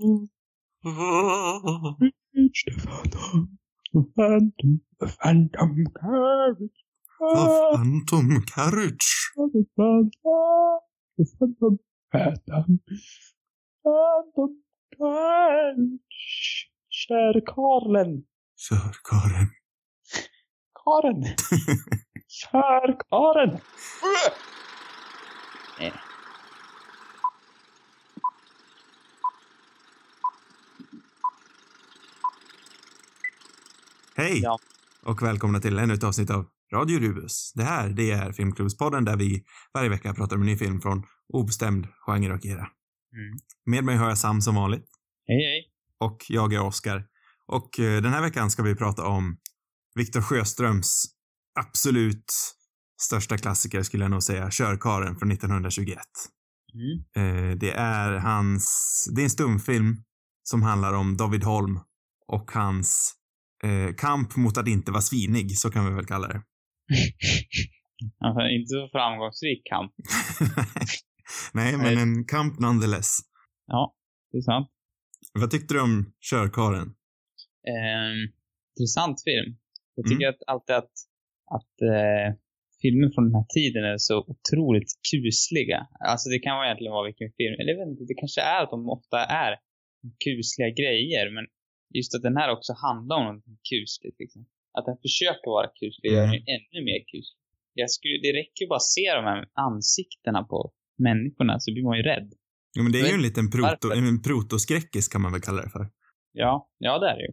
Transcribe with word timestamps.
Reach 0.00 0.30
the 2.66 4.04
phantom. 4.16 4.82
The 5.00 5.08
phantom. 5.08 5.84
Carriage. 6.00 6.70
The 7.20 7.52
Phantom 7.72 8.44
Carriage. 8.46 9.30
The 9.36 9.66
phantom. 9.76 10.10
The 11.18 11.24
phantom. 11.38 11.78
Phantom. 12.12 12.80
Phantom 13.84 14.62
carriage. 14.98 16.70
Käre 16.90 17.42
Karlen. 17.46 18.24
Kör 18.68 18.94
Karen. 19.10 19.50
Karen. 22.52 23.60
Hej! 34.18 34.40
Ja. 34.42 34.58
Och 35.02 35.22
välkomna 35.22 35.60
till 35.60 35.78
ännu 35.78 35.94
ett 35.94 36.04
avsnitt 36.04 36.30
av 36.30 36.46
Radio 36.72 36.98
Rubus. 36.98 37.52
Det 37.54 37.62
här, 37.62 37.88
det 37.88 38.10
är 38.10 38.32
Filmklubbspodden 38.32 39.04
där 39.04 39.16
vi 39.16 39.44
varje 39.74 39.88
vecka 39.88 40.14
pratar 40.14 40.36
om 40.36 40.42
en 40.42 40.46
ny 40.46 40.56
film 40.56 40.80
från 40.80 41.02
obestämd 41.32 41.86
genre 42.06 42.34
och 42.34 42.46
era. 42.46 42.68
Mm. 43.12 43.38
Med 43.66 43.84
mig 43.84 43.96
har 43.96 44.08
jag 44.08 44.18
Sam 44.18 44.40
som 44.40 44.54
vanligt. 44.54 44.84
Hej, 45.26 45.36
hej. 45.36 45.70
Och 45.98 46.24
jag 46.28 46.52
är 46.52 46.62
Oskar. 46.62 47.04
Och 47.46 47.80
eh, 47.80 48.02
den 48.02 48.12
här 48.12 48.22
veckan 48.22 48.50
ska 48.50 48.62
vi 48.62 48.74
prata 48.74 49.06
om 49.06 49.36
Viktor 49.94 50.20
Sjöströms 50.20 51.04
absolut 51.60 52.32
största 53.00 53.38
klassiker 53.38 53.82
skulle 53.82 54.04
jag 54.04 54.10
nog 54.10 54.22
säga, 54.22 54.48
Körkaren 54.50 55.16
från 55.16 55.30
1921. 55.30 55.98
Mm. 56.74 57.50
Eh, 57.50 57.56
det 57.58 57.70
är 57.70 58.12
hans, 58.12 59.08
det 59.14 59.20
är 59.20 59.24
en 59.24 59.30
stumfilm 59.30 59.96
som 60.42 60.62
handlar 60.62 60.92
om 60.92 61.16
David 61.16 61.44
Holm 61.44 61.80
och 62.26 62.50
hans 62.52 63.17
eh, 63.64 63.94
kamp 63.96 64.36
mot 64.36 64.58
att 64.58 64.68
inte 64.68 64.90
vara 64.92 65.02
svinig, 65.02 65.58
så 65.58 65.70
kan 65.70 65.84
vi 65.88 65.94
väl 65.94 66.06
kalla 66.06 66.28
det. 66.28 66.42
Alltså, 68.24 68.40
inte 68.56 68.68
så 68.68 68.88
framgångsrik 68.92 69.60
kamp. 69.72 69.92
Nej, 71.58 71.72
men 71.76 71.94
Nej. 71.94 72.02
en 72.02 72.24
kamp 72.24 72.58
nonetheless. 72.60 73.10
Ja, 73.66 73.94
det 74.32 74.38
är 74.38 74.42
sant. 74.42 74.68
Vad 75.40 75.50
tyckte 75.50 75.74
du 75.74 75.80
om 75.80 76.12
Körkaren? 76.30 76.88
Ehm, 77.74 78.18
intressant 78.72 79.16
film. 79.28 79.50
Jag 79.96 80.04
tycker 80.06 80.26
Mm. 80.26 80.34
att 80.34 80.42
alltid 80.52 80.76
att, 80.82 80.94
att 81.56 81.74
eh, 81.94 82.28
filmer 82.82 83.08
från 83.14 83.24
den 83.28 83.34
här 83.40 83.48
tiden 83.58 83.82
är 83.92 83.98
så 83.98 84.16
otroligt 84.32 84.90
kusliga. 85.10 85.80
Alltså 86.10 86.26
det 86.32 86.38
kan 86.44 86.56
vara 86.56 86.66
egentligen 86.66 86.96
vara 86.98 87.08
vilken 87.10 87.30
film, 87.38 87.54
eller 87.58 87.70
jag 87.72 87.78
vet 87.80 87.90
inte, 87.92 88.04
det 88.12 88.20
kanske 88.22 88.40
är 88.54 88.60
att 88.62 88.70
de 88.76 88.80
ofta 88.98 89.18
är 89.44 89.52
kusliga 90.24 90.70
grejer, 90.80 91.24
men 91.34 91.44
just 91.96 92.14
att 92.14 92.22
den 92.22 92.36
här 92.36 92.50
också 92.56 92.72
handlar 92.86 93.16
om 93.16 93.24
något 93.34 93.44
kusligt 93.70 94.16
liksom. 94.22 94.46
Att 94.76 94.86
den 94.86 94.98
försöker 95.06 95.48
vara 95.56 95.68
kuslig 95.80 96.10
gör 96.12 96.24
Mm. 96.24 96.30
den 96.36 96.44
ännu 96.56 96.78
mer 96.88 97.00
kuslig. 97.12 97.38
Jag 97.82 97.90
skulle, 97.90 98.16
det 98.26 98.32
räcker 98.40 98.60
ju 98.64 98.68
bara 98.68 98.82
att 98.84 98.92
se 98.98 99.06
de 99.18 99.24
här 99.30 99.40
ansiktena 99.68 100.40
på 100.52 100.72
människorna 101.08 101.54
så 101.60 101.72
blir 101.72 101.84
man 101.90 101.96
ju 101.96 102.02
rädd. 102.02 102.30
Jo, 102.76 102.82
men 102.82 102.92
det 102.92 103.00
är 103.00 103.08
ju 103.12 103.18
en 103.20 103.28
liten 103.28 103.50
proto, 103.50 103.86
en 103.98 104.22
protoskräckis 104.22 105.08
kan 105.12 105.20
man 105.22 105.32
väl 105.32 105.40
kalla 105.40 105.62
det 105.62 105.70
för. 105.76 105.84
Ja, 106.32 106.52
ja 106.78 106.92
det 106.98 107.08
är 107.12 107.16
det 107.16 107.26
ju. 107.28 107.32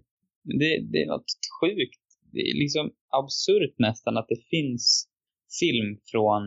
Det, 0.61 0.71
det 0.91 0.97
är 1.03 1.07
något 1.07 1.31
sjukt. 1.59 2.03
Det 2.33 2.39
är 2.49 2.55
liksom 2.63 2.85
absurt 3.19 3.75
nästan 3.87 4.17
att 4.17 4.27
det 4.33 4.41
finns 4.53 5.07
film 5.59 5.89
från, 6.11 6.41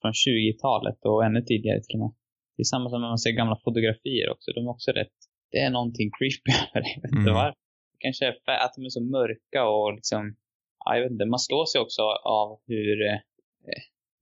från 0.00 0.12
20-talet 0.12 0.98
och 1.10 1.24
ännu 1.26 1.40
tidigare 1.42 1.80
till 1.82 1.94
och 1.96 2.02
med. 2.04 2.12
Det 2.56 2.62
är 2.62 2.70
samma 2.74 2.90
som 2.90 3.00
när 3.00 3.08
man 3.08 3.18
ser 3.18 3.30
gamla 3.40 3.56
fotografier 3.64 4.26
också. 4.34 4.46
De 4.56 4.60
är 4.66 4.70
också 4.76 4.90
rätt, 5.00 5.18
det 5.50 5.58
är 5.58 5.70
någonting 5.70 6.10
creepy 6.18 6.50
över 6.64 6.80
det. 6.84 6.90
Jag 6.94 7.02
vet 7.02 7.10
inte 7.10 7.30
Mm. 7.30 7.34
varför. 7.34 7.58
Kanske 7.98 8.28
att 8.64 8.74
de 8.76 8.84
är 8.84 8.88
så 8.98 9.02
mörka 9.04 9.60
och 9.68 9.94
liksom, 9.94 10.36
ja, 10.84 10.94
jag 10.96 11.02
vet 11.02 11.12
inte, 11.12 11.24
man 11.26 11.38
slår 11.38 11.66
sig 11.66 11.80
också 11.80 12.02
av 12.42 12.60
hur, 12.66 12.96
eh, 13.06 13.18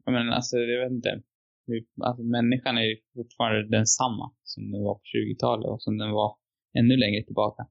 jag 0.04 0.12
menar 0.12 0.32
alltså, 0.32 0.56
jag 0.56 0.80
vet 0.84 0.92
inte. 0.92 1.22
Hur, 1.66 1.84
alltså 2.08 2.22
människan 2.22 2.78
är 2.78 2.82
ju 2.82 2.96
fortfarande 3.14 3.68
densamma 3.78 4.32
som 4.42 4.70
den 4.72 4.82
var 4.82 4.94
på 4.94 5.00
20-talet 5.14 5.66
och 5.66 5.82
som 5.82 5.98
den 5.98 6.10
var 6.10 6.36
ännu 6.78 6.96
längre 6.96 7.22
tillbaka. 7.24 7.62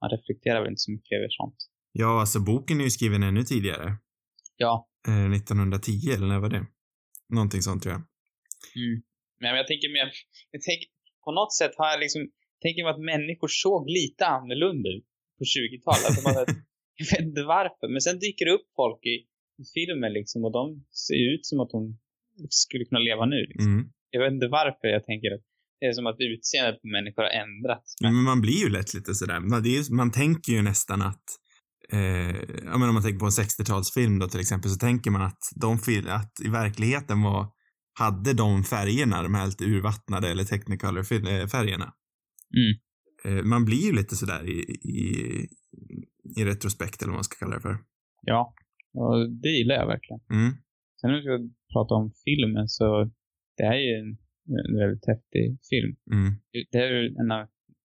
Man 0.00 0.10
reflekterar 0.10 0.60
väl 0.60 0.70
inte 0.70 0.80
så 0.86 0.90
mycket 0.92 1.16
över 1.18 1.28
sånt. 1.30 1.56
Ja, 1.92 2.20
alltså 2.20 2.40
boken 2.40 2.80
är 2.80 2.84
ju 2.84 2.90
skriven 2.90 3.22
ännu 3.22 3.42
tidigare. 3.42 3.96
Ja. 4.56 4.88
Eh, 5.08 5.30
1910 5.32 5.90
eller 6.16 6.26
när 6.26 6.38
var 6.38 6.48
det? 6.48 6.66
Någonting 7.28 7.62
sånt 7.62 7.82
tror 7.82 7.92
jag. 7.92 8.02
Mm. 8.82 9.02
Men 9.40 9.56
jag 9.56 9.66
tänker 9.66 9.88
mer, 9.92 10.10
jag 10.50 10.62
tänker, 10.62 10.88
på 11.24 11.32
något 11.32 11.54
sätt 11.60 11.72
har 11.78 11.86
jag 11.92 12.00
liksom, 12.00 12.22
tänker 12.64 12.80
mig 12.84 12.92
att 12.92 13.04
människor 13.14 13.48
såg 13.64 13.82
lite 13.98 14.22
annorlunda 14.36 14.88
ut 14.96 15.08
på 15.38 15.44
20-talet. 15.54 16.04
Att 16.08 16.16
de 16.18 16.24
hade- 16.38 16.54
jag 17.00 17.06
vet 17.12 17.26
inte 17.30 17.44
varför, 17.56 17.86
men 17.94 18.00
sen 18.06 18.18
dyker 18.24 18.44
det 18.48 18.54
upp 18.58 18.68
folk 18.80 19.00
i, 19.14 19.16
i 19.62 19.64
filmer 19.74 20.10
liksom 20.18 20.38
och 20.46 20.52
de 20.58 20.64
ser 21.06 21.20
ut 21.32 21.44
som 21.50 21.56
att 21.62 21.70
de 21.76 21.80
skulle 22.62 22.84
kunna 22.88 23.02
leva 23.08 23.24
nu. 23.34 23.40
Liksom. 23.50 23.72
Mm. 23.72 23.84
Jag 24.14 24.20
vet 24.22 24.32
inte 24.36 24.48
varför 24.60 24.86
jag 24.96 25.04
tänker 25.10 25.28
att 25.34 25.44
det 25.80 25.86
är 25.86 25.92
som 25.92 26.06
att 26.06 26.20
utseendet 26.32 26.76
på 26.82 26.88
människor 26.96 27.22
har 27.26 27.34
ändrats. 27.44 27.88
Ja, 28.00 28.10
men 28.10 28.24
man 28.32 28.40
blir 28.40 28.60
ju 28.64 28.68
lätt 28.76 28.94
lite 28.94 29.14
sådär. 29.14 29.40
Man, 29.40 29.66
är, 29.66 29.94
man 30.00 30.10
tänker 30.22 30.52
ju 30.52 30.62
nästan 30.62 31.02
att 31.02 31.26
Eh, 31.92 32.36
ja, 32.64 32.78
men 32.78 32.88
om 32.88 32.94
man 32.94 33.02
tänker 33.02 33.18
på 33.18 33.24
en 33.24 33.30
60-talsfilm 33.30 34.20
då 34.20 34.28
till 34.28 34.40
exempel 34.40 34.70
så 34.70 34.78
tänker 34.78 35.10
man 35.10 35.22
att 35.22 35.42
de 35.56 35.72
att 36.08 36.32
i 36.44 36.48
verkligheten 36.48 37.22
var 37.22 37.46
hade 37.98 38.32
de 38.32 38.64
färgerna, 38.64 39.22
de 39.22 39.34
här 39.34 39.46
lite 39.46 39.64
urvattnade 39.64 40.28
eller 40.28 40.44
technicolor 40.44 40.98
eh, 40.98 41.46
färgerna. 41.46 41.92
Mm. 42.56 42.72
Eh, 43.24 43.44
man 43.44 43.64
blir 43.64 43.86
ju 43.86 43.92
lite 43.92 44.16
sådär 44.16 44.42
i, 44.48 44.58
i, 44.96 45.06
i 46.40 46.44
retrospekt 46.44 47.02
eller 47.02 47.10
vad 47.10 47.16
man 47.16 47.24
ska 47.24 47.38
kalla 47.38 47.56
det 47.56 47.62
för. 47.62 47.76
Ja, 48.22 48.54
och 48.94 49.30
det 49.42 49.48
gillar 49.48 49.74
jag 49.74 49.86
verkligen. 49.86 50.20
Mm. 50.30 50.50
Sen 51.00 51.10
när 51.10 51.16
vi 51.16 51.22
ska 51.22 51.36
prata 51.72 51.94
om 51.94 52.12
filmen 52.24 52.68
så 52.68 53.10
det 53.56 53.64
här 53.64 53.74
är 53.74 53.86
ju 53.90 53.94
en, 54.02 54.10
en 54.70 54.78
väldigt 54.82 55.06
häftig 55.12 55.44
film. 55.70 55.96
Mm. 56.16 56.30
Det 56.70 56.78
är 56.78 57.20
en 57.22 57.30
av, 57.36 57.42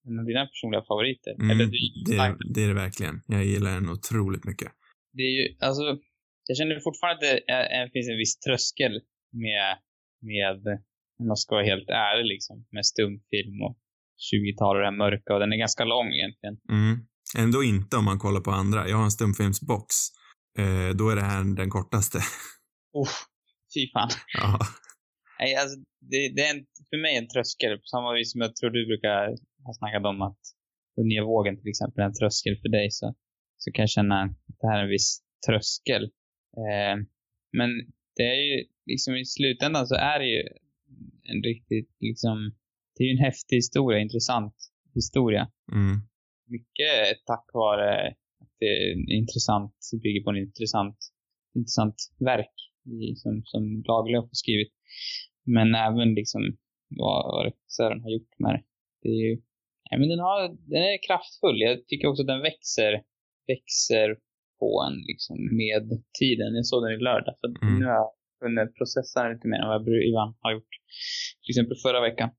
en 0.08 0.20
av 0.20 0.26
dina 0.26 0.46
personliga 0.46 0.84
favoriter. 0.90 1.34
Mm. 1.40 1.50
Eller 1.52 1.66
du, 1.66 1.78
Det, 2.08 2.16
är, 2.18 2.54
det 2.54 2.64
är 2.64 2.68
det 2.68 2.74
verkligen. 2.86 3.16
Jag 3.28 3.46
gillar 3.46 3.72
den 3.80 3.90
otroligt 3.90 4.46
mycket. 4.46 4.72
det 5.18 5.24
är 5.24 5.34
ju, 5.38 5.44
alltså, 5.60 5.84
jag 6.48 6.58
känner 6.58 6.80
fortfarande 6.80 7.16
att 7.16 7.22
det 7.30 7.52
är, 7.58 7.66
är, 7.78 7.90
finns 7.90 8.10
en 8.10 8.18
viss 8.18 8.40
tröskel 8.40 8.94
med, 9.46 9.68
med, 10.32 10.58
om 11.20 11.28
man 11.28 11.38
ska 11.38 11.56
vara 11.56 11.66
helt 11.66 11.90
ärlig 11.90 12.26
liksom, 12.34 12.66
med 12.76 12.86
stumfilm 12.86 13.58
och 13.68 13.78
20-tal 14.30 14.78
och 14.78 14.84
här 14.84 14.98
mörka 15.06 15.34
och 15.34 15.40
den 15.40 15.54
är 15.54 15.58
ganska 15.58 15.84
lång 15.84 16.08
egentligen. 16.18 16.58
Mm. 16.70 16.96
Ändå 17.38 17.64
inte 17.64 17.98
om 17.98 18.06
man 18.06 18.20
kollar 18.20 18.42
på 18.42 18.52
andra. 18.52 18.90
Jag 18.90 18.98
har 18.98 19.04
en 19.04 19.12
stumfilmsbox. 19.12 19.96
Eh, 20.62 20.90
då 21.00 21.10
är 21.10 21.16
det 21.16 21.28
här 21.32 21.56
den 21.56 21.70
kortaste. 21.70 22.18
Uff, 23.02 23.16
fy 23.74 23.92
fan. 23.94 24.10
ja. 24.34 24.60
Nej, 25.40 25.56
alltså, 25.56 25.78
det, 26.12 26.22
det 26.36 26.42
är 26.48 26.52
en, 26.56 26.66
för 26.90 27.02
mig 27.02 27.14
en 27.18 27.28
tröskel, 27.28 27.78
på 27.78 27.88
samma 27.96 28.14
vis 28.14 28.32
som 28.32 28.42
jag 28.42 28.56
tror 28.56 28.70
du 28.70 28.86
brukar 28.86 29.18
ha 29.66 29.74
snackat 29.80 30.06
om 30.06 30.22
att 30.22 30.42
den 30.96 31.08
nya 31.08 31.24
vågen 31.24 31.56
till 31.58 31.70
exempel 31.70 32.02
är 32.02 32.08
en 32.08 32.20
tröskel 32.22 32.56
för 32.62 32.70
dig, 32.70 32.92
så, 32.92 33.16
så 33.58 33.72
kan 33.72 33.84
jag 33.84 33.90
känna 33.90 34.16
att 34.24 34.58
det 34.60 34.68
här 34.68 34.78
är 34.80 34.84
en 34.84 34.96
viss 34.98 35.10
tröskel. 35.48 36.04
Eh, 36.62 36.96
men 37.58 37.70
det 38.16 38.28
är 38.36 38.42
ju, 38.50 38.66
liksom 38.86 39.16
i 39.16 39.26
slutändan 39.26 39.88
så 39.88 39.96
är 39.96 40.20
det 40.20 40.30
ju 40.36 40.42
en 41.32 41.44
riktigt, 41.44 41.92
liksom, 42.00 42.38
det 42.96 43.04
är 43.04 43.08
ju 43.08 43.12
en 43.18 43.26
häftig 43.26 43.56
historia, 43.56 44.00
intressant 44.00 44.56
historia. 44.94 45.52
Mm. 45.72 45.96
Mycket 46.48 47.26
tack 47.26 47.46
vare 47.54 48.08
att 48.42 48.54
det 48.60 48.66
är 48.66 49.14
intressant, 49.22 49.76
bygger 50.04 50.24
på 50.24 50.30
en 50.30 50.38
intressant, 50.38 50.98
intressant 51.56 51.96
verk 52.20 52.56
som, 53.16 53.42
som 53.46 53.84
Lagerlöf 53.88 54.24
har 54.24 54.40
skrivit. 54.44 54.74
Men 55.46 55.76
även 55.76 56.14
liksom 56.14 56.42
vad, 56.90 57.20
vad 57.32 57.46
regissören 57.46 58.02
har 58.02 58.10
gjort 58.10 58.34
med 58.40 58.52
det. 58.56 58.64
Det 59.02 59.10
är 59.10 59.22
ju, 59.28 59.36
nej 59.90 60.00
men 60.00 60.10
den 60.10 60.20
har, 60.20 60.40
den 60.74 60.84
är 60.92 61.08
kraftfull. 61.08 61.62
Jag 61.62 61.88
tycker 61.88 62.08
också 62.08 62.24
att 62.24 62.34
den 62.34 62.42
växer, 62.42 62.92
växer 63.48 64.08
på 64.60 64.70
en 64.88 64.98
liksom 65.12 65.38
med 65.62 65.86
tiden. 66.20 66.56
Jag 66.56 66.66
såg 66.66 66.84
den 66.84 66.98
i 67.00 67.04
lördag, 67.10 67.36
så 67.40 67.46
Mm. 67.48 67.80
nu 67.80 67.86
har 67.86 67.94
jag 68.02 68.12
hunnit 68.44 68.76
processa 68.78 69.24
den 69.24 69.34
lite 69.34 69.48
mer 69.48 69.60
än 69.64 69.68
vad 69.74 69.82
ibland 70.10 70.36
har 70.44 70.52
gjort. 70.56 70.74
Till 71.42 71.52
exempel 71.54 71.78
förra 71.86 72.02
veckan. 72.10 72.30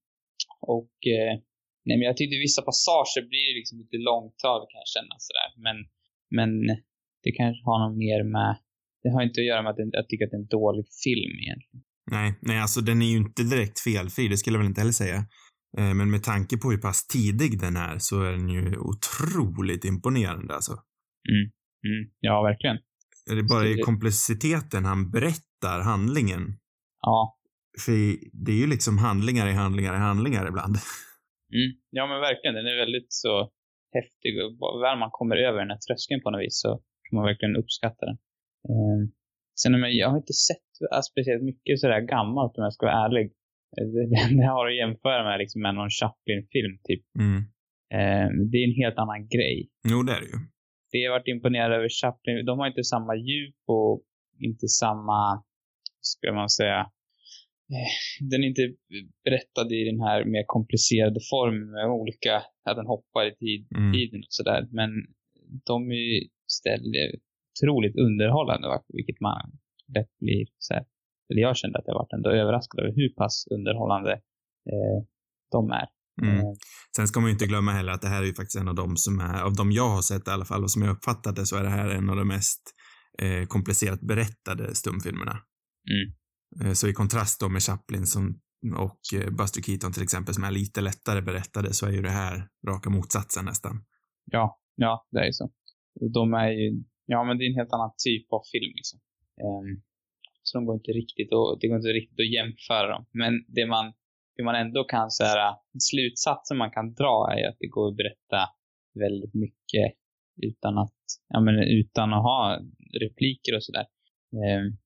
Och 0.77 0.95
eh, 1.17 1.33
nej 1.87 1.95
men 1.99 2.05
jag 2.11 2.17
tyckte 2.17 2.45
vissa 2.49 2.63
passager 2.69 3.23
blir 3.33 3.49
liksom 3.59 3.77
lite 3.83 3.99
långtradigt 4.09 4.71
kan 4.73 4.81
jag 4.85 4.93
känna 4.97 5.15
sådär. 5.27 5.49
Men, 5.67 5.77
men 6.39 6.51
det 7.25 7.33
kanske 7.41 7.63
har 7.69 7.79
något 7.85 7.97
mer 8.07 8.21
med, 8.37 8.51
det 9.03 9.11
har 9.15 9.23
inte 9.29 9.41
att 9.41 9.51
göra 9.51 9.63
med 9.63 9.71
att 9.73 9.79
jag 9.99 10.09
tycker 10.09 10.25
att 10.25 10.31
det 10.35 10.41
är 10.43 10.47
en 10.49 10.55
dålig 10.61 10.87
film 11.05 11.35
egentligen. 11.45 11.83
Nej, 12.17 12.29
nej, 12.49 12.59
alltså 12.65 12.81
den 12.81 13.03
är 13.03 13.11
ju 13.15 13.17
inte 13.17 13.43
direkt 13.43 13.81
felfri, 13.81 14.29
det 14.29 14.37
skulle 14.37 14.55
jag 14.57 14.63
väl 14.65 14.73
inte 14.73 14.81
heller 14.81 15.01
säga. 15.05 15.19
Eh, 15.79 15.95
men 15.99 16.11
med 16.11 16.23
tanke 16.23 16.57
på 16.57 16.71
hur 16.71 16.79
pass 16.87 17.07
tidig 17.07 17.61
den 17.61 17.77
är 17.77 17.97
så 17.99 18.23
är 18.23 18.33
den 18.33 18.49
ju 18.49 18.65
otroligt 18.79 19.85
imponerande 19.85 20.55
alltså. 20.55 20.73
Mm. 21.33 21.45
Mm. 21.91 22.03
Ja, 22.21 22.43
verkligen. 22.43 22.77
Det 23.27 23.33
är 23.39 23.49
bara 23.55 23.67
i 23.67 23.75
det- 23.75 23.83
komplexiteten 23.83 24.85
han 24.85 25.11
berättar 25.11 25.81
handlingen. 25.93 26.43
Ja. 27.01 27.39
För 27.83 27.93
det 28.45 28.53
är 28.53 28.61
ju 28.65 28.67
liksom 28.67 28.99
handlingar 28.99 29.47
i 29.49 29.53
handlingar 29.53 29.95
i 29.95 30.03
handlingar 30.11 30.49
ibland. 30.49 30.77
Mm. 31.59 31.71
Ja, 31.91 32.07
men 32.07 32.21
verkligen. 32.21 32.55
Den 32.55 32.67
är 32.67 32.77
väldigt 32.85 33.13
så 33.25 33.35
häftig. 33.99 34.31
Och 34.45 34.83
väl 34.85 34.99
man 34.99 35.17
kommer 35.19 35.37
över 35.37 35.59
den 35.59 35.71
här 35.75 35.83
tröskeln 35.87 36.21
på 36.23 36.31
något 36.31 36.45
vis 36.47 36.61
så 36.65 36.71
kan 37.05 37.17
man 37.17 37.25
verkligen 37.31 37.57
uppskatta 37.57 38.03
den. 38.07 38.19
Eh, 38.71 38.99
sen, 39.61 39.81
men 39.81 39.97
jag 40.01 40.09
har 40.11 40.19
inte 40.25 40.39
sett 40.49 40.71
speciellt 41.11 41.45
mycket 41.51 41.81
sådär 41.81 42.01
gammalt 42.15 42.53
om 42.57 42.65
jag 42.65 42.75
ska 42.75 42.87
vara 42.87 43.05
ärlig. 43.07 43.27
Eh, 43.77 43.87
det, 44.11 44.37
det 44.39 44.47
har 44.55 44.65
att 44.69 44.81
jämföra 44.83 45.21
med 45.29 45.39
liksom 45.43 45.59
med 45.63 45.75
någon 45.75 45.95
Chaplin-film 46.01 46.75
typ. 46.89 47.05
Mm. 47.23 47.39
Eh, 47.97 48.27
det 48.51 48.57
är 48.61 48.65
en 48.71 48.83
helt 48.83 48.99
annan 49.03 49.23
grej. 49.35 49.57
Jo, 49.91 49.99
det 50.03 50.13
är 50.17 50.21
det 50.25 50.31
ju. 50.35 50.39
Det 50.93 51.05
har 51.05 51.13
varit 51.19 51.29
imponerad 51.35 51.73
över 51.73 51.89
Chaplin, 51.89 52.47
de 52.47 52.59
har 52.59 52.67
inte 52.67 52.85
samma 52.85 53.15
djup 53.17 53.61
och 53.67 54.03
inte 54.39 54.69
samma, 54.69 55.43
ska 56.01 56.33
man 56.33 56.51
säga, 56.51 56.91
den 58.31 58.45
är 58.45 58.49
inte 58.49 58.75
berättad 59.25 59.73
i 59.73 59.85
den 59.91 60.01
här 60.01 60.25
mer 60.25 60.45
komplicerade 60.47 61.21
formen 61.31 61.71
med 61.71 61.87
olika, 62.01 62.37
att 62.67 62.77
den 62.77 62.87
hoppar 62.87 63.27
i 63.27 63.35
tid, 63.45 63.67
Mm. 63.77 63.93
tiden 63.93 64.21
och 64.21 64.35
sådär. 64.39 64.69
Men 64.79 64.91
de 65.69 65.91
är 65.91 65.95
ju 65.95 66.29
istället 66.53 67.21
otroligt 67.53 67.97
underhållande, 67.97 68.67
vilket 68.89 69.21
man 69.21 69.43
lätt 69.97 70.19
blir 70.21 70.47
så 70.59 70.75
här, 70.75 70.85
eller 71.29 71.43
jag 71.43 71.57
kände 71.57 71.79
att 71.79 71.85
jag 71.87 71.95
varit 71.95 72.13
ändå 72.13 72.31
överraskad 72.31 72.81
över 72.81 72.93
hur 73.01 73.09
pass 73.21 73.47
underhållande 73.57 74.13
eh, 74.73 74.99
de 75.51 75.71
är. 75.71 75.87
Mm. 76.23 76.37
Eh, 76.39 76.53
Sen 76.97 77.09
ska 77.09 77.21
man 77.21 77.29
ju 77.29 77.33
inte 77.33 77.47
glömma 77.47 77.73
heller 77.73 77.93
att 77.93 78.03
det 78.03 78.09
här 78.09 78.23
är 78.23 78.27
ju 78.27 78.35
faktiskt 78.35 78.61
en 78.61 78.69
av 78.69 78.75
de 78.75 78.97
som 78.97 79.21
är, 79.21 79.43
av 79.43 79.55
de 79.55 79.73
jag 79.73 79.89
har 79.89 80.03
sett 80.03 80.29
i 80.29 80.31
alla 80.31 80.45
fall 80.45 80.63
och 80.63 80.71
som 80.71 80.83
jag 80.83 80.91
uppfattat 80.97 81.37
det 81.37 81.47
så 81.47 81.57
är 81.57 81.63
det 81.63 81.69
här 81.79 81.89
en 81.89 82.11
av 82.11 82.17
de 82.17 82.29
mest 82.29 82.63
eh, 83.23 83.47
komplicerat 83.47 84.01
berättade 84.01 84.75
stumfilmerna. 84.75 85.37
Mm. 85.93 86.07
Eh, 86.63 86.73
så 86.73 86.89
i 86.89 86.93
kontrast 86.93 87.41
då 87.41 87.49
med 87.49 87.63
Chaplin 87.63 88.07
som, 88.07 88.41
och 88.77 89.01
eh, 89.19 89.31
Buster 89.39 89.63
Keaton 89.63 89.93
till 89.93 90.03
exempel 90.03 90.35
som 90.35 90.45
är 90.45 90.51
lite 90.51 90.81
lättare 90.81 91.21
berättade 91.23 91.75
så 91.75 91.87
är 91.87 91.93
ju 91.93 92.03
det 92.03 92.17
här 92.23 92.49
raka 92.69 92.91
motsatsen 92.91 93.45
nästan. 93.45 93.85
Ja, 94.25 94.61
ja, 94.75 95.07
det 95.11 95.21
är 95.21 95.27
ju 95.27 95.33
så. 95.33 95.51
De 96.15 96.35
är 96.35 96.51
ju, 96.51 96.85
ja 97.07 97.25
men 97.25 97.39
det 97.39 97.45
är 97.45 97.49
en 97.51 97.61
helt 97.61 97.73
annan 97.73 97.93
typ 98.07 98.33
av 98.33 98.43
film 98.53 98.73
liksom. 98.81 99.01
Um, 99.47 99.83
så 100.43 100.59
de 100.59 100.67
går 100.67 100.77
inte 100.77 100.93
riktigt 100.93 101.31
att, 101.33 101.61
det 101.61 101.69
går 101.69 101.77
inte 101.77 101.99
riktigt 102.01 102.21
att 102.25 102.35
jämföra 102.39 102.89
dem. 102.95 103.07
Men 103.13 103.33
det 103.49 103.67
man, 103.67 103.93
det 104.37 104.43
man 104.45 104.55
ändå 104.55 104.85
kan 104.85 105.11
säga, 105.11 105.47
slutsatsen 105.91 106.57
man 106.57 106.71
kan 106.71 106.95
dra 106.95 107.17
är 107.37 107.49
att 107.49 107.57
det 107.61 107.71
går 107.77 107.89
att 107.89 107.97
berätta 107.97 108.41
väldigt 109.05 109.35
mycket 109.35 109.87
utan 110.49 110.79
att, 110.79 111.01
ja 111.29 111.41
men 111.41 111.55
utan 111.59 112.13
att 112.13 112.23
ha 112.23 112.61
repliker 113.01 113.57
och 113.57 113.65
sådär. 113.65 113.87
Um, 114.33 114.43
ehm, 114.43 114.77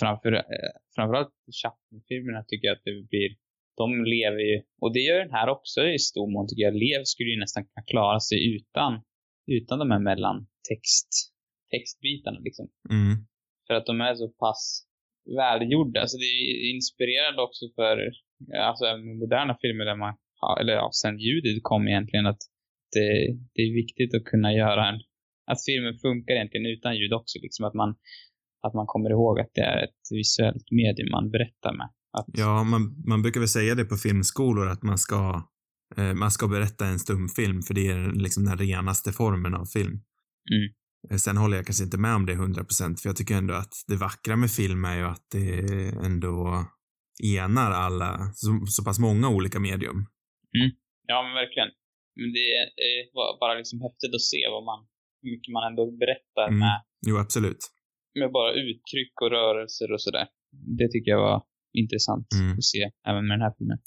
framför, 0.00 0.32
eh, 0.32 0.72
framförallt 0.94 1.34
Chaplin-filmerna 1.62 2.44
tycker 2.48 2.66
jag 2.68 2.76
att 2.76 2.84
det 2.84 3.08
blir, 3.10 3.30
de 3.76 4.04
lever 4.04 4.42
ju, 4.50 4.62
och 4.80 4.92
det 4.94 5.00
gör 5.00 5.18
den 5.18 5.36
här 5.38 5.48
också 5.48 5.80
i 5.96 5.98
stor 5.98 6.28
mån 6.32 6.48
tycker 6.48 6.62
jag. 6.62 6.74
Lev 6.74 7.02
skulle 7.04 7.30
ju 7.30 7.40
nästan 7.40 7.62
kunna 7.64 7.84
klara 7.92 8.20
sig 8.20 8.38
utan, 8.54 8.92
utan 9.46 9.78
de 9.78 9.90
här 9.90 10.02
mellantext, 10.10 11.10
textbitarna 11.70 12.38
liksom. 12.46 12.66
Mm. 12.90 13.14
För 13.66 13.74
att 13.74 13.86
de 13.86 14.00
är 14.00 14.14
så 14.14 14.28
pass 14.28 14.86
välgjorda. 15.40 16.00
Alltså 16.00 16.16
det 16.18 16.30
är 16.36 16.74
inspirerande 16.74 17.42
också 17.42 17.64
för 17.78 17.94
alltså, 18.68 18.84
moderna 19.22 19.54
filmer 19.62 19.84
där 19.84 19.96
man 19.96 20.14
eller 20.60 20.72
ja, 20.72 20.90
sen 21.02 21.18
ljudet 21.18 21.62
kom 21.62 21.88
egentligen 21.88 22.26
att 22.26 22.42
det, 22.92 23.08
det 23.54 23.62
är 23.62 23.74
viktigt 23.74 24.14
att 24.14 24.24
kunna 24.24 24.52
göra 24.52 24.88
en, 24.88 25.00
att 25.50 25.64
filmen 25.68 25.94
funkar 25.98 26.34
egentligen 26.34 26.66
utan 26.66 26.96
ljud 26.96 27.12
också 27.12 27.38
liksom. 27.42 27.64
Att 27.66 27.74
man, 27.74 27.90
att 28.66 28.74
man 28.74 28.86
kommer 28.86 29.10
ihåg 29.10 29.40
att 29.40 29.50
det 29.54 29.60
är 29.60 29.84
ett 29.84 30.00
visuellt 30.10 30.70
medium 30.70 31.10
man 31.10 31.30
berättar 31.30 31.76
med. 31.76 31.88
Att, 32.18 32.26
Ja, 32.26 32.64
man, 32.64 32.82
man 33.08 33.22
brukar 33.22 33.40
väl 33.40 33.48
säga 33.48 33.74
det 33.74 33.84
på 33.84 33.96
filmskolor 33.96 34.68
att 34.68 34.82
man 34.82 34.98
ska, 34.98 35.42
eh, 35.96 36.14
man 36.14 36.30
ska 36.30 36.48
berätta 36.48 36.86
en 36.86 36.98
stumfilm 36.98 37.62
för 37.62 37.74
det 37.74 37.86
är 37.88 38.12
liksom 38.24 38.44
den 38.44 38.58
renaste 38.58 39.12
formen 39.12 39.54
av 39.54 39.64
film. 39.64 39.92
Mm. 40.54 40.66
Eh, 41.10 41.16
Sen 41.16 41.36
håller 41.36 41.56
jag 41.56 41.66
kanske 41.66 41.84
inte 41.84 41.98
med 41.98 42.14
om 42.14 42.26
det 42.26 42.32
100% 42.34 42.96
för 43.00 43.08
jag 43.08 43.16
tycker 43.16 43.34
ändå 43.36 43.54
att 43.54 43.72
det 43.88 43.96
vackra 43.96 44.36
med 44.36 44.50
film 44.50 44.84
är 44.84 44.96
ju 44.96 45.04
att 45.04 45.26
det 45.32 45.48
ändå 46.04 46.64
enar 47.24 47.70
alla, 47.70 48.18
så, 48.34 48.66
så 48.66 48.84
pass 48.84 48.98
många 48.98 49.28
olika 49.28 49.60
medium. 49.60 50.06
Ja, 51.06 51.22
men 51.22 51.34
verkligen. 51.34 51.68
Men 52.20 52.32
det 52.32 52.46
är 52.88 53.38
bara 53.40 53.54
liksom 53.54 53.80
häftigt 53.80 54.14
att 54.14 54.20
se 54.32 54.40
vad 54.54 54.64
man, 54.64 54.78
hur 55.22 55.30
mycket 55.30 55.52
man 55.52 55.64
ändå 55.70 55.90
berättar 55.90 56.46
Mm. 56.48 56.58
med, 56.58 56.82
Jo, 57.06 57.16
absolut. 57.18 57.62
Med 58.20 58.32
bara 58.32 58.50
uttryck 58.52 59.12
och 59.22 59.30
rörelser 59.30 59.92
och 59.92 60.02
sådär. 60.02 60.26
Det 60.78 60.88
tycker 60.92 61.10
jag 61.10 61.20
var 61.20 61.42
intressant 61.78 62.26
Mm. 62.34 62.52
att 62.58 62.64
se 62.64 62.82
även 63.08 63.26
med 63.28 63.34
den 63.38 63.42
här 63.46 63.54
filmen. 63.58 63.78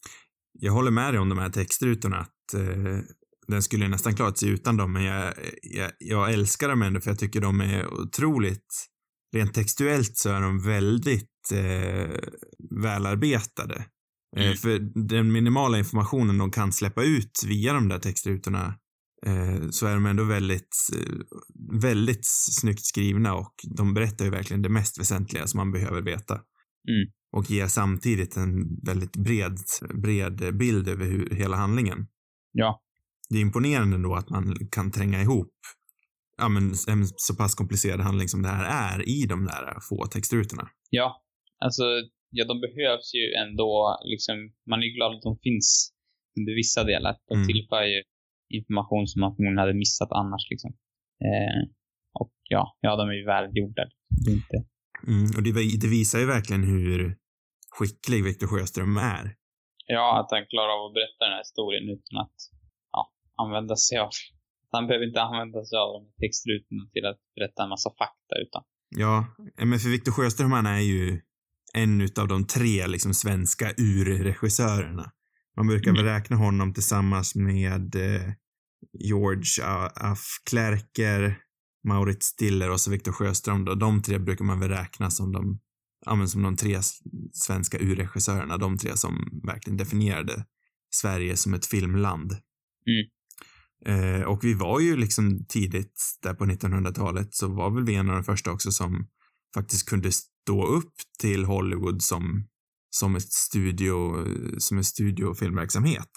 Jag 0.59 0.73
håller 0.73 0.91
med 0.91 1.13
dig 1.13 1.19
om 1.19 1.29
de 1.29 1.37
här 1.37 1.49
textrutorna 1.49 2.17
att 2.17 2.53
eh, 2.53 2.99
den 3.47 3.61
skulle 3.61 3.87
nästan 3.87 4.15
klarat 4.15 4.37
sig 4.37 4.49
utan 4.49 4.77
dem, 4.77 4.93
men 4.93 5.03
jag, 5.03 5.33
jag, 5.61 5.91
jag 5.99 6.33
älskar 6.33 6.69
dem 6.69 6.81
ändå 6.81 7.01
för 7.01 7.09
jag 7.11 7.19
tycker 7.19 7.41
de 7.41 7.61
är 7.61 7.93
otroligt, 7.93 8.67
rent 9.35 9.53
textuellt 9.53 10.17
så 10.17 10.29
är 10.29 10.41
de 10.41 10.63
väldigt 10.65 11.51
eh, 11.53 12.19
välarbetade. 12.83 13.75
Eh, 13.75 14.43
Mm. 14.45 14.55
för 14.57 14.79
den 15.07 15.31
minimala 15.31 15.77
informationen 15.77 16.37
de 16.37 16.51
kan 16.51 16.71
släppa 16.71 17.03
ut 17.03 17.31
via 17.47 17.73
de 17.73 17.89
där 17.89 17.99
textrutorna 17.99 18.73
så 19.71 19.87
är 19.87 19.93
de 19.93 20.05
ändå 20.05 20.23
väldigt, 20.23 20.75
eh, 20.95 21.13
väldigt 21.81 22.25
snyggt 22.59 22.85
skrivna 22.85 23.35
och 23.35 23.53
de 23.77 23.93
berättar 23.93 24.25
ju 24.25 24.31
verkligen 24.31 24.61
det 24.61 24.69
mest 24.69 24.99
väsentliga 24.99 25.47
som 25.47 25.57
man 25.57 25.71
behöver 25.71 26.01
veta. 26.01 26.33
Mm. 26.33 27.11
Och 27.31 27.51
ger 27.51 27.67
samtidigt 27.67 28.37
en 28.37 28.79
väldigt 28.85 29.17
bred, 29.17 29.57
bred 30.01 30.57
bild 30.57 30.87
över 30.87 31.05
hur, 31.05 31.29
hela 31.29 31.57
handlingen. 31.57 32.07
Ja. 32.51 32.81
Det 33.29 33.37
är 33.37 33.41
imponerande 33.41 33.95
ändå 33.95 34.15
att 34.15 34.29
man 34.29 34.55
kan 34.71 34.91
tränga 34.91 35.21
ihop 35.21 35.53
ja, 36.39 36.49
men 36.49 36.63
en 36.87 37.05
så 37.15 37.35
pass 37.35 37.55
komplicerad 37.55 37.99
handling 37.99 38.27
som 38.27 38.41
det 38.41 38.49
här 38.49 38.65
är 38.95 39.09
i 39.09 39.25
de 39.25 39.45
där 39.45 39.79
få 39.89 40.05
textrutorna. 40.05 40.69
Ja, 40.89 41.21
alltså, 41.65 41.83
ja, 42.29 42.45
de 42.45 42.61
behövs 42.61 43.13
ju 43.19 43.25
ändå, 43.43 43.97
liksom, 44.11 44.35
man 44.69 44.79
är 44.79 44.95
glad 44.95 45.15
att 45.15 45.21
de 45.21 45.37
finns 45.43 45.93
under 46.39 46.53
vissa 46.55 46.83
delar. 46.83 47.15
De 47.29 47.35
Mm. 47.35 47.47
tillför 47.47 47.83
ju 47.83 47.99
information 48.49 49.07
som 49.07 49.19
man 49.21 49.35
förmodligen 49.35 49.63
hade 49.63 49.73
missat 49.83 50.11
annars, 50.11 50.43
liksom. 50.49 50.71
Eh, 51.27 51.61
och 52.19 52.35
ja, 52.55 52.63
ja, 52.81 52.95
de 52.95 53.09
är 53.09 53.13
ju 53.13 53.25
välgjorda. 53.25 53.83
Det 54.25 54.31
inte... 54.31 54.57
Mm, 55.07 55.27
och 55.35 55.43
det, 55.43 55.51
det 55.83 55.89
visar 55.97 56.19
ju 56.19 56.25
verkligen 56.25 56.63
hur 56.63 57.17
skicklig 57.75 58.23
Victor 58.23 58.47
Sjöström 58.47 58.97
är. 58.97 59.35
Ja, 59.85 60.19
att 60.19 60.31
han 60.31 60.45
klarar 60.51 60.71
av 60.75 60.85
att 60.85 60.93
berätta 60.93 61.21
den 61.25 61.35
här 61.35 61.43
historien 61.47 61.85
utan 61.95 62.15
att 62.23 62.37
ja, 62.91 63.01
använda 63.43 63.75
sig 63.75 63.97
av... 63.97 64.09
Han 64.71 64.87
behöver 64.87 65.05
inte 65.07 65.21
använda 65.21 65.65
sig 65.65 65.77
av 65.83 65.89
de 65.95 66.01
textrutorna 66.21 66.83
till 66.93 67.05
att 67.05 67.21
berätta 67.35 67.63
en 67.63 67.69
massa 67.69 67.89
fakta, 67.89 68.35
utan... 68.45 68.63
Ja, 68.89 69.25
men 69.69 69.79
för 69.79 69.89
Victor 69.89 70.11
Sjöström 70.11 70.51
han 70.51 70.65
är 70.65 70.79
ju 70.79 71.21
en 71.73 72.01
utav 72.01 72.27
de 72.27 72.47
tre 72.47 72.87
liksom 72.87 73.13
svenska 73.13 73.65
urregissörerna. 73.77 75.11
Man 75.57 75.67
brukar 75.67 75.91
väl 75.91 76.03
räkna 76.03 76.35
honom 76.35 76.73
tillsammans 76.73 77.35
med 77.35 77.95
eh, 77.95 78.31
George 78.99 79.65
Af 79.95 80.21
Klerker, 80.49 81.37
Maurits 81.87 82.25
Stiller 82.25 82.69
och 82.69 82.81
så 82.81 82.91
Victor 82.91 83.11
Sjöström 83.11 83.65
då. 83.65 83.75
De 83.75 84.01
tre 84.01 84.19
brukar 84.19 84.45
man 84.45 84.59
väl 84.59 84.69
räkna 84.69 85.11
som 85.11 85.31
de, 85.31 85.59
ja 86.05 86.27
som 86.27 86.41
de 86.41 86.55
tre 86.55 86.79
svenska 87.33 87.79
urregissörerna. 87.79 88.57
De 88.57 88.77
tre 88.77 88.97
som 88.97 89.41
verkligen 89.43 89.77
definierade 89.77 90.45
Sverige 90.95 91.37
som 91.37 91.53
ett 91.53 91.65
filmland. 91.65 92.31
Eh, 93.85 94.21
och 94.21 94.43
vi 94.43 94.53
var 94.53 94.79
ju 94.79 94.97
liksom 94.97 95.45
tidigt 95.45 96.01
där 96.21 96.33
på 96.33 96.45
1900-talet 96.45 97.33
så 97.35 97.47
var 97.47 97.71
väl 97.71 97.83
vi 97.83 97.95
en 97.95 98.09
av 98.09 98.15
de 98.15 98.23
första 98.23 98.51
också 98.51 98.71
som 98.71 99.07
faktiskt 99.55 99.89
kunde 99.89 100.11
stå 100.11 100.65
upp 100.65 100.93
till 101.19 101.45
Hollywood 101.45 102.01
som, 102.01 102.47
som 102.89 103.15
ett 103.15 103.31
studio, 103.31 104.25
som 104.59 104.77
en 104.77 104.83
studiofilmverksamhet. 104.83 106.09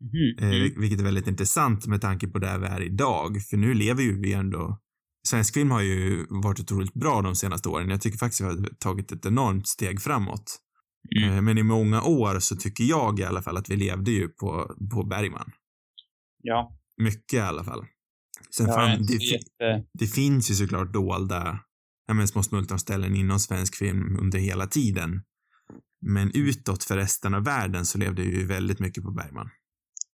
Mhm. 0.00 0.38
Eh, 0.38 0.48
Mm. 0.56 0.62
vil- 0.62 0.80
vilket 0.80 1.00
är 1.00 1.04
väldigt 1.04 1.26
intressant 1.26 1.86
med 1.86 2.00
tanke 2.00 2.28
på 2.28 2.38
där 2.38 2.58
vi 2.58 2.66
är 2.66 2.80
idag. 2.82 3.42
För 3.50 3.56
nu 3.56 3.74
lever 3.74 4.02
ju 4.02 4.20
vi 4.20 4.32
ändå 4.32 4.80
Svensk 5.28 5.54
film 5.54 5.70
har 5.70 5.82
ju 5.82 6.26
varit 6.28 6.60
otroligt 6.60 6.94
bra 6.94 7.22
de 7.22 7.34
senaste 7.36 7.68
åren. 7.68 7.88
Jag 7.90 8.00
tycker 8.00 8.18
faktiskt 8.18 8.40
att 8.40 8.56
vi 8.58 8.60
har 8.60 8.68
tagit 8.78 9.12
ett 9.12 9.26
enormt 9.26 9.68
steg 9.68 10.00
framåt. 10.02 10.56
Mm. 11.16 11.30
Eh, 11.32 11.42
Men 11.42 11.58
i 11.58 11.62
många 11.62 12.02
år 12.02 12.38
så 12.40 12.56
tycker 12.56 12.84
jag 12.84 13.20
i 13.20 13.24
alla 13.24 13.42
fall 13.42 13.56
att 13.56 13.70
vi 13.70 13.76
levde 13.76 14.10
ju 14.10 14.28
på, 14.28 14.74
på 14.92 15.04
Bergman. 15.06 15.50
Ja, 16.42 16.78
Mycket 17.02 17.32
i 17.34 17.38
alla 17.38 17.64
fall. 17.64 17.84
Sen 18.56 18.66
ja 18.66 18.72
fan, 18.74 19.06
det, 19.06 19.12
jätte... 19.14 19.88
det 19.98 20.06
finns 20.06 20.50
ju 20.50 20.54
såklart 20.54 20.92
dolda 20.92 21.60
ja, 22.06 22.14
men 22.14 22.28
små 22.28 22.42
smultronställen 22.42 23.16
inom 23.16 23.38
svensk 23.38 23.76
film 23.76 24.16
under 24.20 24.38
hela 24.38 24.66
tiden. 24.66 25.22
Men 26.14 26.30
utåt 26.34 26.84
för 26.84 26.96
resten 26.96 27.34
av 27.34 27.44
världen 27.44 27.86
så 27.86 27.98
levde 27.98 28.22
ju 28.22 28.46
väldigt 28.46 28.80
mycket 28.80 29.02
på 29.04 29.10
Bergman. 29.10 29.50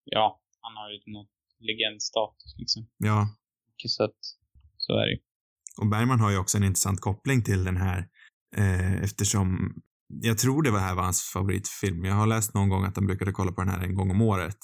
Ja, 0.04 0.40
han 0.61 0.76
har 0.76 0.90
ju 0.90 1.12
någon 1.12 1.26
legendstatus 1.58 2.54
liksom. 2.58 2.90
Ja, 2.99 3.28
Så 3.87 4.04
att, 4.04 4.20
så 4.76 4.92
är 4.92 5.06
det 5.06 5.18
och 5.80 5.87
Bergman 5.87 6.20
har 6.20 6.30
ju 6.30 6.38
också 6.38 6.56
en 6.58 6.64
intressant 6.64 7.00
koppling 7.00 7.44
till 7.44 7.64
den 7.64 7.76
här 7.76 8.08
eh, 8.56 9.02
eftersom 9.02 9.75
jag 10.08 10.38
tror 10.38 10.62
det 10.62 10.70
var 10.70 10.78
här 10.78 10.94
var 10.94 11.02
hans 11.02 11.22
favoritfilm. 11.32 12.04
Jag 12.04 12.14
har 12.14 12.26
läst 12.26 12.54
någon 12.54 12.68
gång 12.68 12.84
att 12.84 12.96
han 12.96 13.06
brukade 13.06 13.32
kolla 13.32 13.52
på 13.52 13.61
den 13.61 13.70
här 13.70 13.80
en 13.84 13.94
gång 13.94 14.11
om 14.11 14.22
året. 14.22 14.58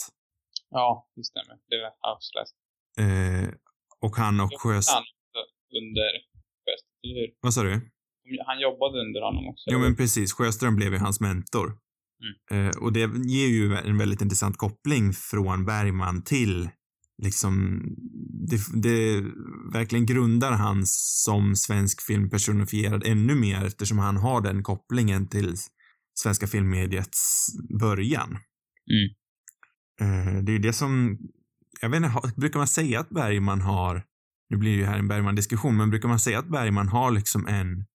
Ja, 0.71 1.09
det 1.17 1.25
stämmer. 1.25 1.55
Det 1.69 1.77
var 1.77 1.93
jag 2.03 2.17
också 2.17 2.31
läst. 2.39 2.55
Eh, 2.99 3.55
och 4.01 4.17
han 4.17 4.41
och 4.41 4.61
Sjöström... 4.61 4.97
Han 4.97 5.05
under 5.81 6.11
Sjöström, 6.65 6.99
eller 7.03 7.15
hur? 7.21 7.35
Vad 7.41 7.55
sa 7.55 7.63
du? 7.63 7.91
Han 8.47 8.61
jobbade 8.61 9.01
under 9.01 9.21
honom 9.21 9.49
också. 9.49 9.65
Jo, 9.73 9.79
men 9.79 9.97
precis. 9.97 10.33
Sjöström 10.33 10.77
blev 10.77 10.93
ju 10.93 10.99
hans 10.99 11.21
mentor. 11.21 11.73
Eh, 12.51 12.83
och 12.83 12.93
det 12.93 13.01
ger 13.25 13.49
ju 13.49 13.75
en 13.75 13.99
väldigt 13.99 14.23
intressant 14.23 14.57
koppling 14.57 15.13
från 15.13 15.65
Bergman 15.65 16.23
till 16.23 16.69
liksom, 17.23 17.83
det, 18.49 18.83
det 18.83 19.21
verkligen 19.73 20.07
grundar 20.07 20.53
han 20.53 20.83
som 20.87 21.57
svensk 21.57 22.03
film 22.03 22.31
personifierad 22.31 23.07
ännu 23.07 23.35
mer 23.35 23.65
eftersom 23.65 23.99
han 23.99 24.17
har 24.17 24.41
den 24.41 24.63
kopplingen 24.63 25.29
till 25.29 25.55
svenska 26.15 26.47
filmmediets 26.47 27.47
början. 27.81 28.39
Mm. 28.91 29.09
Eh, 30.01 30.43
det 30.43 30.53
är 30.53 30.55
ju 30.55 30.59
det 30.59 30.73
som, 30.73 31.19
jag 31.81 31.89
vet 31.89 31.97
inte, 31.97 32.33
brukar 32.37 32.59
man 32.59 32.69
säga 32.69 33.01
att 33.01 33.11
Bergman 33.11 33.61
har, 33.61 34.05
nu 34.51 34.57
blir 34.57 34.71
det 34.71 34.79
ju 34.79 34.85
här 34.85 34.99
en 34.99 35.09
Bergman-diskussion, 35.09 35.77
men 35.77 35.91
brukar 35.91 36.09
man 36.09 36.21
säga 36.21 36.39
att 36.39 36.49
Bergman 36.49 36.89
har 36.89 37.11
liksom 37.11 37.47
en, 37.47 37.87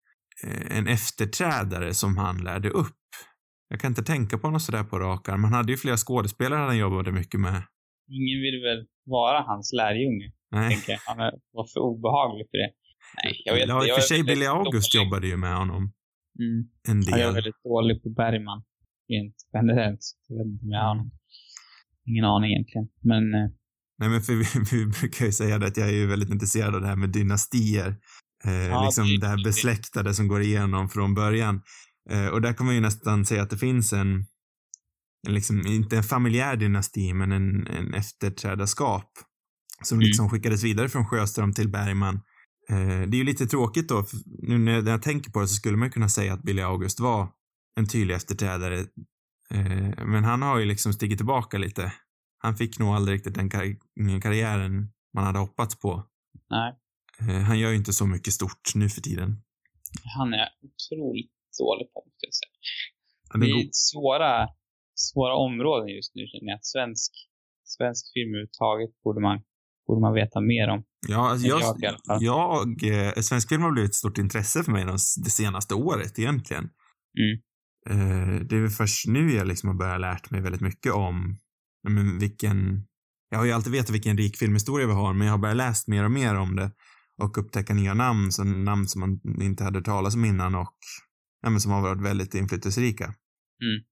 en 0.70 0.88
efterträdare 0.88 1.94
som 1.94 2.18
han 2.18 2.44
lärde 2.44 2.70
upp? 2.70 2.96
Jag 3.70 3.80
kan 3.80 3.92
inte 3.92 4.04
tänka 4.04 4.38
på 4.38 4.50
något 4.50 4.62
sådär 4.62 4.84
på 4.84 5.00
rak 5.00 5.30
arm. 5.30 5.44
Han 5.44 5.54
hade 5.54 5.72
ju 5.72 5.78
flera 5.78 5.98
skådespelare 5.98 6.60
han 6.60 6.78
jobbade 6.78 7.12
mycket 7.12 7.40
med. 7.40 7.64
Ingen 8.10 8.42
vill 8.42 8.62
väl 8.62 8.86
vara 9.06 9.42
hans 9.42 9.74
lärjunge, 9.74 10.32
Nej. 10.52 10.70
tänker 10.70 10.92
jag. 10.92 11.00
Han 11.06 11.18
var 11.52 11.68
för 11.74 11.80
obehaglig 11.80 12.46
för 12.52 12.58
det. 12.58 12.72
Nej, 13.24 13.42
jag 13.46 13.54
vet 13.54 13.68
ja, 13.68 13.86
i 13.88 13.92
och 13.92 13.96
för 13.96 14.02
sig 14.02 14.24
Billy 14.24 14.46
August 14.46 14.94
dålig. 14.94 15.06
jobbade 15.06 15.28
ju 15.28 15.38
med 15.38 15.56
honom 15.58 15.92
Mm. 16.40 16.64
en 16.88 17.02
Ja, 17.02 17.10
jag 17.12 17.20
är 17.20 17.26
del. 17.26 17.34
väldigt 17.34 17.64
dålig 17.64 18.04
på 18.04 18.10
Bergman. 18.10 18.64
Rent 19.10 19.36
generellt. 19.54 20.00
Jag 20.28 20.38
vet 20.38 20.46
inte 20.46 20.66
om 20.66 20.72
jag 20.72 20.80
har 20.82 20.96
någon. 20.96 21.12
Ingen 22.08 22.26
aning 22.26 22.52
egentligen. 22.52 22.88
Men 23.02 23.34
eh, 23.34 23.50
Nej, 23.98 24.10
men 24.10 24.22
för 24.22 24.34
vi, 24.34 24.46
vi 24.72 24.86
brukar 25.00 25.26
ju 25.26 25.32
säga 25.32 25.58
det 25.58 25.68
att 25.68 25.78
jag 25.78 25.88
är 25.88 25.94
ju 25.94 26.08
väldigt 26.08 26.30
intresserad 26.30 26.76
av 26.76 26.82
det 26.82 26.88
här 26.88 26.96
med 26.96 27.10
dynastier. 27.10 27.96
Eh, 28.46 28.54
Ja, 28.54 28.86
liksom 28.86 29.08
det- 29.08 29.18
det 29.18 29.28
här 29.28 29.44
besläktade 29.44 30.14
som 30.14 30.28
går 30.28 30.42
igenom 30.42 30.90
från 30.90 31.14
början. 31.14 31.62
Eh, 32.10 32.28
och 32.28 32.42
där 32.42 32.54
kan 32.54 32.66
man 32.66 32.76
ju 32.76 32.82
nästan 32.82 33.26
säga 33.26 33.44
att 33.44 33.50
det 33.50 33.58
finns 33.58 33.94
en, 33.94 34.26
en 35.28 35.34
liksom, 35.34 35.68
inte 35.68 35.98
en 35.98 36.04
familjär 36.04 36.56
dynasti, 36.56 37.14
men 37.14 37.32
en, 37.32 37.68
en 37.68 37.94
efterträdarskap. 37.94 39.12
Som 39.84 39.96
Mm. 39.98 40.06
liksom 40.08 40.30
skickades 40.30 40.64
vidare 40.64 40.90
från 40.90 41.06
Sjöström 41.06 41.54
till 41.54 41.70
Bergman. 41.70 42.16
Eh, 42.70 42.78
det 42.88 43.16
är 43.16 43.20
ju 43.20 43.24
lite 43.24 43.48
tråkigt 43.48 43.90
då, 43.90 44.06
nu 44.42 44.58
när 44.58 44.92
jag 44.92 45.02
tänker 45.02 45.32
på 45.32 45.40
det 45.42 45.48
så 45.48 45.56
skulle 45.56 45.78
man 45.78 45.92
kunna 45.92 46.10
säga 46.10 46.34
att 46.34 46.44
Billy 46.44 46.62
August 46.62 47.00
var 47.00 47.30
en 47.76 47.88
tydlig 47.88 48.16
efterträdare. 48.16 48.80
Eh, 49.52 50.06
men 50.06 50.24
han 50.24 50.42
har 50.42 50.60
ju 50.60 50.66
liksom 50.66 50.94
stigit 50.94 51.20
tillbaka 51.20 51.58
lite. 51.58 51.94
Han 52.38 52.56
fick 52.56 52.80
nog 52.80 52.96
aldrig 52.96 53.16
riktigt 53.16 53.36
den 53.36 53.50
kar- 53.50 54.20
karriären 54.22 54.90
man 55.14 55.24
hade 55.24 55.40
hoppats 55.40 55.80
på. 55.80 56.04
nej, 56.50 56.74
han 57.20 57.60
gör 57.60 57.70
ju 57.70 57.76
inte 57.76 57.94
så 57.94 58.06
mycket 58.08 58.34
stort 58.34 58.76
nu 58.76 58.90
för 58.90 59.02
tiden. 59.02 59.42
han 60.18 60.34
är 60.34 60.50
otroligt 60.62 61.32
dålig 61.60 61.94
på 61.94 62.04
jag 62.20 62.34
säga. 62.34 63.46
Det 63.46 63.62
är 63.62 63.70
svåra, 63.72 64.48
svåra 64.96 65.36
områden 65.36 65.88
just 65.88 66.16
nu 66.16 66.28
känner 66.28 66.52
jag. 66.52 66.60
Svensk, 66.62 67.12
svensk 67.64 68.14
film 68.14 68.30
överhuvudtaget 68.30 69.04
borde 69.04 69.22
man, 69.22 69.42
borde 69.88 70.02
man 70.02 70.14
veta 70.14 70.42
mer 70.42 70.68
om. 70.68 70.84
Ja, 71.08 71.30
alltså 71.30 71.48
jag, 71.48 71.76
jag 71.78 72.22
jag, 72.22 72.84
eh, 72.84 73.14
svensk 73.14 73.50
film 73.50 73.62
har 73.62 73.72
blivit 73.72 73.92
ett 73.92 73.96
stort 73.96 74.18
intresse 74.18 74.64
för 74.64 74.72
mig 74.72 74.86
de, 74.86 74.98
det 75.24 75.30
senaste 75.30 75.74
året 75.76 76.20
egentligen. 76.20 76.70
Mm. 77.20 77.36
Eh, 77.90 78.42
det 78.48 78.56
är 78.56 78.62
väl 78.62 78.70
först 78.70 79.08
nu 79.08 79.34
jag 79.34 79.48
liksom 79.48 79.70
har 79.70 79.76
börjat 79.76 80.02
lärt 80.02 80.32
mig 80.32 80.42
väldigt 80.42 80.62
mycket 80.62 80.92
om 80.94 81.38
men 81.90 82.20
vilken, 82.20 82.88
jag 83.30 83.38
har 83.38 83.46
ju 83.46 83.52
alltid 83.52 83.72
vetat 83.72 83.90
vilken 83.90 84.18
rik 84.18 84.38
filmhistoria 84.38 84.88
vi 84.88 84.94
har, 84.94 85.14
men 85.14 85.28
jag 85.28 85.34
har 85.34 85.38
börjat 85.38 85.58
läst 85.58 85.88
mer 85.88 86.04
och 86.04 86.12
mer 86.12 86.36
om 86.36 86.56
det 86.56 86.72
och 87.22 87.38
upptäcka 87.38 87.74
nya 87.74 87.94
namn, 87.94 88.32
så 88.32 88.44
namn 88.44 88.88
som 88.88 89.00
man 89.00 89.42
inte 89.42 89.64
hade 89.64 89.78
hört 89.80 89.86
talas 89.86 90.16
om 90.16 90.26
innan 90.26 90.56
och 90.56 90.78
ja, 91.42 91.50
men 91.50 91.62
som 91.62 91.72
har 91.72 91.82
varit 91.82 92.02
väldigt 92.02 92.36
inflytelserika. 92.36 93.04
Mm. 93.64 93.84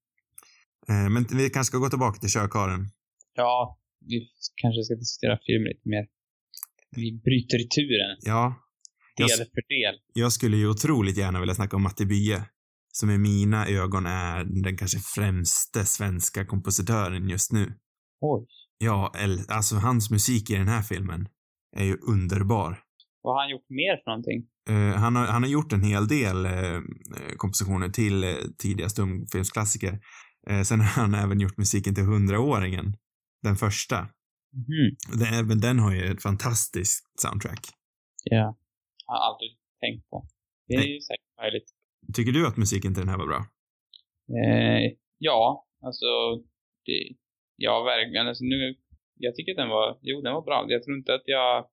Eh, 0.88 1.10
men 1.10 1.26
vi 1.38 1.50
kanske 1.50 1.68
ska 1.70 1.78
gå 1.78 1.88
tillbaka 1.88 2.20
till 2.20 2.30
körkaren. 2.30 2.88
Ja, 3.34 3.78
vi 4.06 4.28
kanske 4.62 4.82
ska 4.82 4.94
diskutera 4.94 5.38
film 5.46 5.64
lite 5.64 5.88
mer. 5.88 6.06
Vi 6.96 7.12
bryter 7.24 7.60
i 7.60 7.68
turen, 7.68 8.16
Ja, 8.20 8.54
Jag 9.16 9.28
del 9.28 9.40
s- 9.40 9.48
för 9.54 9.68
del. 9.68 10.00
Jag 10.14 10.32
skulle 10.32 10.56
ju 10.56 10.68
otroligt 10.68 11.16
gärna 11.16 11.40
vilja 11.40 11.54
snacka 11.54 11.76
om 11.76 11.82
Matti 11.82 12.06
Bye, 12.06 12.44
som 12.92 13.10
i 13.10 13.18
mina 13.18 13.66
ögon 13.66 14.06
är 14.06 14.44
den 14.62 14.76
kanske 14.76 14.98
främste 14.98 15.84
svenska 15.84 16.46
kompositören 16.46 17.28
just 17.28 17.52
nu. 17.52 17.74
Oj. 18.20 18.46
Ja, 18.78 19.12
alltså 19.48 19.76
hans 19.76 20.10
musik 20.10 20.50
i 20.50 20.54
den 20.54 20.68
här 20.68 20.82
filmen 20.82 21.28
är 21.76 21.84
ju 21.84 21.96
underbar. 21.96 22.78
Vad 23.22 23.34
har 23.34 23.42
han 23.42 23.50
gjort 23.50 23.68
mer 23.68 23.96
för 23.96 24.10
någonting? 24.10 24.46
Eh, 24.68 25.00
han, 25.00 25.16
har, 25.16 25.26
han 25.26 25.42
har 25.42 25.50
gjort 25.50 25.72
en 25.72 25.82
hel 25.82 26.08
del 26.08 26.46
eh, 26.46 26.80
kompositioner 27.36 27.88
till 27.88 28.24
eh, 28.24 28.30
tidiga 28.58 28.88
stumfilmsklassiker. 28.88 29.98
Sen 30.64 30.80
har 30.80 31.02
han 31.02 31.14
även 31.14 31.40
gjort 31.40 31.56
musiken 31.56 31.94
till 31.94 32.04
Hundraåringen, 32.04 32.86
den 33.42 33.56
första. 33.56 33.98
Mhm. 34.62 34.88
Den, 35.20 35.34
även 35.40 35.60
den 35.60 35.78
har 35.78 35.92
ju 35.94 36.04
ett 36.12 36.22
fantastiskt 36.22 37.20
soundtrack. 37.20 37.64
Ja. 38.24 38.56
Jag 39.06 39.14
har 39.14 39.20
aldrig 39.28 39.50
tänkt 39.80 40.10
på. 40.10 40.26
Det 40.68 40.74
är 40.74 40.86
ju 40.94 41.00
säkert 41.00 41.32
möjligt. 41.42 41.68
Tycker 42.14 42.32
du 42.32 42.46
att 42.46 42.56
musiken 42.56 42.94
till 42.94 43.02
den 43.02 43.08
här 43.08 43.18
var 43.18 43.26
bra? 43.26 43.46
Ja, 45.18 45.66
alltså. 45.86 46.06
Det, 46.86 46.98
ja, 47.56 47.82
verkligen. 47.82 48.28
Alltså, 48.28 48.44
nu, 48.44 48.76
jag 49.14 49.34
tycker 49.34 49.52
att 49.52 49.62
den 49.62 49.68
var, 49.68 49.98
jo, 50.02 50.20
den 50.20 50.34
var 50.34 50.42
bra. 50.42 50.64
Jag 50.68 50.82
tror 50.82 50.96
inte 50.96 51.14
att 51.14 51.22
jag, 51.24 51.66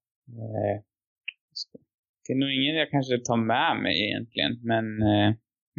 det 2.28 2.34
är 2.34 2.38
nog 2.38 2.52
ingen 2.54 2.76
jag 2.76 2.90
kanske 2.96 3.18
tar 3.30 3.38
med 3.54 3.74
mig 3.84 3.96
egentligen, 4.08 4.54
men, 4.72 4.86
eh, 5.12 5.30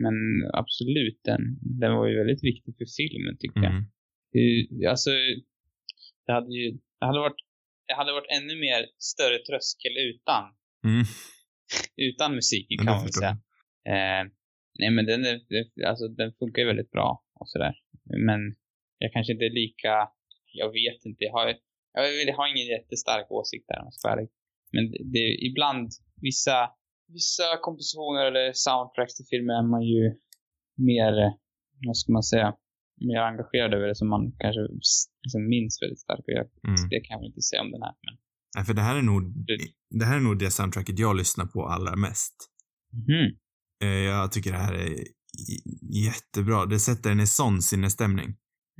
men 0.02 0.14
absolut, 0.52 1.20
den, 1.24 1.42
den 1.80 1.92
var 1.96 2.06
ju 2.06 2.16
väldigt 2.18 2.44
viktig 2.50 2.74
för 2.78 2.86
filmen 3.00 3.34
tycker 3.42 3.60
jag. 3.66 3.72
Mm. 3.72 3.84
Eh, 4.38 4.90
Alltså, 4.90 5.10
det 6.26 6.32
hade 6.32 6.52
ju, 6.60 6.70
det 7.00 7.06
hade 7.06 7.20
varit, 7.26 7.40
det 7.88 7.94
hade 7.94 8.12
varit 8.12 8.30
ännu 8.38 8.54
mer 8.66 8.80
större 9.12 9.38
tröskel 9.48 9.94
utan, 10.10 10.44
Mm. 10.84 11.04
utan 11.96 12.34
musiken 12.34 12.76
kan 12.78 12.86
man 12.86 13.04
väl 13.04 13.12
säga. 13.12 13.36
Eh, 13.94 14.22
nej 14.78 14.90
men 14.90 15.04
den, 15.06 15.20
alltså, 15.90 16.08
den 16.08 16.32
funkar 16.38 16.62
ju 16.62 16.66
väldigt 16.72 16.90
bra 16.90 17.24
och 17.40 17.48
sådär. 17.48 17.74
Men 18.28 18.40
jag 18.98 19.12
kanske 19.12 19.32
inte 19.32 19.44
är 19.44 19.50
lika, 19.64 20.08
jag 20.52 20.68
vet 20.72 21.04
inte, 21.04 21.24
jag 21.24 21.32
har, 21.32 21.46
jag 21.92 22.34
har 22.36 22.46
ingen 22.56 22.66
jättestark 22.66 23.26
åsikt 23.30 23.64
där 23.68 23.78
om 23.80 23.84
jag 23.86 23.94
ska 23.94 24.08
vara 24.08 24.16
ärlig. 24.18 24.30
Men 24.72 24.82
det, 24.90 24.98
det, 25.14 25.26
ibland, 25.48 25.88
vissa, 26.28 26.56
vissa 27.16 27.46
kompositioner 27.66 28.24
eller 28.30 28.46
soundtracks 28.64 29.14
till 29.16 29.26
filmer 29.32 29.54
är 29.60 29.66
man 29.74 29.82
ju 29.94 30.04
mer, 30.88 31.12
vad 31.86 31.96
ska 31.96 32.12
man 32.12 32.22
säga, 32.22 32.48
mer 33.08 33.20
engagerad 33.30 33.74
över 33.74 33.86
det 33.88 33.94
som 34.02 34.08
man 34.08 34.22
kanske 34.42 34.60
liksom 35.24 35.40
minns 35.54 35.74
väldigt 35.82 36.00
starkt. 36.06 36.24
Och 36.28 36.34
jag, 36.38 36.46
Mm. 36.68 36.88
Det 36.90 37.00
kan 37.00 37.14
jag 37.14 37.20
väl 37.20 37.26
inte 37.32 37.42
säga 37.50 37.62
om 37.62 37.70
den 37.76 37.82
här. 37.82 37.94
Men, 38.06 38.14
Nej, 38.56 38.64
för 38.64 38.74
det 38.74 38.82
här 38.88 38.96
är 38.96 39.02
nog, 39.02 39.22
Det- 39.98 40.04
här 40.04 40.16
är 40.16 40.20
nog 40.20 40.38
det 40.38 40.50
soundtracket 40.50 40.98
jag 40.98 41.16
lyssnar 41.16 41.46
på 41.46 41.66
allra 41.66 41.96
mest. 41.96 42.34
Mhm. 42.92 43.26
Eh, 43.84 43.88
Jag 44.12 44.32
tycker 44.32 44.52
det 44.52 44.58
här 44.58 44.74
är 44.74 44.94
jättebra. 46.06 46.66
Det 46.66 46.78
sätter 46.78 47.10
en 47.10 47.20
i 47.20 47.26
sån 47.26 47.62
sinnesstämning. 47.62 48.28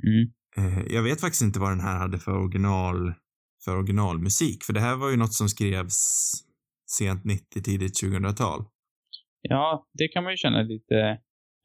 Mm. 0.07 0.23
Eh, 0.57 0.93
Jag 0.93 1.03
vet 1.03 1.21
faktiskt 1.21 1.41
inte 1.43 1.59
vad 1.59 1.71
den 1.71 1.79
här 1.79 1.97
hade 1.99 2.17
för 2.19 2.31
original, 2.31 3.13
för 3.65 3.77
originalmusik, 3.77 4.63
för 4.63 4.73
det 4.73 4.79
här 4.79 4.95
var 4.95 5.09
ju 5.09 5.17
något 5.17 5.33
som 5.33 5.49
skrevs 5.49 6.31
sent 6.97 7.23
90, 7.25 7.61
tidigt 7.63 8.03
2000-tal. 8.03 8.65
Ja, 9.41 9.87
det 9.93 10.07
kan 10.07 10.23
man 10.23 10.33
ju 10.33 10.37
känna 10.37 10.61
lite, 10.61 10.95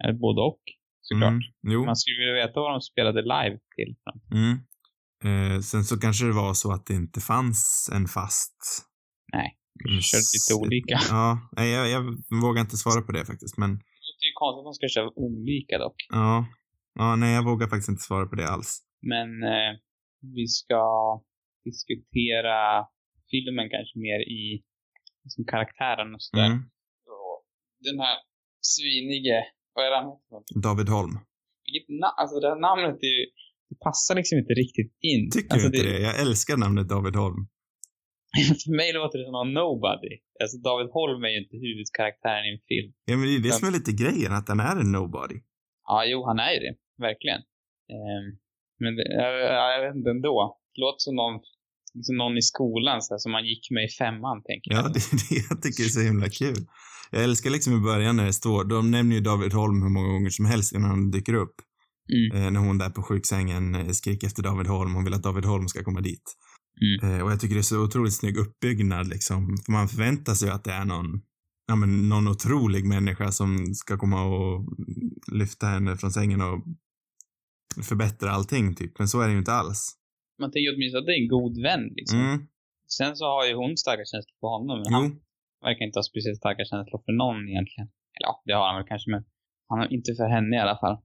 eh, 0.04 0.12
både 0.20 0.40
och 0.40 0.60
såklart. 1.00 1.30
Mm, 1.30 1.40
jo. 1.62 1.84
Man 1.84 1.96
skulle 1.96 2.18
vilja 2.18 2.46
veta 2.46 2.60
vad 2.60 2.72
de 2.72 2.80
spelade 2.80 3.22
live 3.22 3.58
till. 3.76 3.96
Mm. 4.32 4.58
Eh, 5.24 5.60
sen 5.60 5.84
så 5.84 6.00
kanske 6.00 6.24
det 6.26 6.32
var 6.32 6.54
så 6.54 6.72
att 6.72 6.86
det 6.86 6.94
inte 6.94 7.20
fanns 7.20 7.90
en 7.94 8.06
fast... 8.08 8.56
Nej, 9.32 9.58
Mm, 9.88 10.00
Kört 10.00 10.28
lite 10.36 10.54
olika. 10.66 10.98
Ja, 11.10 11.48
nej, 11.56 11.70
jag, 11.70 11.88
jag 11.88 12.02
vågar 12.42 12.60
inte 12.60 12.76
svara 12.76 13.02
på 13.02 13.12
det 13.12 13.24
faktiskt, 13.24 13.56
men 13.58 13.70
Det 13.70 14.04
låter 14.08 14.26
ju 14.30 14.32
konstigt 14.34 14.60
att 14.60 14.64
de 14.64 14.74
ska 14.74 14.88
köra 14.88 15.10
olika 15.16 15.78
dock. 15.78 15.94
ja. 16.08 16.46
Ja, 16.98 17.16
nej, 17.16 17.34
jag 17.34 17.44
vågar 17.44 17.68
faktiskt 17.68 17.88
inte 17.88 18.02
svara 18.02 18.26
på 18.26 18.36
det 18.36 18.48
alls. 18.48 18.78
Men 19.02 19.42
eh, 19.42 19.72
vi 20.36 20.46
ska 20.46 20.80
diskutera 21.70 22.58
filmen 23.30 23.66
kanske 23.74 23.94
mer 24.06 24.20
i 24.38 24.42
liksom 25.24 25.42
karaktären 25.52 26.08
och 26.14 26.22
sådär. 26.26 26.50
Mm. 26.52 26.60
Och 27.16 27.36
Den 27.86 27.98
här 28.04 28.16
svinige, 28.74 29.38
vad 29.74 29.82
är 29.86 29.92
han 29.96 30.04
för 30.22 30.30
något? 30.34 30.48
David 30.66 30.88
Holm. 30.96 31.14
Vilket 31.64 31.86
alltså 32.20 32.36
det 32.42 32.48
här 32.52 32.60
namnet 32.68 32.98
är 33.08 33.12
ju, 33.18 33.24
det 33.70 33.78
passar 33.86 34.14
liksom 34.20 34.36
inte 34.42 34.54
riktigt 34.62 34.92
in. 35.10 35.22
Tycker 35.34 35.52
alltså, 35.52 35.68
du 35.68 35.76
inte 35.78 35.90
det? 35.90 36.00
Jag 36.08 36.16
älskar 36.24 36.56
namnet 36.64 36.88
David 36.94 37.16
Holm. 37.22 37.42
För 38.64 38.72
mig 38.80 38.88
låter 38.92 39.18
det 39.18 39.24
som 39.28 39.36
någon 39.38 39.52
nobody. 39.62 40.14
Alltså 40.42 40.56
David 40.68 40.88
Holm 40.96 41.20
är 41.24 41.32
ju 41.34 41.38
inte 41.44 41.56
huvudkaraktären 41.66 42.44
i 42.46 42.50
en 42.56 42.62
film. 42.70 42.90
Ja, 43.08 43.12
men 43.16 43.24
det 43.28 43.34
är 43.36 43.42
det 43.48 43.56
som 43.58 43.68
är 43.68 43.74
lite 43.78 43.94
grejen, 44.02 44.32
att 44.38 44.48
han 44.52 44.60
är 44.70 44.76
en 44.82 44.92
nobody. 44.98 45.38
Ja, 45.90 45.98
jo, 46.10 46.18
han 46.28 46.38
är 46.46 46.52
ju 46.54 46.60
det. 46.66 46.74
Verkligen. 47.08 47.40
Ehm, 47.94 48.26
men 48.82 48.90
det, 48.96 49.06
jag, 49.20 49.30
jag 49.74 49.80
vet 49.84 49.96
inte 49.96 50.10
ändå. 50.10 50.58
Det 50.72 50.80
låter 50.84 51.02
som 51.06 51.14
någon, 51.22 51.34
liksom 51.96 52.16
någon 52.16 52.36
i 52.36 52.42
skolan 52.42 53.02
så 53.02 53.14
här, 53.14 53.18
som 53.18 53.32
man 53.32 53.44
gick 53.44 53.70
med 53.70 53.84
i 53.84 53.92
femman, 54.00 54.38
tänker 54.48 54.70
Ja, 54.74 54.82
jag. 54.82 54.92
det 54.94 55.02
är 55.12 55.16
det 55.28 55.46
jag 55.50 55.62
tycker 55.62 55.84
är 55.84 55.88
så 55.88 56.00
himla 56.00 56.28
kul. 56.28 56.60
Jag 57.10 57.24
älskar 57.24 57.50
liksom 57.50 57.72
i 57.78 57.80
början 57.80 58.16
när 58.16 58.26
det 58.26 58.32
står, 58.32 58.64
de 58.64 58.90
nämner 58.90 59.16
ju 59.16 59.22
David 59.22 59.52
Holm 59.52 59.82
hur 59.82 59.90
många 59.90 60.08
gånger 60.08 60.30
som 60.30 60.44
helst 60.44 60.72
innan 60.72 60.90
han 60.90 61.10
dyker 61.10 61.34
upp. 61.34 61.56
Mm. 62.16 62.44
Eh, 62.44 62.50
när 62.50 62.60
hon 62.60 62.78
där 62.78 62.90
på 62.90 63.02
sjuksängen 63.02 63.74
eh, 63.74 63.88
skriker 63.88 64.26
efter 64.26 64.42
David 64.42 64.66
Holm, 64.66 64.94
hon 64.94 65.04
vill 65.04 65.14
att 65.14 65.22
David 65.22 65.44
Holm 65.44 65.68
ska 65.68 65.84
komma 65.84 66.00
dit. 66.00 66.34
Mm. 66.80 67.14
Eh, 67.14 67.24
och 67.24 67.30
jag 67.32 67.40
tycker 67.40 67.54
det 67.54 67.60
är 67.60 67.62
så 67.62 67.84
otroligt 67.84 68.14
snygg 68.14 68.36
uppbyggnad 68.36 69.08
liksom. 69.08 69.56
För 69.64 69.72
man 69.72 69.88
förväntar 69.88 70.34
sig 70.34 70.50
att 70.50 70.64
det 70.64 70.72
är 70.72 70.84
någon, 70.84 71.20
ja 71.66 71.76
men 71.76 72.08
någon 72.08 72.28
otrolig 72.28 72.86
människa 72.86 73.32
som 73.32 73.74
ska 73.74 73.98
komma 73.98 74.22
och 74.22 74.66
lyfta 75.32 75.66
henne 75.66 75.96
från 75.96 76.12
sängen 76.12 76.40
och 76.40 76.64
förbättra 77.84 78.30
allting 78.30 78.74
typ. 78.74 78.98
Men 78.98 79.08
så 79.08 79.20
är 79.20 79.26
det 79.26 79.32
ju 79.32 79.38
inte 79.38 79.52
alls. 79.52 79.92
Man 80.40 80.50
tänker 80.52 80.74
åtminstone 80.74 81.00
att 81.00 81.06
det 81.06 81.16
är 81.18 81.22
en 81.24 81.28
god 81.38 81.54
vän, 81.68 81.84
liksom. 81.98 82.18
Mm, 82.20 82.38
Sen 82.98 83.16
så 83.16 83.24
har 83.34 83.42
ju 83.48 83.54
hon 83.62 83.76
starka 83.84 84.04
känslor 84.12 84.36
för 84.40 84.48
honom, 84.56 84.76
men 84.82 84.92
han 84.96 85.04
jo. 85.10 85.20
verkar 85.66 85.82
inte 85.86 85.98
ha 85.98 86.04
speciellt 86.12 86.38
starka 86.44 86.64
känslor 86.70 87.00
för 87.06 87.12
någon 87.22 87.48
egentligen. 87.52 87.88
Eller 88.14 88.26
ja, 88.30 88.42
det 88.46 88.52
har 88.58 88.66
han 88.68 88.76
väl 88.78 88.88
kanske, 88.92 89.08
men 89.14 89.22
han 89.68 89.78
har 89.80 89.88
inte 89.96 90.10
för 90.20 90.28
henne 90.36 90.56
i 90.56 90.62
alla 90.64 90.78
fall. 90.82 90.96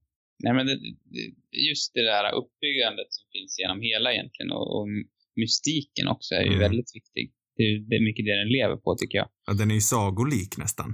Nej, 0.43 0.53
men 0.57 0.65
det, 0.67 0.75
det, 1.13 1.23
just 1.69 1.93
det 1.93 2.03
där 2.11 2.25
uppbyggandet 2.41 3.09
som 3.17 3.25
finns 3.35 3.51
genom 3.61 3.79
hela 3.89 4.07
egentligen 4.13 4.51
och, 4.57 4.67
och 4.77 4.88
mystiken 5.41 6.07
också 6.13 6.31
är 6.35 6.41
ju 6.51 6.55
Mm. 6.57 6.59
väldigt 6.67 6.91
viktig. 7.00 7.23
Det 7.55 7.63
är, 7.63 7.79
det 7.89 7.95
är 8.00 8.03
mycket 8.09 8.25
det 8.25 8.35
den 8.43 8.51
lever 8.57 8.77
på, 8.83 8.89
tycker 8.95 9.17
jag. 9.17 9.29
Ja, 9.47 9.53
den 9.59 9.71
är 9.71 9.75
ju 9.75 9.81
sagolik 9.93 10.53
nästan. 10.57 10.89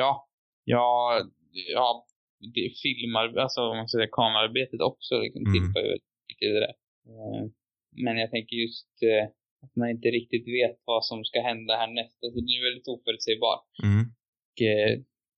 Ja, 0.00 0.28
ja, 0.64 0.88
ja, 1.76 2.06
det 2.54 2.66
filmar, 2.82 3.24
alltså 3.44 3.60
om 3.70 3.76
man 3.76 3.88
säger 3.88 4.08
kamerarbetet 4.12 4.80
också 4.90 5.12
liksom 5.24 5.40
Mm. 5.46 5.52
tillför 5.54 5.80
ju 5.88 5.94
i 6.44 6.46
det 6.52 6.60
där. 6.66 6.74
Eh, 7.12 7.42
Men 8.04 8.16
jag 8.22 8.30
tänker 8.30 8.56
just 8.56 8.92
eh, 9.10 9.24
att 9.64 9.76
man 9.76 9.88
inte 9.90 10.08
riktigt 10.08 10.46
vet 10.58 10.76
vad 10.84 11.04
som 11.04 11.24
ska 11.24 11.38
hända 11.50 11.72
härnäst. 11.82 12.18
Alltså 12.24 12.38
den 12.40 12.54
är 12.56 12.68
väldigt 12.68 12.88
oförutsägbar. 12.94 13.56
Mm. 13.88 14.02
Och 14.48 14.56
eh, 14.70 14.90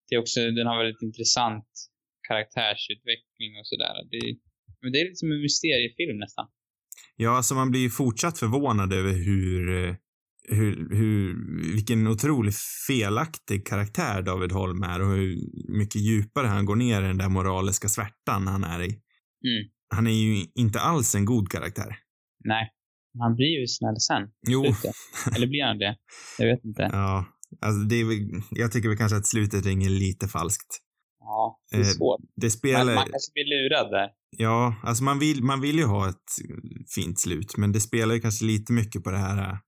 det 0.07 0.15
är 0.15 0.21
också, 0.25 0.41
den 0.59 0.67
har 0.67 0.85
väldigt 0.85 1.03
intressant 1.03 1.71
karaktärsutveckling 2.29 3.53
och 3.61 3.67
sådär. 3.73 3.95
Det, 4.11 4.21
men 4.83 4.93
det 4.93 4.99
är 5.01 5.05
lite 5.05 5.23
som 5.23 5.33
en 5.33 5.43
mysteriefilm 5.49 6.19
nästan. 6.19 6.47
Ja, 7.17 7.31
alltså 7.37 7.55
man 7.55 7.71
blir 7.71 7.81
ju 7.81 7.91
fortsatt 7.91 8.39
förvånad 8.39 8.93
över 8.93 9.13
hur, 9.13 9.85
eh, 9.85 9.95
hur, 10.49 10.97
hur, 10.99 11.37
vilken 11.75 12.07
otroligt 12.07 12.57
felaktig 12.89 13.67
karaktär 13.67 14.23
David 14.23 14.53
Holm 14.53 14.83
är 14.83 15.01
och 15.03 15.09
hur 15.09 15.37
mycket 15.79 16.01
djupare 16.01 16.47
han 16.47 16.65
går 16.65 16.77
ner 16.77 17.03
i 17.03 17.07
den 17.07 17.19
där 17.19 17.29
moraliska 17.29 17.89
svärtan 17.89 18.47
han 18.47 18.65
är 18.65 18.83
i. 18.83 18.91
Mm. 19.49 19.71
Han 19.95 20.07
är 20.07 20.11
ju 20.11 20.47
inte 20.55 20.81
alls 20.81 21.15
en 21.15 21.25
god 21.25 21.49
karaktär. 21.49 21.97
Nej, 22.45 22.69
han 23.19 23.35
blir 23.37 23.61
ju 23.61 23.67
snäll 23.67 24.01
sen. 24.01 24.23
Jo, 24.49 24.65
Slutet. 24.65 24.95
Eller 25.37 25.47
blir 25.47 25.65
han 25.65 25.79
det? 25.79 25.97
Jag 26.39 26.47
vet 26.47 26.65
inte. 26.65 26.89
ja. 26.93 27.27
Alltså 27.61 27.81
det 27.81 27.97
är 27.97 28.07
jag 28.51 28.73
tycker 28.73 28.89
väl 28.89 28.99
kanske 28.99 29.17
att 29.17 29.27
slutet 29.27 29.67
ringer 29.67 29.91
lite 29.91 30.29
falskt. 30.29 30.79
Ja, 31.21 31.61
det 31.71 31.77
är 31.77 31.81
Eh, 31.81 31.87
svårt. 31.87 32.21
Det 32.37 32.47
Man, 32.47 32.51
spelar, 32.51 32.95
man 32.95 33.05
kanske 33.11 33.33
blir 33.35 33.45
lurad 33.45 33.91
där. 33.91 34.09
ja, 34.37 34.75
alltså 34.83 35.05
man 35.05 35.19
vill, 35.19 35.43
man 35.45 35.61
vill 35.61 35.79
ju 35.79 35.85
ha 35.85 36.09
ett 36.09 36.31
fint 36.95 37.21
slut, 37.21 37.57
men 37.57 37.73
det 37.73 37.81
spelar 37.81 38.15
ju 38.15 38.21
kanske 38.21 38.45
lite 38.45 38.73
mycket 38.73 39.05
på 39.05 39.11
det 39.11 39.19
här, 39.19 39.59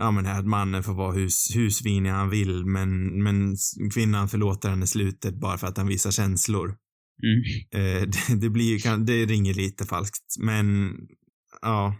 ja 0.00 0.10
men 0.10 0.24
det 0.24 0.30
här 0.30 0.38
att 0.40 0.46
mannen 0.46 0.82
får 0.82 0.94
vara 0.94 1.12
hus, 1.12 1.56
husvinig 1.56 2.10
han 2.10 2.30
vill, 2.30 2.64
men, 2.64 3.22
men 3.22 3.56
kvinnan 3.94 4.28
förlåter 4.28 4.68
henne 4.70 4.84
i 4.84 4.88
slutet 4.88 5.34
bara 5.40 5.58
för 5.58 5.66
att 5.66 5.76
han 5.76 5.86
visar 5.88 6.10
känslor. 6.10 6.76
Mm. 7.22 7.42
Eh, 7.86 8.02
det, 8.28 8.40
det 8.40 8.50
blir 8.50 8.78
ju, 8.78 8.96
det 9.04 9.26
ringer 9.26 9.54
lite 9.54 9.84
falskt, 9.86 10.36
men 10.40 10.94
ja. 11.62 11.94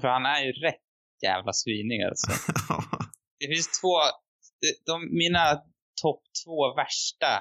För 0.00 0.08
han 0.08 0.26
är 0.26 0.44
ju 0.44 0.52
rätt 0.52 0.84
jävla 1.22 1.52
svinig 1.52 2.02
alltså. 2.02 2.30
Det 3.40 3.46
finns 3.54 3.80
två, 3.80 3.94
de, 4.60 4.92
de, 4.92 5.16
mina 5.22 5.44
topp 6.02 6.22
två 6.44 6.74
värsta 6.74 7.32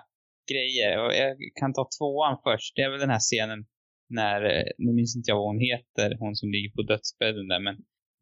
grejer, 0.52 1.06
och 1.06 1.14
jag 1.14 1.38
kan 1.60 1.74
ta 1.74 1.90
tvåan 1.98 2.38
först. 2.44 2.76
Det 2.76 2.82
är 2.82 2.90
väl 2.90 3.00
den 3.00 3.10
här 3.10 3.26
scenen 3.30 3.60
när, 4.10 4.40
eh, 4.56 4.68
nu 4.78 4.94
minns 4.94 5.16
inte 5.16 5.32
jag 5.32 5.38
vad 5.38 5.52
hon 5.54 5.60
heter, 5.72 6.18
hon 6.20 6.36
som 6.36 6.52
ligger 6.52 6.72
på 6.76 6.82
dödsbädden 6.82 7.48
där, 7.48 7.60
men 7.60 7.76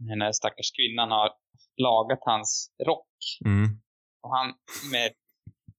den 0.09 0.21
här 0.21 0.31
stackars 0.31 0.71
kvinnan 0.77 1.11
har 1.11 1.29
lagat 1.77 2.19
hans 2.21 2.71
rock 2.85 3.15
mm. 3.45 3.67
och 4.23 4.31
han 4.37 4.47
med, 4.91 5.11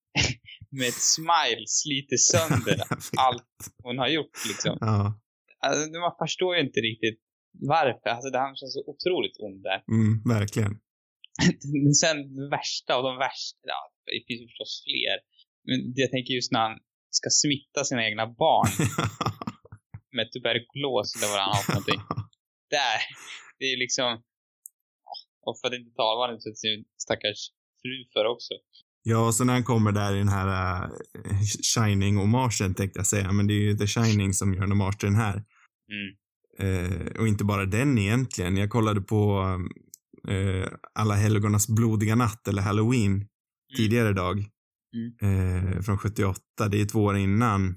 med 0.79 0.89
ett 0.89 1.05
smile 1.17 1.65
sliter 1.67 2.17
sönder 2.33 2.79
allt 3.27 3.57
hon 3.83 3.99
har 3.99 4.09
gjort 4.09 4.37
liksom. 4.49 4.79
Ja, 4.81 5.21
Alltså, 5.63 6.01
man 6.07 6.15
förstår 6.19 6.57
ju 6.57 6.61
inte 6.67 6.81
riktigt 6.81 7.21
varför. 7.53 8.09
Alltså, 8.11 8.31
det 8.31 8.39
han 8.39 8.57
känns 8.57 8.75
så 8.79 8.85
otroligt 8.93 9.37
ond 9.47 9.63
där. 9.69 9.79
mm, 9.97 10.13
verkligen. 10.37 10.73
Men 11.85 11.95
sen 12.03 12.17
det 12.37 12.49
värsta 12.59 12.91
och 12.99 13.05
de 13.09 13.15
värsta, 13.27 13.73
ja, 13.75 13.81
det 14.05 14.25
finns 14.27 14.41
ju 14.43 14.47
förstås 14.51 14.75
fler. 14.87 15.17
Men 15.69 15.79
jag 16.03 16.11
tänker 16.11 16.33
just 16.35 16.53
när 16.53 16.63
han 16.69 16.77
ska 17.19 17.29
smitta 17.43 17.85
sina 17.85 18.03
egna 18.09 18.27
barn 18.27 18.71
med 20.17 20.27
tuberkulos 20.33 21.09
eller 21.15 21.29
vad 21.33 21.41
han 21.43 21.55
har 21.57 21.63
för 21.67 21.73
någonting. 21.73 22.03
Där, 22.77 22.99
det 23.59 23.65
är 23.69 23.73
ju 23.75 23.81
liksom, 23.87 24.11
och 25.47 25.55
för 25.59 25.69
att 25.69 25.79
inte 25.81 25.93
tala 26.01 26.15
vad 26.19 26.27
han 26.31 26.41
sin 26.65 26.85
stackars 27.05 27.41
fru 27.83 27.97
för 28.13 28.25
också. 28.35 28.55
Ja, 29.03 29.27
och 29.27 29.35
så 29.35 29.45
när 29.45 29.53
han 29.53 29.65
kommer 29.65 29.93
där 29.93 30.15
i 30.15 30.19
den 30.19 30.29
här 30.29 30.49
uh, 30.49 30.91
Shining-hommagen 31.75 32.75
tänkte 32.75 32.99
jag 32.99 33.07
säga, 33.07 33.33
men 33.33 33.47
det 33.47 33.55
är 33.55 33.63
ju 33.69 33.77
The 33.77 33.87
Shining 33.87 34.33
som 34.33 34.55
gör 34.55 34.63
en 34.63 34.71
hommage 34.71 34.99
till 34.99 35.09
den 35.09 35.23
här. 35.27 35.37
Mm. 35.97 36.11
Eh, 36.61 37.07
och 37.21 37.29
inte 37.29 37.45
bara 37.45 37.67
den 37.67 37.99
egentligen. 37.99 38.57
Jag 38.57 38.71
kollade 38.71 39.01
på 39.01 39.41
eh, 40.29 40.69
Alla 40.95 41.15
helgonas 41.15 41.69
blodiga 41.69 42.15
natt, 42.15 42.49
eller 42.49 42.63
Halloween, 42.63 43.27
tidigare 43.77 44.13
dag. 44.13 44.39
Eh, 45.23 45.81
från 45.83 45.99
78. 45.99 46.41
Det 46.71 46.81
är 46.81 46.85
två 46.85 47.05
år 47.05 47.17
innan 47.17 47.75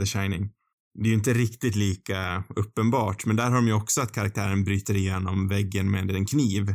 The 0.00 0.06
Shining. 0.06 0.50
Det 0.98 1.04
är 1.04 1.08
ju 1.08 1.14
inte 1.14 1.32
riktigt 1.34 1.76
lika 1.76 2.44
uppenbart, 2.56 3.26
men 3.26 3.36
där 3.36 3.48
har 3.50 3.56
de 3.56 3.66
ju 3.66 3.72
också 3.72 4.00
att 4.00 4.12
karaktären 4.12 4.64
bryter 4.64 4.94
igenom 4.94 5.48
väggen 5.48 5.90
med 5.90 6.10
en 6.10 6.26
kniv. 6.26 6.74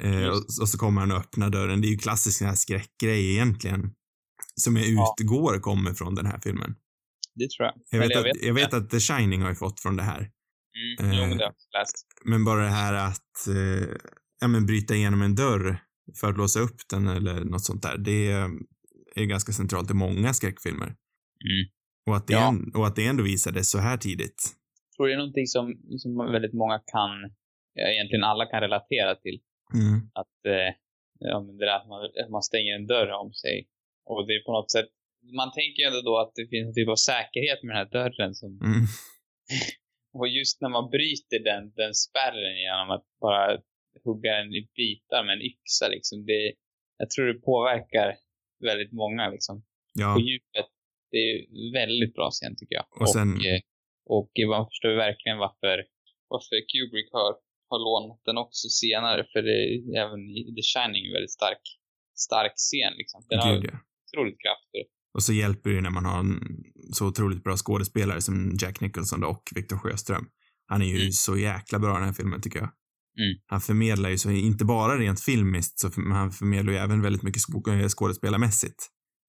Eh, 0.00 0.26
och, 0.28 0.36
och 0.60 0.68
så 0.68 0.78
kommer 0.78 1.00
han 1.00 1.12
och 1.12 1.18
öppnar 1.18 1.50
dörren. 1.50 1.80
Det 1.80 1.86
är 1.88 1.90
ju 1.90 1.98
klassisk 1.98 2.38
sån 2.38 2.46
här 2.46 2.54
skräckgrej 2.54 3.30
egentligen. 3.30 3.90
Som 4.54 4.76
jag 4.76 4.86
Ja. 4.86 5.14
utgår 5.20 5.60
kommer 5.60 5.94
från 5.94 6.14
den 6.14 6.26
här 6.26 6.40
filmen. 6.42 6.74
Det 7.34 7.50
tror 7.50 7.66
jag. 7.66 7.74
Jag 7.90 7.98
vet, 8.00 8.16
Eller 8.16 8.30
att, 8.30 8.42
jag 8.42 8.54
vet 8.54 8.74
att 8.74 8.90
The 8.90 9.00
Shining 9.00 9.42
har 9.42 9.48
ju 9.48 9.54
fått 9.54 9.80
från 9.80 9.96
det 9.96 10.02
här. 10.02 10.30
Mm. 11.00 11.16
Jo, 11.16 11.26
men 11.26 11.38
det 11.38 11.44
har 11.44 11.54
jag 11.72 11.80
läst. 11.80 12.06
Men 12.24 12.44
bara 12.44 12.62
det 12.62 12.68
här 12.68 12.94
att 12.94 13.46
eh, 13.48 13.96
ja, 14.40 14.48
men 14.48 14.66
bryta 14.66 14.94
igenom 14.94 15.22
en 15.22 15.34
dörr 15.34 15.76
för 16.20 16.30
att 16.30 16.36
låsa 16.36 16.60
upp 16.60 16.80
den 16.90 17.06
eller 17.08 17.44
något 17.44 17.64
sånt 17.64 17.82
där. 17.82 17.98
Det 17.98 18.30
är, 18.30 19.24
ganska 19.24 19.52
centralt 19.52 19.90
i 19.90 19.94
många 19.94 20.32
skräckfilmer. 20.32 20.86
Mm. 20.86 21.62
Och 22.06 22.16
att 22.16 22.26
det, 22.26 22.32
Ja. 22.32 22.48
en, 22.48 22.74
och 22.74 22.86
att 22.86 22.96
det 22.96 23.06
ändå 23.06 23.22
visades 23.22 23.70
så 23.70 23.78
här 23.78 23.96
tidigt. 23.96 24.40
Jag 24.90 24.96
tror 24.96 25.06
det 25.06 25.14
är 25.14 25.18
någonting 25.18 25.46
som, 25.46 25.64
som 25.98 26.16
väldigt 26.16 26.52
många 26.52 26.78
kan, 26.78 27.10
egentligen 27.94 28.24
alla 28.24 28.46
kan 28.46 28.60
relatera 28.60 29.14
till. 29.14 29.40
Mm. 29.74 29.96
Att, 30.20 30.38
eh, 30.46 30.70
ja, 31.18 31.40
men 31.44 31.56
det 31.56 31.64
där 31.66 31.76
att 31.80 31.88
man, 31.88 32.00
att 32.24 32.30
man 32.30 32.42
stänger 32.42 32.74
en 32.74 32.86
dörr 32.86 33.10
om 33.22 33.32
sig. 33.32 33.68
Och 34.10 34.26
det 34.26 34.32
är 34.32 34.44
på 34.44 34.52
något 34.52 34.70
sätt, 34.70 34.90
man 35.40 35.50
tänker 35.58 35.78
ju 35.82 35.86
ändå 35.86 36.00
då 36.10 36.18
att 36.18 36.32
det 36.34 36.46
finns 36.52 36.66
en 36.68 36.74
typ 36.74 36.88
av 36.88 37.00
säkerhet 37.10 37.62
med 37.62 37.70
den 37.74 37.80
här 37.82 37.90
dörren 37.98 38.34
som, 38.34 38.50
Mm. 38.70 38.84
och 40.18 40.28
just 40.28 40.60
när 40.60 40.68
man 40.68 40.90
bryter 40.90 41.38
den, 41.50 41.62
den 41.82 41.94
spärren 41.94 42.56
genom 42.66 42.90
att 42.96 43.06
bara 43.20 43.44
hugga 44.04 44.30
den 44.38 44.48
i 44.54 44.68
bitar 44.76 45.24
med 45.24 45.32
en 45.36 45.42
yxa 45.50 45.88
liksom, 45.88 46.26
det, 46.26 46.52
jag 47.00 47.10
tror 47.10 47.26
det 47.26 47.40
påverkar 47.50 48.08
väldigt 48.68 48.92
många 48.92 49.24
liksom. 49.34 49.64
Ja, 49.94 50.14
På 50.14 50.20
djupet. 50.20 50.68
Det 51.10 51.18
är 51.30 51.36
väldigt 51.80 52.14
bra 52.14 52.30
scen 52.30 52.56
tycker 52.56 52.74
jag. 52.74 52.86
Och 53.00 53.10
sen- 53.10 53.40
eh, 53.46 53.60
och 54.16 54.32
man 54.48 54.66
förstår 54.70 54.94
verkligen 55.08 55.38
varför, 55.38 55.76
varför 56.28 56.56
Kubrick 56.70 57.08
har, 57.12 57.30
har 57.70 57.78
lånat 57.88 58.20
den 58.24 58.38
också 58.44 58.68
senare. 58.68 59.20
För 59.32 59.42
det 59.42 59.56
är 59.64 59.72
även 60.04 60.20
i 60.38 60.54
The 60.56 60.62
Shining 60.72 61.02
en 61.06 61.12
väldigt 61.12 61.36
stark, 61.40 61.64
stark 62.28 62.54
scen 62.56 62.92
liksom. 63.00 63.26
Den 63.30 63.38
har 63.38 63.54
gud 63.54 63.70
ja. 63.72 63.78
otroligt 64.06 64.40
kraftfull. 64.44 64.86
Och 65.14 65.22
så 65.22 65.32
hjälper 65.32 65.70
det 65.70 65.76
ju 65.76 65.82
när 65.82 65.90
man 65.90 66.04
har 66.04 66.18
en 66.20 66.40
så 66.92 67.06
otroligt 67.06 67.44
bra 67.44 67.56
skådespelare 67.56 68.20
som 68.20 68.56
Jack 68.60 68.80
Nicholson 68.80 69.24
och 69.24 69.42
Victor 69.54 69.78
Sjöström. 69.78 70.26
Han 70.66 70.82
är 70.82 70.86
ju 70.86 70.96
Mm. 71.00 71.12
så 71.12 71.36
jäkla 71.36 71.78
bra 71.78 71.90
i 71.90 71.98
den 71.98 72.04
här 72.04 72.12
filmen 72.12 72.40
tycker 72.40 72.58
jag. 72.58 72.70
Mm. 73.18 73.38
Han 73.46 73.60
förmedlar 73.60 74.10
ju 74.10 74.18
så, 74.18 74.30
inte 74.30 74.64
bara 74.64 74.98
rent 74.98 75.20
filmiskt, 75.20 75.78
så 75.78 75.90
för, 75.90 76.00
men 76.00 76.12
han 76.16 76.30
förmedlar 76.30 76.72
ju 76.72 76.78
även 76.78 77.02
väldigt 77.02 77.22
mycket 77.22 77.42
eh, 77.68 77.88
skådespelarmässigt. 77.88 78.86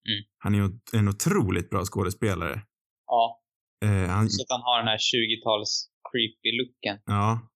Mm. 0.10 0.24
Han 0.38 0.56
är 0.56 0.60
ju 0.60 0.70
en 1.00 1.08
otroligt 1.08 1.70
bra 1.70 1.86
skådespelare. 1.86 2.62
Ja, 3.08 3.38
Eh, 3.86 4.08
han, 4.10 4.30
så 4.30 4.42
att 4.44 4.50
han 4.50 4.62
har 4.62 4.78
den 4.78 4.88
här 4.88 4.98
20-tals 4.98 5.88
creepy 6.12 6.52
looken. 6.58 7.04
ja. 7.06 7.48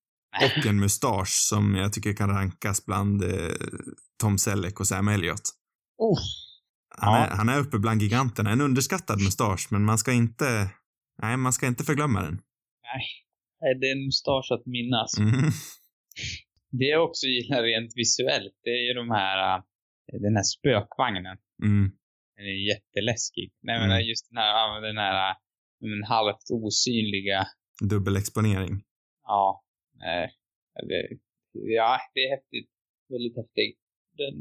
Och 0.44 0.66
en 0.66 0.80
mustasch 0.80 1.28
som 1.50 1.76
jag 1.76 1.94
tycker 1.94 2.14
kan 2.14 2.30
rankas 2.30 2.86
bland 2.86 3.24
eh, 3.24 3.52
Tom 4.22 4.38
Selleck 4.38 4.80
och 4.80 4.88
Sam 4.88 5.08
Elliott. 5.08 5.42
Oh. 5.98 6.20
Han, 6.98 7.14
Ja. 7.22 7.26
är, 7.26 7.30
han 7.30 7.50
är 7.50 7.60
uppe 7.60 7.80
bland 7.80 8.02
giganterna. 8.02 8.52
En 8.52 8.62
underskattad 8.62 9.22
mustasch, 9.22 9.68
men 9.72 9.84
man 9.86 9.98
ska 9.98 10.12
inte, 10.14 10.70
nej, 11.22 11.38
man 11.38 11.54
ska 11.54 11.68
inte 11.68 11.84
förglömma 11.84 12.22
den. 12.22 12.34
Nej, 12.84 13.06
Nej, 13.62 13.76
det 13.80 13.88
är 13.88 13.92
en 13.92 14.06
mustasch 14.06 14.52
att 14.52 14.66
minnas. 14.66 15.18
Mm. 15.20 15.32
Det 16.80 16.86
jag 16.86 17.04
också 17.10 17.26
gillar 17.28 17.64
rent 17.64 17.92
visuellt, 17.96 18.54
det 18.64 18.70
är 18.70 18.88
ju 18.88 18.94
de 18.94 19.10
här, 19.12 19.58
äh, 19.58 19.64
den 20.22 20.36
här 20.36 20.44
spökvagnen. 20.44 21.38
Mm. 21.64 21.92
Den 22.36 22.46
är 22.46 22.68
jätteläskig. 22.74 23.52
Nej 23.62 23.76
Mm. 23.78 23.90
men 23.90 24.06
just 24.08 24.30
den 24.30 24.38
här, 24.38 24.82
den 24.82 24.98
här 24.98 25.30
äh, 25.32 25.36
men 25.80 26.04
halvt 26.04 26.48
osynliga, 26.52 27.48
Dubbelexponering. 27.90 28.84
ja, 29.24 29.64
nej, 30.00 30.32
det, 30.90 31.18
ja, 31.52 32.00
det 32.14 32.20
är 32.20 32.30
häftigt. 32.36 32.70
Väldigt 33.10 33.36
häftigt. 33.38 33.78
Den, 34.18 34.36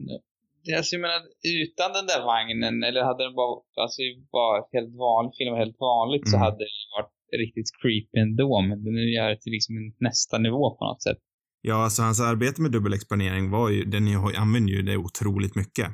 alltså 0.78 0.90
jag 0.96 1.02
menar, 1.06 1.20
utan 1.62 1.88
den 1.98 2.06
där 2.12 2.22
vagnen, 2.32 2.74
eller 2.86 3.00
hade 3.10 3.22
den 3.26 3.34
bara, 3.40 3.54
alltså 3.84 4.00
bara 4.36 4.54
helt 4.74 4.92
vanlig, 5.06 5.32
film 5.38 5.54
helt 5.62 5.78
vanligt 5.92 6.24
så 6.30 6.36
Mm. 6.36 6.44
hade 6.44 6.58
det 6.64 6.74
varit 6.96 7.14
riktigt 7.42 7.70
creepy 7.80 8.16
ändå, 8.26 8.50
men 8.68 8.76
den 8.84 8.94
gör 9.16 9.28
det 9.32 9.40
till 9.42 9.52
liksom 9.58 9.74
nästa 10.08 10.36
nivå 10.46 10.64
på 10.78 10.82
något 10.88 11.02
sätt. 11.08 11.20
Ja, 11.68 11.76
alltså 11.84 12.02
hans 12.02 12.20
arbete 12.20 12.62
med 12.62 12.70
dubbelexponering 12.70 13.50
var 13.50 13.66
ju, 13.70 13.84
den 13.84 14.04
använder 14.44 14.72
ju 14.72 14.82
det 14.82 14.96
otroligt 14.96 15.54
mycket. 15.62 15.88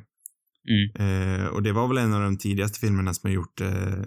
Mm. 0.72 0.86
Eh, 1.02 1.46
och 1.54 1.62
det 1.62 1.72
var 1.72 1.88
väl 1.88 1.98
en 1.98 2.14
av 2.14 2.20
de 2.22 2.38
tidigaste 2.38 2.78
filmerna 2.80 3.14
som 3.14 3.28
har 3.28 3.34
gjort 3.34 3.60
eh, 3.60 4.04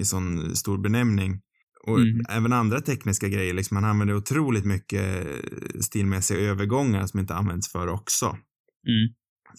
i 0.00 0.04
sån 0.04 0.56
stor 0.56 0.78
benämning. 0.78 1.40
Och 1.86 1.98
Mm. 1.98 2.20
även 2.30 2.52
andra 2.52 2.80
tekniska 2.80 3.28
grejer, 3.28 3.54
liksom 3.54 3.76
han 3.76 3.84
använder 3.84 4.14
otroligt 4.16 4.64
mycket 4.64 5.26
stilmässiga 5.84 6.38
övergångar 6.38 7.06
som 7.06 7.20
inte 7.20 7.34
används 7.34 7.72
för 7.72 7.86
också. 7.88 8.36
Mm. 8.88 9.14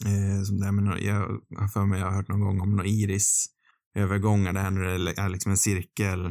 Eh, 0.06 0.44
som 0.44 0.60
det 0.60 0.72
nå- 0.72 0.98
jag 1.00 1.42
har 1.58 1.68
för 1.68 1.86
mig 1.86 2.00
jag 2.00 2.06
har 2.06 2.16
hört 2.16 2.28
någon 2.28 2.40
gång 2.40 2.62
om 2.62 2.72
några 2.72 2.86
iris-övergångar, 2.90 4.54
det 4.54 4.60
här 4.60 4.72
när 4.72 4.82
det 4.82 5.22
är 5.22 5.30
liksom 5.30 5.52
en 5.52 5.58
cirkel, 5.58 6.26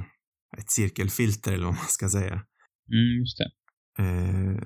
ett 0.59 0.70
cirkelfilter 0.70 1.53
eller 1.53 1.64
vad 1.64 1.74
man 1.74 1.88
ska 1.88 2.09
säga. 2.09 2.33
Mm, 2.92 3.18
just 3.20 3.38
det. 3.38 3.50
Eh, 4.03 4.62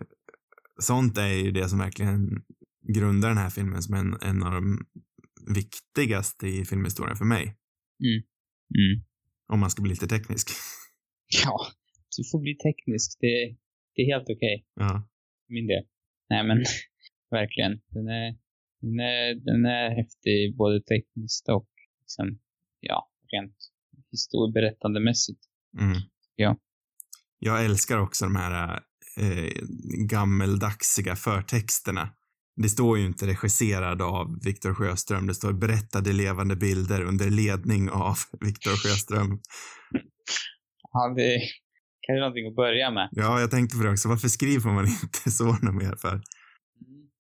sånt 0.80 1.18
är 1.18 1.26
ju 1.44 1.50
det 1.50 1.68
som 1.68 1.78
verkligen 1.78 2.44
grundar 2.94 3.28
den 3.28 3.38
här 3.38 3.50
filmen 3.50 3.82
som 3.82 3.94
en, 3.94 4.16
en 4.22 4.42
av 4.42 4.52
de 4.52 4.86
viktigaste 5.54 6.46
i 6.48 6.64
filmhistorien 6.64 7.16
för 7.16 7.24
mig. 7.24 7.42
Mm. 8.04 9.04
Om 9.52 9.60
man 9.60 9.70
ska 9.70 9.82
bli 9.82 9.90
lite 9.90 10.06
teknisk. 10.08 10.48
Ja, 11.44 11.56
du 12.16 12.22
får 12.30 12.40
bli 12.40 12.54
teknisk. 12.66 13.18
Det, 13.20 13.56
det 13.94 14.02
är 14.02 14.06
helt 14.14 14.30
okej. 14.36 14.66
Ja. 14.74 15.08
för 15.46 15.54
min 15.54 15.66
del. 15.66 15.84
Nej 16.30 16.46
men, 16.48 16.58
verkligen. 17.30 17.72
Den 17.88 18.08
är, 18.08 18.36
den 18.80 19.00
är, 19.00 19.34
den 19.34 19.66
är 19.66 19.90
häftig 19.90 20.56
både 20.56 20.80
tekniskt 20.80 21.48
och 21.48 21.68
liksom, 22.00 22.38
ja, 22.80 23.10
rent 23.32 23.56
historieberättandemässigt. 24.10 25.40
Mm. 25.80 25.96
Ja. 26.36 26.56
Jag 27.38 27.64
älskar 27.64 27.98
också 27.98 28.24
de 28.24 28.36
här 28.36 28.80
eh, 29.20 29.52
gammeldagsiga 30.08 31.16
förtexterna. 31.16 32.08
Det 32.56 32.68
står 32.68 32.98
ju 32.98 33.06
inte 33.06 33.26
regisserad 33.26 34.02
av 34.02 34.44
Viktor 34.44 34.74
Sjöström, 34.74 35.26
det 35.26 35.34
står 35.34 35.52
berättade 35.52 36.12
levande 36.12 36.56
bilder 36.56 37.02
under 37.02 37.30
ledning 37.30 37.90
av 37.90 38.16
Viktor 38.40 38.70
Sjöström. 38.70 39.40
Ja, 40.92 41.14
det 41.16 41.34
är 41.34 41.40
kanske 42.06 42.20
någonting 42.20 42.46
att 42.46 42.56
börja 42.56 42.90
med. 42.90 43.08
Ja, 43.12 43.40
jag 43.40 43.50
tänkte 43.50 43.76
på 43.76 43.82
det 43.82 43.90
också. 43.90 44.08
Varför 44.08 44.28
skriver 44.28 44.70
man 44.70 44.86
inte 44.86 45.30
så 45.30 45.44
mer 45.44 45.96
för? 45.96 46.20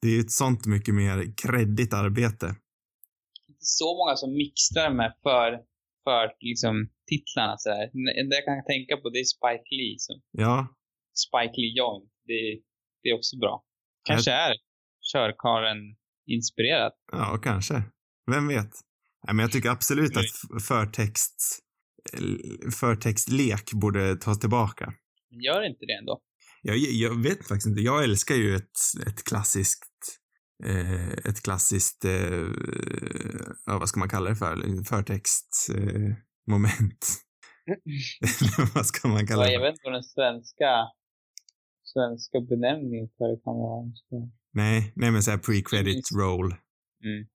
Det 0.04 0.10
är 0.10 0.14
ju 0.18 0.20
ett 0.20 0.30
sånt 0.42 0.66
mycket 0.66 0.94
mer 0.94 1.34
kreddigt 1.42 1.92
arbete. 1.94 2.46
Inte 3.48 3.64
så 3.80 3.96
många 3.98 4.16
som 4.16 4.30
mixtrar 4.42 4.90
med 4.94 5.10
för, 5.22 5.48
för 6.04 6.24
liksom 6.40 6.74
titlarna 7.10 7.54
så 7.58 7.68
här. 7.70 7.84
Det 8.30 8.34
jag 8.40 8.44
kan 8.44 8.64
tänka 8.72 8.96
på 8.96 9.10
det 9.10 9.18
är 9.24 9.24
Spike 9.24 9.68
Lee. 9.78 9.94
Som, 9.98 10.16
Ja, 10.30 10.56
Spike 11.24 11.56
Lee 11.60 11.74
Joint. 11.78 12.10
Det, 12.28 12.40
det 13.02 13.08
är 13.08 13.14
också 13.20 13.38
bra. 13.38 13.64
Kanske 14.08 14.30
är 14.32 14.54
körkaren 15.12 15.78
inspirerat. 16.26 16.94
ja, 17.12 17.40
kanske. 17.42 17.82
Vem 18.30 18.48
vet? 18.48 18.72
Nej, 19.26 19.34
men 19.34 19.38
jag 19.38 19.52
tycker 19.52 19.70
absolut 19.70 20.16
att 20.16 20.24
f- 20.24 20.62
förtext, 20.68 21.38
förtextlek 22.80 23.72
borde 23.72 24.16
tas 24.16 24.40
tillbaka. 24.40 24.92
Men 25.30 25.40
gör 25.40 25.62
inte 25.66 25.86
det 25.86 25.92
ändå. 26.00 26.20
Jag, 26.66 26.76
jag 26.76 27.22
vet 27.22 27.48
faktiskt 27.48 27.66
inte. 27.66 27.80
Jag 27.80 28.04
älskar 28.04 28.34
ju 28.34 28.56
ett, 28.56 28.78
ett 29.06 29.24
klassiskt 29.24 30.20
eh, 30.64 31.12
ett 31.12 31.42
klassiskt, 31.42 32.04
eh, 32.04 32.46
ja, 33.66 33.78
vad 33.78 33.88
ska 33.88 34.00
man 34.00 34.08
kalla 34.08 34.30
det 34.30 34.36
för? 34.36 34.84
Förtext 34.84 35.70
eh, 35.74 36.16
vad 38.74 38.86
ska 38.86 39.08
man 39.08 39.26
kalla 39.26 39.44
det 39.44 39.52
jag 39.52 39.60
vet 39.60 39.70
inte 39.70 39.80
vad 39.84 39.92
den 39.92 40.02
svenska, 40.02 40.86
svenska 41.82 42.40
benämningen 42.40 43.08
för 43.18 43.28
det 43.28 43.40
kan 43.44 43.54
vara. 43.54 43.92
Nej, 44.52 44.92
nej 44.96 45.10
men 45.10 45.22
såhär 45.22 45.38
pre-credit 45.38 46.02
roll. 46.18 46.54
Mm. 47.04 47.26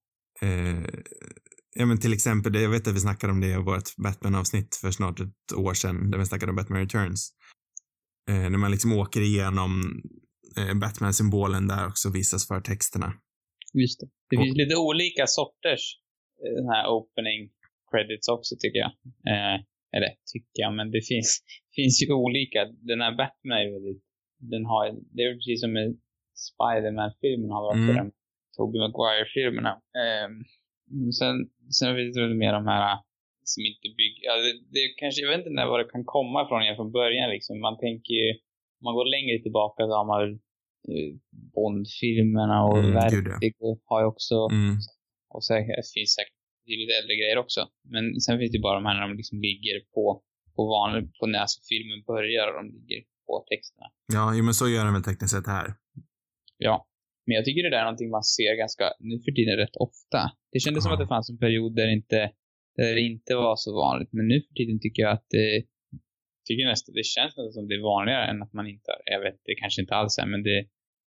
Eh, 0.42 0.90
ja 1.76 1.86
men 1.86 2.00
till 2.00 2.14
exempel, 2.14 2.56
jag 2.56 2.70
vet 2.70 2.88
att 2.88 2.96
vi 2.96 3.00
snackade 3.00 3.34
om 3.34 3.42
det 3.42 3.48
i 3.48 3.56
vårt 3.56 3.96
Batman-avsnitt 3.98 4.76
för 4.76 4.92
snart 4.92 5.20
ett 5.20 5.54
år 5.56 5.74
sedan, 5.74 6.12
där 6.12 6.18
vi 6.18 6.26
snackade 6.26 6.50
om 6.50 6.56
Batman 6.56 6.80
Returns. 6.80 7.34
Eh, 8.30 8.50
när 8.52 8.60
man 8.64 8.72
liksom 8.72 8.92
åker 9.04 9.22
igenom 9.22 9.72
eh, 10.58 10.74
Batman-symbolen 10.82 11.68
där 11.68 11.88
också 11.88 12.08
visas 12.18 12.48
för 12.48 12.60
texterna. 12.62 13.10
Just 13.74 14.00
det. 14.00 14.08
Det 14.30 14.38
finns 14.42 14.58
lite 14.58 14.76
olika 14.76 15.24
sorters 15.28 15.84
eh, 16.44 16.54
den 16.60 16.68
här 16.74 16.84
opening 16.96 17.40
credits 17.92 18.28
också 18.28 18.56
tycker 18.62 18.80
jag. 18.86 18.92
Eh, 19.32 19.58
eller 19.96 20.12
tycker 20.34 20.60
jag, 20.66 20.74
men 20.80 20.92
det 20.96 21.04
finns, 21.12 21.30
finns 21.78 21.96
ju 22.04 22.14
olika. 22.14 22.60
Den 22.92 23.02
här 23.04 23.14
Batman 23.20 23.58
är 23.64 23.72
väldigt, 23.78 24.04
den 24.54 24.66
har, 24.72 24.84
det 25.16 25.22
är 25.24 25.34
precis 25.40 25.62
som 25.62 25.72
med 25.74 25.90
Spider-Man-filmen 26.48 27.50
har 27.56 27.62
varit 27.70 27.90
Mm. 27.90 27.98
mm. 27.98 28.12
Tobey 28.58 28.80
Maguire-filmerna. 28.84 29.74
Eh, 30.00 30.30
sen, 31.20 31.36
sen 31.78 31.96
finns 31.96 32.16
det 32.16 32.22
väl 32.22 32.42
mer 32.44 32.54
de 32.54 32.68
här 32.68 32.98
som 33.54 33.62
inte 33.72 33.88
bygger, 34.00 34.22
ja, 34.30 34.34
det, 34.46 34.54
det 34.76 34.84
kanske, 35.02 35.18
jag 35.22 35.30
vet 35.32 35.40
inte 35.44 35.56
när 35.58 35.66
var 35.72 35.80
det 35.80 35.90
kan 35.96 36.06
komma 36.16 36.38
ifrån 36.44 36.62
igen 36.64 36.76
från 36.80 36.92
början 37.00 37.30
liksom. 37.36 37.54
Man 37.68 37.78
tänker 37.86 38.14
ju, 38.22 38.30
om 38.80 38.84
man 38.88 38.96
går 38.98 39.06
längre 39.16 39.36
tillbaka 39.46 39.80
så 39.88 39.94
har 40.00 40.06
man 40.12 40.20
väl 40.24 40.34
eh, 40.92 41.12
Bond-filmerna 41.56 42.58
och 42.68 42.78
Mm, 42.78 42.92
gud, 43.14 43.26
ja. 43.28 43.32
Vertigo 43.34 43.70
har 43.90 44.00
ju 44.04 44.08
också, 44.14 44.36
Mm. 44.58 44.76
och 45.34 45.44
säkert, 45.50 45.76
det 45.82 45.88
finns 45.98 46.14
säkert 46.20 46.36
lite 46.82 46.94
äldre 47.00 47.16
grejer 47.20 47.38
också. 47.44 47.62
Men 47.94 48.04
sen 48.26 48.40
finns 48.40 48.52
det 48.56 48.60
bara 48.68 48.76
de 48.80 48.86
här 48.88 48.96
när 48.96 49.06
de 49.08 49.12
liksom 49.22 49.38
ligger 49.48 49.76
på, 49.94 50.06
på 50.56 50.62
vanlig, 50.76 51.02
på 51.20 51.24
när 51.32 51.40
alltså 51.46 51.60
filmen 51.72 52.00
börjar 52.12 52.44
och 52.50 52.56
de 52.60 52.64
ligger 52.76 53.00
på 53.28 53.34
texterna. 53.52 53.88
Ja, 54.18 54.26
jo, 54.38 54.42
men 54.48 54.54
så 54.60 54.66
gör 54.74 54.84
den 54.86 54.94
väl 54.98 55.04
tekniskt 55.10 55.34
sett 55.36 55.48
här. 55.58 55.68
Ja. 56.58 56.76
Men 57.26 57.36
jag 57.36 57.46
tycker 57.46 57.64
det 57.64 57.70
där 57.70 57.78
är 57.84 57.84
någonting 57.90 58.10
man 58.10 58.24
ser 58.24 58.54
ganska, 58.64 58.86
nu 59.00 59.16
för 59.26 59.32
tiden 59.32 59.56
rätt 59.64 59.76
ofta. 59.88 60.22
Det 60.52 60.60
kändes 60.60 60.84
som 60.84 60.90
Ja. 60.92 60.94
att 60.96 61.04
det 61.04 61.08
fanns 61.16 61.30
en 61.30 61.38
period 61.46 61.76
där 61.76 61.88
inte, 61.98 62.32
där 62.78 62.96
det 62.96 63.02
inte 63.02 63.36
var 63.36 63.56
så 63.56 63.72
vanligt. 63.84 64.12
Men 64.18 64.28
nu 64.28 64.38
för 64.42 64.54
tiden 64.54 64.80
tycker 64.80 65.02
jag 65.04 65.12
att 65.18 65.28
det, 65.30 65.48
tycker 66.46 66.66
nästan, 66.74 66.92
det 67.00 67.06
känns 67.16 67.32
nästan 67.38 67.52
som 67.58 67.68
det 67.68 67.76
är 67.80 67.84
vanligare 67.94 68.26
än 68.32 68.42
att 68.46 68.54
man 68.54 68.68
inte, 68.74 68.92
jag 69.06 69.22
vet, 69.26 69.38
det 69.46 69.56
kanske 69.62 69.82
inte 69.82 69.96
alls 69.96 70.18
är, 70.18 70.28
men 70.34 70.44
det 70.50 70.60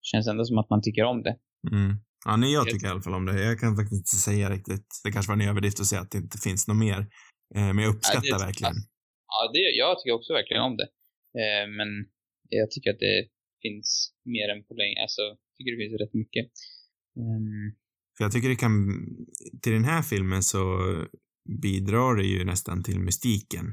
känns 0.09 0.27
ändå 0.27 0.43
som 0.45 0.57
att 0.57 0.69
man 0.69 0.81
tycker 0.81 1.03
om 1.13 1.19
det. 1.27 1.35
Mm. 1.71 1.91
Ja, 2.25 2.35
nej, 2.41 2.53
jag 2.53 2.69
tycker 2.69 2.87
i 2.87 2.89
alla 2.93 3.01
fall 3.07 3.13
om 3.21 3.25
det. 3.25 3.43
Jag 3.49 3.59
kan 3.59 3.75
faktiskt 3.75 3.99
inte 4.01 4.15
säga 4.29 4.45
riktigt. 4.57 4.87
Det 5.03 5.11
kanske 5.11 5.29
var 5.31 5.37
en 5.41 5.49
överdrift 5.51 5.79
att 5.79 5.85
säga 5.91 6.01
att 6.01 6.11
det 6.11 6.17
inte 6.25 6.37
finns 6.47 6.67
något 6.67 6.77
mer. 6.87 6.99
Eh, 7.55 7.69
men 7.75 7.81
jag 7.85 7.95
uppskattar 7.95 8.37
det- 8.39 8.45
verkligen. 8.47 8.77
Ja, 9.33 9.39
det, 9.53 9.59
jag 9.83 9.91
tycker 9.99 10.13
också 10.19 10.33
verkligen 10.39 10.63
om 10.69 10.75
det. 10.81 10.87
Eh, 11.41 11.65
men 11.77 11.89
jag 12.59 12.71
tycker 12.71 12.89
att 12.93 12.99
det 13.09 13.17
finns 13.61 14.13
mer 14.35 14.47
än 14.53 14.63
på 14.67 14.73
länge. 14.81 14.97
Alltså, 15.05 15.21
jag 15.21 15.53
tycker 15.57 15.71
det 15.75 15.81
finns 15.83 16.01
rätt 16.01 16.13
mycket. 16.23 16.45
Ehm, 17.21 17.67
För 18.17 18.23
jag 18.25 18.31
tycker 18.31 18.49
det 18.49 18.55
kan, 18.65 18.73
till 19.61 19.71
den 19.79 19.83
här 19.93 20.01
filmen 20.01 20.43
så 20.43 20.61
bidrar 21.61 22.15
det 22.15 22.23
ju 22.23 22.43
nästan 22.45 22.83
till 22.83 22.99
mystiken. 22.99 23.65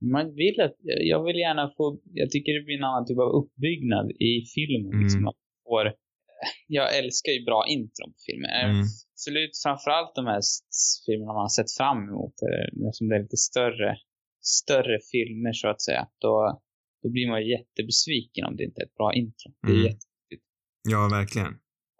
man 0.00 0.34
vill 0.34 0.60
att, 0.60 0.76
jag 0.82 1.24
vill 1.24 1.36
gärna 1.36 1.72
få, 1.76 2.00
jag 2.04 2.30
tycker 2.30 2.52
det 2.52 2.64
blir 2.64 2.78
en 2.78 2.84
annan 2.84 3.06
typ 3.06 3.18
av 3.18 3.30
uppbyggnad 3.40 4.10
i 4.10 4.32
filmen. 4.54 4.92
Mm. 4.92 5.02
Liksom, 5.02 5.22
man 5.22 5.34
får, 5.66 5.84
jag 6.66 6.98
älskar 6.98 7.32
ju 7.32 7.44
bra 7.44 7.60
intron 7.68 8.10
på 8.12 8.18
filmer. 8.26 8.64
Mm. 8.70 8.84
Absolut, 9.14 9.50
framförallt 9.64 10.14
de 10.14 10.26
här 10.26 10.40
filmerna 11.06 11.32
man 11.32 11.46
har 11.48 11.54
sett 11.58 11.72
fram 11.80 11.98
emot, 12.08 12.34
eh, 12.48 12.66
eftersom 12.88 13.08
det 13.08 13.16
är 13.16 13.22
lite 13.22 13.36
större, 13.50 13.96
större 14.60 14.98
filmer 15.12 15.52
så 15.52 15.68
att 15.68 15.82
säga. 15.82 16.08
Då, 16.24 16.60
då 17.02 17.08
blir 17.14 17.28
man 17.30 17.46
jättebesviken 17.54 18.44
om 18.48 18.56
det 18.56 18.64
inte 18.64 18.80
är 18.82 18.86
ett 18.86 18.94
bra 19.00 19.10
intro. 19.14 19.48
Det 19.62 19.72
är 19.72 19.80
Mm. 19.80 19.86
jätte, 19.86 20.06
Ja, 20.92 21.08
verkligen. 21.18 21.52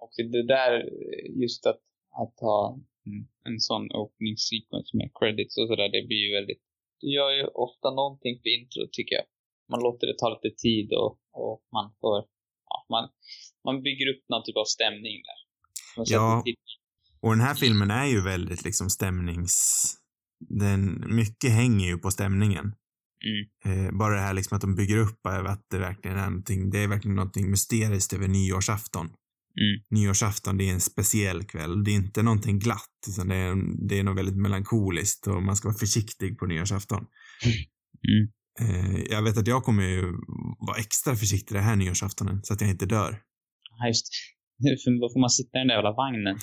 och 0.03 0.13
det 0.33 0.47
där, 0.47 0.73
just 1.43 1.67
att, 1.67 1.81
att 2.23 2.35
ha 2.41 2.79
mm, 3.07 3.23
en 3.49 3.61
sån 3.69 3.85
opening 4.01 4.37
sequence 4.49 4.91
med 4.99 5.09
credits 5.19 5.55
och 5.61 5.69
sådär, 5.71 5.89
det 5.97 6.03
blir 6.09 6.23
ju 6.27 6.31
väldigt, 6.39 6.63
det 7.01 7.11
gör 7.19 7.31
ju 7.39 7.45
ofta 7.67 7.89
någonting 8.01 8.35
för 8.41 8.49
intro 8.59 8.83
tycker 8.93 9.15
jag. 9.21 9.27
Man 9.73 9.81
låter 9.87 10.07
det 10.07 10.17
ta 10.19 10.29
lite 10.35 10.57
tid 10.57 10.89
och, 11.03 11.13
och 11.43 11.59
man 11.77 11.87
får, 12.01 12.17
ja, 12.71 12.77
man, 12.95 13.05
man 13.67 13.77
bygger 13.87 14.07
upp 14.13 14.23
någon 14.29 14.45
typ 14.45 14.57
av 14.57 14.69
stämning 14.77 15.17
där. 15.29 15.41
Ja. 16.15 16.45
Och 17.23 17.31
den 17.31 17.41
här 17.41 17.55
filmen 17.55 17.91
är 17.91 18.07
ju 18.07 18.21
väldigt 18.23 18.65
liksom 18.65 18.91
stämnings... 18.91 19.57
Den, 20.49 21.05
mycket 21.17 21.51
hänger 21.51 21.87
ju 21.87 21.99
på 21.99 22.11
stämningen. 22.11 22.75
Mm. 23.25 23.87
Eh, 23.87 23.99
bara 23.99 24.15
det 24.15 24.21
här 24.21 24.35
liksom 24.35 24.57
att 24.57 24.61
de 24.61 24.75
bygger 24.75 24.97
upp 24.97 25.27
över 25.27 25.49
att 25.49 25.67
det 25.71 25.79
verkligen 25.79 26.19
är 26.19 26.27
någonting, 26.27 26.71
det 26.71 26.79
är 26.79 26.89
verkligen 26.89 27.17
någonting 27.17 27.51
mysteriskt 27.51 28.13
över 28.13 28.29
nyårsafton. 28.29 29.09
Mm. 29.57 29.83
Nyårsafton, 29.91 30.59
det 30.59 30.69
är 30.69 30.73
en 30.73 30.81
speciell 30.81 31.45
kväll. 31.45 31.85
Det 31.85 31.91
är 31.91 31.95
inte 31.95 32.23
någonting 32.23 32.59
glatt, 32.59 33.07
utan 33.09 33.29
det 33.29 33.35
är, 33.35 33.55
det 33.89 33.99
är 33.99 34.03
något 34.03 34.19
väldigt 34.19 34.37
melankoliskt 34.37 35.27
och 35.27 35.43
man 35.43 35.57
ska 35.57 35.69
vara 35.69 35.79
försiktig 35.79 36.39
på 36.39 36.47
nyårsafton. 36.47 37.07
Mm. 38.09 38.29
Eh, 38.61 39.03
jag 39.11 39.23
vet 39.23 39.39
att 39.39 39.47
jag 39.47 39.63
kommer 39.65 39.83
ju 39.83 40.03
vara 40.67 40.79
extra 40.79 41.17
försiktig 41.17 41.57
det 41.57 41.61
här 41.61 41.77
nyårsaftonen, 41.77 42.43
så 42.43 42.55
att 42.55 42.61
jag 42.61 42.71
inte 42.71 42.87
dör. 42.87 43.23
Ja, 43.79 43.87
just. 43.87 44.07
För 44.85 45.01
Då 45.01 45.09
får 45.13 45.21
man 45.21 45.31
sitta 45.31 45.59
i 45.59 45.61
den 45.61 45.69
där 45.69 45.75
jävla 45.75 45.93
vagnen. 45.93 46.37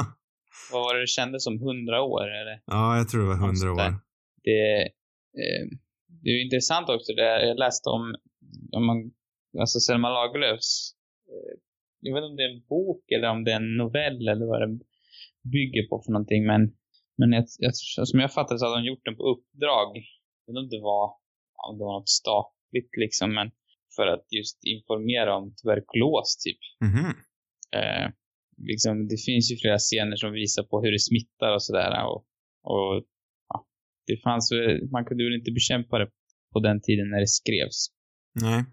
Vad 0.72 0.80
var 0.82 0.94
det 0.94 1.00
du 1.00 1.06
kände 1.06 1.40
som? 1.40 1.60
Hundra 1.60 2.02
år 2.02 2.26
eller? 2.40 2.60
ja, 2.66 2.96
jag 2.96 3.08
tror 3.08 3.20
det 3.22 3.28
var 3.28 3.36
hundra 3.46 3.72
år. 3.72 4.00
Det, 4.44 4.82
eh, 5.42 5.64
det 6.22 6.30
är 6.30 6.34
ju 6.34 6.44
intressant 6.44 6.88
också. 6.88 7.12
Det 7.12 7.46
jag 7.46 7.58
läste 7.58 7.88
om, 7.90 8.14
om 8.72 8.86
man, 8.86 8.96
alltså 9.60 9.80
Selma 9.80 10.10
Lagerlöfs, 10.10 10.92
eh, 11.32 11.54
jag 12.00 12.14
vet 12.14 12.22
inte 12.22 12.30
om 12.30 12.36
det 12.36 12.44
är 12.48 12.54
en 12.54 12.66
bok 12.68 13.10
eller 13.10 13.30
om 13.30 13.44
det 13.44 13.52
är 13.52 13.56
en 13.56 13.76
novell 13.76 14.28
eller 14.28 14.46
vad 14.46 14.60
det 14.62 14.78
bygger 15.54 15.88
på 15.88 16.02
för 16.04 16.12
någonting. 16.12 16.46
Men, 16.46 16.62
men 17.18 17.32
jag, 17.32 17.44
jag, 17.58 17.74
som 18.10 18.20
jag 18.20 18.32
fattade 18.32 18.58
så 18.58 18.64
hade 18.66 18.80
de 18.80 18.86
gjort 18.90 19.04
den 19.04 19.16
på 19.16 19.24
uppdrag. 19.34 19.88
Jag 20.44 20.54
vet 20.54 20.62
inte 20.64 20.64
om 20.66 20.68
det 20.76 20.84
var, 20.92 21.04
om 21.68 21.78
det 21.78 21.84
var 21.84 21.96
något 21.98 22.16
statligt 22.22 22.92
liksom, 23.04 23.34
men 23.34 23.50
för 23.96 24.06
att 24.06 24.26
just 24.38 24.58
informera 24.74 25.36
om 25.36 25.54
tuberkulos 25.54 26.30
typ. 26.44 26.62
Mhm. 26.88 27.06
Eh, 27.78 28.06
liksom, 28.70 28.94
det 29.10 29.18
finns 29.26 29.52
ju 29.52 29.56
flera 29.56 29.78
scener 29.78 30.16
som 30.16 30.32
visar 30.32 30.62
på 30.62 30.74
hur 30.82 30.92
det 30.92 31.02
smittar 31.10 31.50
och 31.54 31.62
sådär. 31.62 31.90
Och, 32.10 32.20
och 32.72 33.04
ja, 33.48 33.66
det 34.06 34.16
fanns 34.26 34.52
man 34.92 35.04
kunde 35.04 35.24
väl 35.24 35.40
inte 35.40 35.58
bekämpa 35.60 35.98
det 35.98 36.08
på 36.52 36.58
den 36.60 36.80
tiden 36.80 37.10
när 37.10 37.20
det 37.20 37.32
skrevs. 37.40 37.78
Nej. 38.44 38.64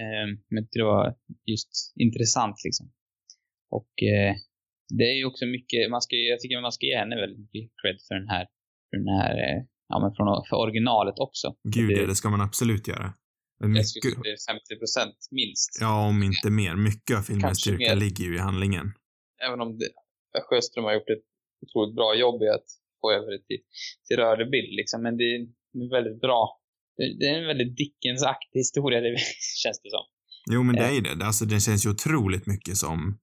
Eh, 0.00 0.26
men 0.54 0.68
det 0.72 0.82
var 0.82 1.14
just 1.52 1.72
intressant 1.96 2.56
liksom. 2.64 2.92
Och 3.70 3.92
eh, 4.02 4.34
det 4.98 5.04
är 5.04 5.16
ju 5.20 5.24
också 5.24 5.46
mycket, 5.46 5.90
man 5.90 6.02
ska, 6.02 6.16
jag 6.16 6.40
tycker 6.40 6.60
man 6.60 6.72
ska 6.72 6.86
ge 6.86 6.96
henne 6.96 7.16
väldigt 7.16 7.38
mycket 7.38 7.70
cred 7.82 7.96
för 8.08 8.14
den 8.14 8.28
här, 8.28 8.44
för 8.90 8.96
den 8.96 9.08
här, 9.20 9.34
eh, 9.46 9.58
ja 9.88 9.96
men 10.02 10.10
från, 10.16 10.26
för 10.48 10.56
originalet 10.56 11.14
också. 11.18 11.46
Gud, 11.76 11.88
det- 11.88 12.00
ja, 12.00 12.06
det 12.06 12.14
ska 12.14 12.30
man 12.30 12.40
absolut 12.40 12.88
göra. 12.88 13.12
Jag 13.58 13.70
Mycket, 13.70 14.22
det 14.22 14.30
är 14.36 14.52
50 14.52 14.76
procent 14.78 15.16
minst. 15.30 15.70
ja, 15.80 16.08
om 16.08 16.22
inte 16.22 16.50
mer. 16.50 16.74
Mycket 16.76 17.16
av 17.18 17.22
filmens 17.22 17.60
styrka 17.60 17.94
ligger 17.94 18.24
ju 18.24 18.34
i 18.34 18.38
handlingen. 18.38 18.86
även 19.46 19.60
om 19.60 19.78
det, 19.78 19.88
Sjöström 20.48 20.84
har 20.84 20.92
gjort 20.94 21.10
ett 21.16 21.24
otroligt 21.66 21.94
bra 21.96 22.14
jobb 22.14 22.42
i 22.42 22.48
att 22.48 22.68
få 23.00 23.12
över 23.12 23.30
det 23.32 23.42
till, 23.46 23.60
till 24.06 24.16
rörlig 24.16 24.50
bild 24.50 24.72
liksom. 24.80 25.02
Men 25.02 25.16
det 25.16 25.24
är 25.24 25.36
en 25.74 25.88
väldigt 25.96 26.20
bra, 26.20 26.60
det, 26.96 27.26
är 27.26 27.38
en 27.40 27.46
väldigt 27.46 27.76
Dickens-aktig 27.76 28.58
historia, 28.58 29.00
det 29.00 29.16
känns 29.62 29.80
det 29.82 29.90
som. 29.90 30.04
Jo, 30.54 30.62
men 30.62 30.74
det 30.74 30.82
Eh. 30.82 30.88
är 30.90 30.94
ju 30.94 31.00
det. 31.00 31.26
Alltså, 31.26 31.44
den 31.44 31.60
känns 31.60 31.86
ju 31.86 31.90
otroligt 31.90 32.46
mycket 32.46 32.76
som 32.76 33.18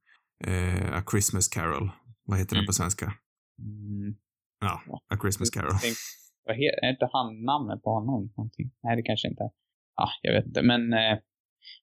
eh, 0.48 0.98
A 0.98 1.04
Christmas 1.12 1.48
Carol. 1.48 1.90
Vad 2.26 2.38
heter 2.40 2.56
den 2.56 2.60
Mm. 2.64 2.68
på 2.68 2.74
svenska? 2.74 3.06
Mm. 3.60 4.16
Ja, 4.62 4.82
A 5.14 5.18
Christmas 5.22 5.50
Carol. 5.50 5.72
Vad 6.46 6.56
heter, 6.56 6.86
är 6.86 6.90
inte 6.92 7.10
han 7.14 7.44
namnet 7.44 7.84
på 7.84 7.90
honom? 7.90 8.34
Någonting? 8.38 8.72
Nej, 8.84 8.96
det 8.96 9.02
kanske 9.04 9.28
inte 9.28 9.44
är. 9.44 9.52
Ja, 9.96 10.08
jag 10.22 10.34
vet 10.34 10.46
inte. 10.46 10.62
Men 10.62 10.94
eh, 10.94 11.16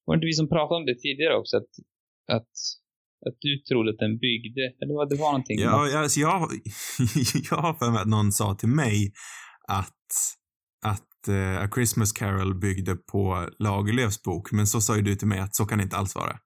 var 0.04 0.14
det 0.14 0.18
inte 0.18 0.26
vi 0.26 0.32
som 0.32 0.48
pratade 0.48 0.78
om 0.80 0.86
det 0.86 0.94
tidigare 0.94 1.34
också? 1.36 1.56
Att, 1.56 1.72
att, 2.36 2.52
att 3.26 3.36
du 3.40 3.58
trodde 3.58 3.90
att 3.90 3.98
den 3.98 4.18
byggde, 4.18 4.64
eller 4.82 4.94
vad 4.94 5.08
det 5.10 5.16
var 5.16 5.26
någonting? 5.32 5.58
Ja, 5.60 5.98
alltså 5.98 6.20
jag, 6.20 6.40
jag 7.50 7.56
har 7.56 7.74
för 7.74 7.90
mig 7.90 8.00
att 8.00 8.08
någon 8.08 8.32
sa 8.32 8.54
till 8.54 8.68
mig 8.68 9.12
att, 9.68 10.06
att 10.84 11.06
eh, 11.28 11.62
A 11.64 11.68
Christmas 11.74 12.12
Carol 12.12 12.54
byggde 12.60 12.96
på 12.96 13.48
Lagerlöfs 13.58 14.22
bok, 14.22 14.52
men 14.52 14.66
så 14.66 14.80
sa 14.80 14.96
ju 14.96 15.02
du 15.02 15.14
till 15.14 15.28
mig 15.28 15.38
att 15.40 15.54
så 15.54 15.66
kan 15.66 15.78
det 15.78 15.84
inte 15.84 15.96
alls 15.96 16.14
vara. 16.14 16.38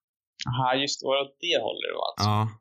Aha, 0.48 0.74
just 0.74 1.00
det. 1.00 1.06
Var 1.06 1.16
det 1.16 1.22
åt 1.22 1.36
det 1.40 1.62
hållet 1.62 1.82
det 1.90 1.94
var 1.94 2.06
alltså? 2.12 2.30
Ja, 2.30 2.60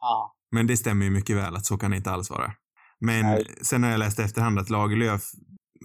Ja. 0.00 0.36
men 0.50 0.66
det 0.66 0.76
stämmer 0.76 1.04
ju 1.04 1.10
mycket 1.10 1.36
väl 1.36 1.54
att 1.56 1.66
så 1.66 1.78
kan 1.78 1.90
det 1.90 1.96
inte 1.96 2.10
alls 2.10 2.30
vara. 2.30 2.52
Men 3.00 3.22
Nej. 3.26 3.44
sen 3.62 3.82
har 3.82 3.90
jag 3.90 3.98
läst 3.98 4.18
i 4.18 4.22
efterhand 4.22 4.58
att 4.58 4.70
Lagerlöf 4.70 5.22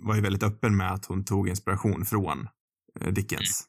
var 0.01 0.15
ju 0.15 0.21
väldigt 0.21 0.43
öppen 0.43 0.77
med 0.77 0.91
att 0.93 1.05
hon 1.05 1.25
tog 1.25 1.49
inspiration 1.49 2.05
från 2.05 2.47
eh, 3.01 3.07
Dickens. 3.07 3.63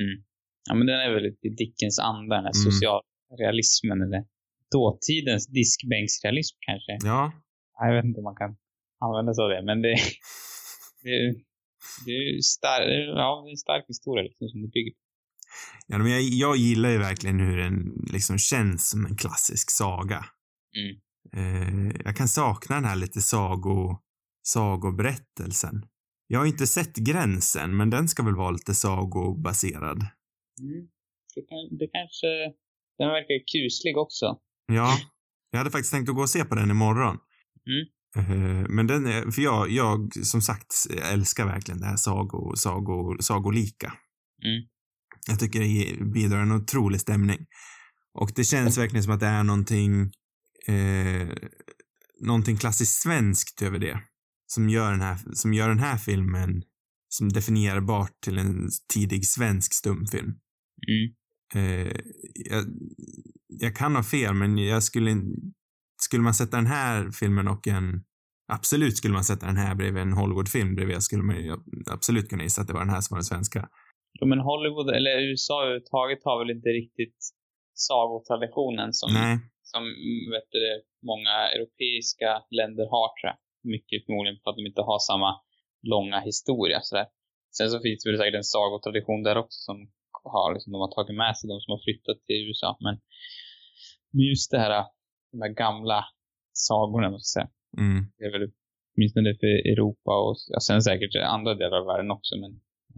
Mm. 0.00 0.24
Ja, 0.68 0.74
men 0.74 0.86
den 0.86 0.96
är 1.00 1.10
väl 1.14 1.26
i 1.26 1.48
Dickens 1.48 1.98
anda, 1.98 2.36
den 2.36 2.44
här 2.44 2.52
Mm. 2.62 2.72
socialrealismen 2.72 4.02
eller 4.02 4.24
dåtidens 4.72 5.46
diskbänksrealism 5.46 6.56
kanske. 6.60 6.92
Ja, 7.08 7.32
Ja, 7.78 7.86
Jag 7.86 7.94
vet 7.96 8.04
inte 8.04 8.18
om 8.20 8.24
man 8.24 8.36
kan 8.36 8.56
använda 9.04 9.34
sig 9.34 9.42
av 9.44 9.50
det, 9.50 9.62
men 9.64 9.82
det, 9.82 9.94
det, 11.02 11.34
det 12.04 12.10
är 12.10 12.40
star, 12.40 12.80
ja, 12.80 13.42
det 13.44 13.48
är 13.48 13.50
en 13.50 13.56
stark 13.56 13.84
historia 13.88 14.22
liksom, 14.22 14.48
som 14.48 14.62
det 14.62 14.68
bygger 14.68 14.90
på. 14.90 14.98
ja 15.86 15.98
men 15.98 16.10
jag, 16.12 16.22
jag 16.22 16.56
gillar 16.56 16.90
ju 16.90 16.98
verkligen 16.98 17.40
hur 17.40 17.56
den 17.56 17.74
liksom 18.12 18.38
känns 18.38 18.90
som 18.90 19.06
en 19.06 19.16
klassisk 19.16 19.70
saga. 19.70 20.24
Mm. 20.76 20.96
Eh, 21.36 21.96
jag 22.04 22.16
kan 22.16 22.28
sakna 22.28 22.74
den 22.74 22.84
här 22.84 22.96
lite 22.96 23.20
sago, 23.20 23.98
sagoberättelsen. 24.42 25.86
Jag 26.26 26.38
har 26.38 26.46
inte 26.46 26.66
sett 26.66 26.96
gränsen, 26.96 27.76
men 27.76 27.90
den 27.90 28.08
ska 28.08 28.22
väl 28.22 28.36
vara 28.36 28.50
lite 28.50 28.74
sagobaserad. 28.74 29.98
Mm. 30.60 30.88
Det, 31.34 31.42
kan, 31.42 31.78
det 31.78 31.86
kanske, 31.86 32.26
den 32.98 33.08
verkar 33.08 33.44
kuslig 33.52 33.96
också. 33.98 34.38
Ja, 34.66 34.98
jag 35.50 35.58
hade 35.58 35.70
faktiskt 35.70 35.92
tänkt 35.92 36.08
att 36.08 36.14
gå 36.14 36.22
och 36.22 36.30
se 36.30 36.44
på 36.44 36.54
den 36.54 36.70
imorgon. 36.70 37.18
Mm. 37.66 37.86
Eh, 38.16 38.66
Men 38.68 38.86
den 38.86 39.06
är, 39.06 39.30
för 39.30 39.42
jag, 39.42 39.70
jag 39.70 40.12
som 40.22 40.42
sagt 40.42 40.74
älskar 41.12 41.46
verkligen 41.46 41.80
det 41.80 41.86
här 41.86 41.96
sago, 41.96 42.56
sago, 42.56 43.16
sagolika. 43.22 43.86
Mm. 44.44 44.68
Jag 45.28 45.40
tycker 45.40 45.60
det 45.60 46.04
bidrar 46.12 46.42
en 46.42 46.52
otrolig 46.52 47.00
stämning. 47.00 47.46
Och 48.14 48.32
det 48.34 48.44
känns 48.44 48.78
verkligen 48.78 49.02
som 49.04 49.12
att 49.12 49.20
det 49.20 49.26
är 49.26 49.44
någonting, 49.44 50.00
eh, 50.66 51.28
någonting 52.20 52.56
klassiskt 52.56 53.02
svenskt 53.02 53.62
över 53.62 53.78
det. 53.78 54.00
Som 54.46 54.68
gör 54.68 54.90
den 54.90 55.00
här, 55.00 55.18
som 55.32 55.54
gör 55.54 55.68
den 55.68 55.78
här 55.78 55.96
filmen 55.96 56.62
som 57.08 57.28
definierbart 57.28 58.20
till 58.24 58.38
en 58.38 58.68
tidig 58.94 59.26
svensk 59.26 59.74
stumfilm. 59.74 60.34
Mm. 60.88 61.14
Eh, 61.54 61.96
jag, 62.34 62.64
jag 63.48 63.76
kan 63.76 63.96
ha 63.96 64.02
fel, 64.02 64.34
men 64.34 64.58
jag 64.58 64.82
skulle 64.82 65.10
in- 65.10 65.52
Skulle 66.06 66.22
man 66.22 66.34
sätta 66.40 66.56
den 66.62 66.72
här 66.78 67.10
filmen 67.20 67.48
och 67.48 67.64
en 67.76 67.88
Absolut 68.58 68.96
skulle 68.96 69.14
man 69.18 69.28
sätta 69.30 69.46
den 69.46 69.62
här 69.64 69.74
bredvid 69.80 70.02
en 70.02 70.18
Hollywoodfilm 70.20 70.70
bredvid 70.76 71.02
skulle 71.02 71.26
man 71.28 71.36
ju 71.36 71.52
absolut 71.96 72.28
kunna 72.30 72.42
gissa 72.42 72.60
att 72.60 72.68
det 72.68 72.76
var 72.78 72.84
den 72.86 72.94
här 72.96 73.02
som 73.04 73.14
var 73.14 73.20
den 73.22 73.32
svenska. 73.32 73.60
Jo, 74.20 74.24
men 74.32 74.40
Hollywood, 74.48 74.88
eller 74.98 75.12
USA 75.30 75.56
överhuvudtaget 75.62 76.20
har 76.28 76.36
väl 76.40 76.56
inte 76.56 76.68
riktigt 76.80 77.20
sagotraditionen 77.88 78.88
som, 79.00 79.08
Nej. 79.20 79.34
som 79.72 79.82
vet 80.34 80.48
du, 80.56 80.62
många 81.10 81.34
europeiska 81.54 82.30
länder 82.58 82.86
har 82.94 83.06
tror 83.14 83.28
jag. 83.30 83.38
Mycket 83.74 83.98
förmodligen 84.06 84.38
för 84.40 84.50
att 84.50 84.58
de 84.60 84.66
inte 84.70 84.82
har 84.90 84.98
samma 85.10 85.30
långa 85.94 86.18
historia 86.30 86.78
sådär. 86.88 87.06
Sen 87.56 87.68
så 87.72 87.76
finns 87.84 88.00
det 88.02 88.10
väl 88.10 88.20
säkert 88.20 88.40
en 88.42 88.52
sagotradition 88.56 89.22
där 89.28 89.36
också 89.42 89.58
som 89.68 89.76
har, 90.34 90.48
liksom, 90.54 90.70
de 90.72 90.78
har 90.84 90.92
tagit 90.96 91.16
med 91.22 91.32
sig 91.36 91.44
de 91.52 91.56
som 91.60 91.70
har 91.74 91.82
flyttat 91.86 92.18
till 92.26 92.40
USA. 92.48 92.70
Men 92.86 92.94
men 94.12 94.24
just 94.32 94.50
det 94.50 94.58
här, 94.58 94.84
de 95.36 95.42
här 95.46 95.54
gamla 95.64 95.98
sagorna, 96.68 97.10
måste 97.10 97.24
jag 97.28 97.34
säga. 97.36 97.50
Mm. 97.84 98.00
Det 98.18 98.24
är 98.28 98.32
väl 98.36 98.48
åtminstone 98.92 99.30
för 99.40 99.52
Europa 99.72 100.12
och 100.24 100.34
ja, 100.54 100.58
sen 100.68 100.82
säkert 100.82 101.14
andra 101.36 101.52
delar 101.60 101.76
av 101.80 101.86
världen 101.86 102.10
också. 102.16 102.32
Men 102.42 102.50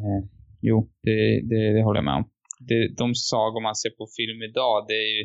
eh, 0.03 0.21
jo, 0.69 0.77
det, 1.07 1.17
det, 1.51 1.61
det 1.77 1.83
håller 1.87 1.99
jag 2.03 2.05
med 2.11 2.19
om. 2.21 2.27
Det, 2.69 2.81
de 3.03 3.15
sagor 3.15 3.61
man 3.69 3.77
ser 3.83 3.91
på 3.91 4.05
film 4.19 4.43
idag, 4.49 4.77
det 4.89 5.01
ju, 5.15 5.23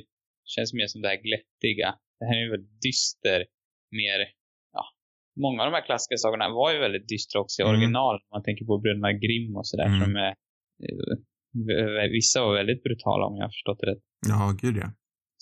känns 0.54 0.74
mer 0.74 0.88
som 0.88 1.02
det 1.02 1.08
här 1.08 1.22
glättiga. 1.28 1.90
Det 2.20 2.26
här 2.26 2.36
är 2.38 2.44
ju 2.46 2.52
väldigt 2.52 2.82
dyster, 2.88 3.40
mer, 4.02 4.20
många 5.46 5.60
av 5.62 5.68
de 5.72 5.76
här 5.78 5.86
klassiska 5.86 6.18
sagorna 6.18 6.50
var 6.50 6.70
ju 6.74 6.80
väldigt 6.80 7.08
dystra 7.08 7.42
också 7.42 7.62
i 7.62 7.64
Mm. 7.64 7.72
original. 7.76 8.16
Man 8.34 8.44
tänker 8.44 8.66
på 8.66 8.78
Bröderna 8.84 9.14
Grimm 9.14 9.56
och 9.60 9.68
sådär. 9.68 9.86
Mm. 9.86 10.00
Som 10.02 10.16
är, 10.16 10.34
eh, 12.04 12.10
vissa 12.18 12.38
var 12.46 12.54
väldigt 12.54 12.84
brutala 12.84 13.26
om 13.26 13.36
jag 13.38 13.44
har 13.44 13.54
förstått 13.58 13.80
det 13.82 13.88
rätt. 13.92 14.04
Ja, 14.28 14.42
gud 14.62 14.76
ja. 14.84 14.88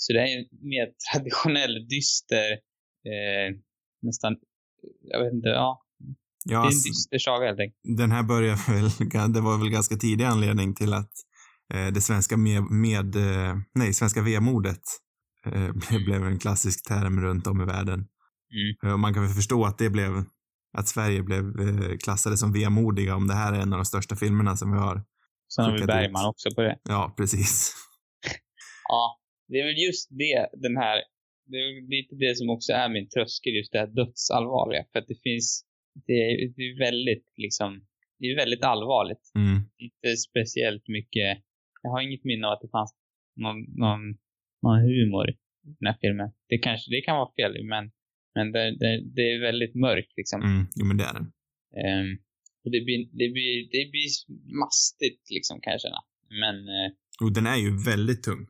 Så 0.04 0.14
det 0.14 0.20
är 0.20 0.38
en 0.40 0.46
mer 0.74 0.88
traditionell, 1.14 1.88
dyster, 1.88 2.52
eh, 3.12 3.48
nästan, 4.02 4.36
jag 5.02 5.24
vet 5.24 5.34
inte, 5.34 5.50
ja. 5.50 5.82
Ja, 6.46 6.50
det 6.50 6.54
är 6.56 6.60
en 6.60 6.66
alltså, 6.66 6.90
dyster 6.90 7.20
saga 7.20 7.46
helt 7.48 7.60
enkelt. 7.60 7.98
den 7.98 8.12
här 8.12 8.24
börjar 8.24 8.56
väl, 8.74 9.34
det 9.34 9.42
var 9.42 9.58
väl 9.58 9.70
ganska 9.70 9.96
tidig 9.96 10.26
anledning 10.26 10.76
till 10.76 10.94
att 10.94 11.12
eh, 11.74 11.88
det 11.88 12.02
svenska 12.02 12.38
med, 12.38 12.64
med 12.64 13.16
eh, 13.16 13.56
nej, 13.76 13.94
svenska 13.94 14.22
vemodet 14.22 14.82
eh, 15.46 15.72
blev- 16.06 16.24
en 16.26 16.40
klassisk 16.40 16.88
term 16.88 17.22
runt 17.22 17.48
om 17.48 17.62
i 17.62 17.66
världen. 17.66 18.00
Mm. 18.54 18.92
Eh, 18.92 18.98
man 18.98 19.14
kan 19.14 19.24
väl 19.24 19.34
förstå 19.34 19.66
att 19.66 19.78
det 19.78 19.90
blev, 19.90 20.24
att 20.78 20.88
Sverige 20.88 21.24
blev 21.24 21.44
eh, 21.60 21.98
klassade 21.98 22.38
som 22.38 22.54
vemodiga 22.54 23.16
om 23.16 23.28
det 23.28 23.34
här 23.34 23.54
är 23.54 23.60
en 23.60 23.74
av 23.74 23.80
de 23.80 23.86
största 23.86 24.16
filmerna 24.16 24.58
som 24.58 24.72
vi 24.72 24.78
har. 24.78 25.04
Sen 25.56 25.66
har 25.66 25.72
vi 25.78 25.86
Bergman 25.86 26.22
ut. 26.24 26.30
också 26.30 26.50
på 26.56 26.62
det. 26.62 26.78
Ja, 26.84 27.14
precis. 27.18 27.74
Ja, 28.90 29.18
det 29.52 29.60
är 29.60 29.66
väl 29.66 29.84
just 29.88 30.10
det, 30.10 30.50
den 30.66 30.78
här, 30.78 30.98
det 31.52 31.58
är 31.58 31.90
lite 31.96 32.16
det 32.16 32.38
som 32.38 32.50
också 32.50 32.72
är 32.74 32.90
min 32.90 33.10
tröskel, 33.10 33.54
just 33.54 33.72
det 33.72 33.80
här 33.80 33.92
dödsallvarliga. 34.00 34.84
För 34.92 35.00
att 35.00 35.08
det 35.08 35.22
finns, 35.28 35.66
det 36.08 36.14
är, 36.14 36.34
det 36.56 36.64
är 36.70 36.80
väldigt 36.88 37.28
liksom 37.38 37.72
det 38.22 38.28
är 38.32 38.36
väldigt 38.36 38.64
allvarligt. 38.64 39.26
Mm. 39.36 39.58
Inte 39.86 40.18
speciellt 40.30 40.88
mycket, 40.88 41.30
jag 41.84 41.90
har 41.92 42.02
inget 42.02 42.24
minne 42.24 42.48
av 42.48 42.54
att 42.54 42.62
det 42.62 42.72
fanns 42.78 42.94
någon, 43.36 43.60
någon, 43.84 44.02
någon 44.64 44.80
humor 44.90 45.30
i 45.30 45.34
den 45.80 45.88
här 45.90 45.98
filmen. 46.02 46.30
Det 46.50 46.58
kanske, 46.58 46.92
det 46.96 47.02
kan 47.02 47.16
vara 47.18 47.32
fel, 47.40 47.54
men, 47.74 47.92
men 48.36 48.52
det, 48.52 48.64
det, 48.82 48.92
det 49.16 49.26
är 49.34 49.40
väldigt 49.50 49.76
mörkt 49.76 50.14
liksom. 50.18 50.42
Mm. 50.42 50.64
Jo, 50.76 50.86
men 50.86 50.98
det 50.98 51.04
är 51.04 51.14
den. 51.14 51.28
Ehm, 51.82 52.12
och 52.64 52.72
det 52.72 52.82
blir, 52.86 53.00
det 53.22 53.28
blir, 53.36 53.56
det 53.76 53.84
blir 53.94 54.10
mastigt 54.64 55.24
liksom 55.36 55.62
kan 55.62 55.72
jag 55.72 55.82
känna. 55.82 56.02
Men, 56.44 56.56
eh, 56.76 56.90
Och 57.24 57.34
den 57.34 57.46
är 57.54 57.60
ju 57.66 57.70
väldigt 57.92 58.24
tung. 58.24 58.42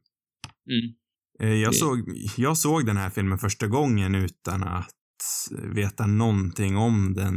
Mm, 0.71 0.95
Eh, 1.39 1.53
Jag 1.53 1.75
såg, 1.75 1.99
jag 2.37 2.57
såg 2.57 2.85
den 2.85 2.97
här 2.97 3.09
filmen 3.09 3.37
första 3.37 3.67
gången 3.67 4.15
utan 4.15 4.63
att 4.63 4.95
veta 5.75 6.07
någonting 6.07 6.77
om 6.77 7.13
den 7.13 7.35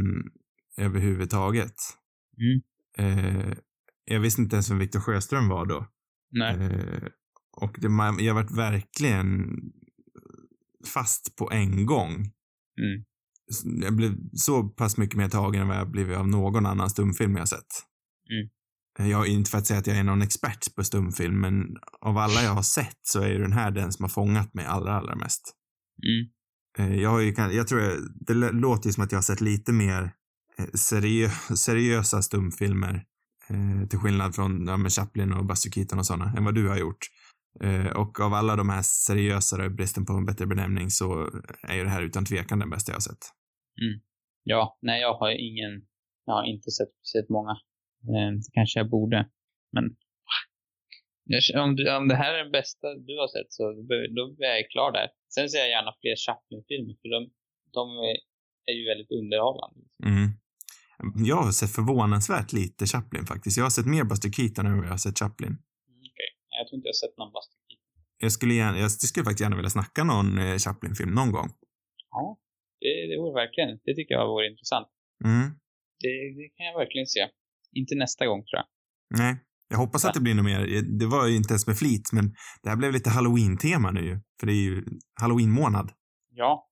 överhuvudtaget. 0.77 1.75
Mm. 2.37 2.61
Eh, 2.97 3.53
jag 4.05 4.19
visste 4.19 4.41
inte 4.41 4.55
ens 4.55 4.71
vem 4.71 4.79
Victor 4.79 4.99
Sjöström 4.99 5.49
var 5.49 5.65
då. 5.65 5.87
nej. 6.31 6.55
Eh, 6.55 7.03
och 7.57 7.75
det, 7.79 8.23
jag 8.23 8.33
varit 8.33 8.51
verkligen 8.51 9.45
fast 10.93 11.35
på 11.35 11.51
en 11.51 11.85
gång. 11.85 12.13
Mm. 12.81 13.05
Jag 13.81 13.95
blev 13.95 14.15
så 14.33 14.63
pass 14.63 14.97
mycket 14.97 15.17
mer 15.17 15.29
tagen 15.29 15.61
än 15.61 15.67
vad 15.67 15.77
jag 15.77 15.91
blivit 15.91 16.17
av 16.17 16.27
någon 16.27 16.65
annan 16.65 16.89
stumfilm 16.89 17.35
jag 17.35 17.47
sett. 17.47 17.67
Mm. 18.29 18.49
Eh, 18.99 19.07
Jag, 19.09 19.27
inte 19.27 19.51
för 19.51 19.57
att 19.57 19.67
säga 19.67 19.79
att 19.79 19.87
jag 19.87 19.97
är 19.97 20.03
någon 20.03 20.21
expert 20.21 20.75
på 20.75 20.83
stumfilm, 20.83 21.41
men 21.41 21.63
av 22.01 22.17
alla 22.17 22.41
jag 22.43 22.51
har 22.53 22.61
sett 22.61 22.99
så 23.01 23.21
är 23.21 23.39
den 23.39 23.53
här 23.53 23.71
den 23.71 23.91
som 23.91 24.03
har 24.03 24.09
fångat 24.09 24.53
mig 24.53 24.65
allra, 24.65 24.93
allra 24.93 25.15
mest. 25.15 25.53
Mm. 26.07 26.29
Eh, 26.91 27.01
Jag 27.01 27.09
har 27.09 27.19
ju, 27.19 27.33
jag 27.37 27.67
tror, 27.67 27.81
jag- 27.81 27.99
det 28.27 28.33
låter 28.51 28.87
ju 28.89 28.93
som 28.93 29.03
att 29.03 29.11
jag 29.11 29.17
har 29.17 29.23
sett 29.23 29.41
lite 29.41 29.71
mer 29.73 30.11
eh, 30.57 30.65
seriö, 30.65 31.29
seriösa 31.57 32.21
stumfilmer 32.21 33.03
eh, 33.49 33.87
till 33.89 33.99
skillnad 33.99 34.35
från 34.35 34.67
ja, 34.67 34.89
Chaplin 34.89 35.33
och 35.33 35.45
Buster 35.45 35.69
Keaton 35.71 35.99
och 35.99 36.05
sådana, 36.05 36.33
än 36.37 36.45
vad 36.45 36.55
du 36.55 36.67
har 36.69 36.77
gjort. 36.77 36.97
Eh, 37.61 37.87
och 37.87 38.19
av 38.19 38.33
alla 38.33 38.55
de 38.55 38.69
här 38.69 38.81
seriösare, 38.81 39.69
bristen 39.69 40.05
på 40.05 40.13
en 40.13 40.25
bättre 40.25 40.45
benämning, 40.47 40.89
så 40.89 41.29
är 41.63 41.75
ju 41.75 41.83
det 41.83 41.89
här 41.89 42.01
utan 42.01 42.25
tvekan 42.25 42.59
den 42.59 42.69
bästa 42.69 42.91
jag 42.91 42.95
har 42.95 43.01
sett. 43.01 43.23
Ja, 44.43 44.79
nej 44.81 45.01
jag 45.01 45.13
har 45.17 45.29
ingen, 45.29 45.81
jag 46.25 46.33
har 46.33 46.43
inte 46.43 46.71
sett 46.71 46.87
speciellt 47.01 47.29
många. 47.29 47.55
Eh, 48.13 48.31
det 48.43 48.51
kanske 48.53 48.79
jag 48.79 48.89
borde. 48.89 49.29
Men 49.71 49.85
om, 51.63 51.75
du, 51.75 51.95
om 51.95 52.07
det 52.07 52.15
här 52.15 52.33
är 52.33 52.43
den 52.43 52.51
bästa 52.51 52.87
du 53.07 53.13
har 53.21 53.27
sett 53.27 53.53
så 53.53 53.63
då- 54.17 54.45
är 54.45 54.55
jag 54.61 54.69
klar 54.69 54.91
där. 54.91 55.07
Sen 55.35 55.49
ser 55.49 55.57
jag 55.57 55.69
gärna 55.69 55.91
fler 56.01 56.15
Chaplin-filmer 56.25 56.95
för 57.01 57.09
de, 57.15 57.19
de 57.77 57.83
är, 58.69 58.73
ju 58.73 58.85
väldigt 58.91 59.11
underhållande. 59.11 59.79
Mm. 60.05 60.27
Jag 61.31 61.35
har 61.35 61.51
sett 61.51 61.75
förvånansvärt 61.79 62.53
lite 62.53 62.85
Chaplin 62.85 63.25
faktiskt. 63.25 63.57
Jag 63.57 63.65
har 63.65 63.69
sett 63.77 63.85
mer 63.95 64.03
Buster 64.03 64.29
Keaton 64.37 64.65
än 64.65 64.77
vad 64.77 64.85
jag 64.85 64.91
har 64.97 65.03
sett 65.07 65.19
Chaplin. 65.19 65.49
Mm, 65.49 65.99
Okej, 66.11 66.29
Nej, 66.49 66.57
jag 66.59 66.67
tror 66.67 66.75
inte 66.77 66.87
jag 66.87 66.95
har 66.97 67.03
sett 67.05 67.17
någon 67.17 67.31
Buster 67.35 67.59
Keaton. 67.67 67.85
Jag 68.25 68.31
skulle, 68.31 68.53
gärna, 68.53 68.77
jag 68.79 68.91
skulle 68.91 69.23
faktiskt 69.23 69.45
gärna 69.45 69.55
vilja 69.55 69.69
snacka 69.77 70.03
någon 70.03 70.29
eh, 70.43 70.57
Chaplin-film 70.65 71.11
någon 71.19 71.31
gång. 71.37 71.49
Ja, 72.11 72.23
det, 72.81 73.07
det 73.09 73.17
vore 73.21 73.33
verkligen, 73.43 73.69
det 73.85 73.93
tycker 73.95 74.13
jag 74.15 74.27
vore 74.27 74.47
intressant. 74.51 74.87
Mm. 75.29 75.45
Det, 76.03 76.13
det 76.39 76.47
kan 76.55 76.65
jag 76.65 76.77
verkligen 76.83 77.07
se. 77.07 77.21
Inte 77.79 77.95
nästa 77.95 78.25
gång 78.25 78.43
tror 78.43 78.57
jag. 78.61 78.67
Nej. 79.19 79.35
Jag 79.69 79.77
hoppas 79.77 80.05
att 80.05 80.13
det 80.13 80.19
blir 80.19 80.35
något 80.35 80.45
mer. 80.45 80.61
Det 80.99 81.05
var 81.05 81.27
ju 81.27 81.35
inte 81.35 81.51
ens 81.53 81.67
med 81.67 81.77
flit, 81.77 82.09
men 82.13 82.25
det 82.63 82.69
här 82.69 82.77
blev 82.77 82.91
lite 82.93 83.09
halloween-tema 83.09 83.91
nu 83.91 84.01
ju. 84.09 84.19
För 84.39 84.47
det 84.47 84.53
är 84.53 84.63
ju 84.69 84.83
halloween-månad. 85.21 85.91
Ja. 86.31 86.69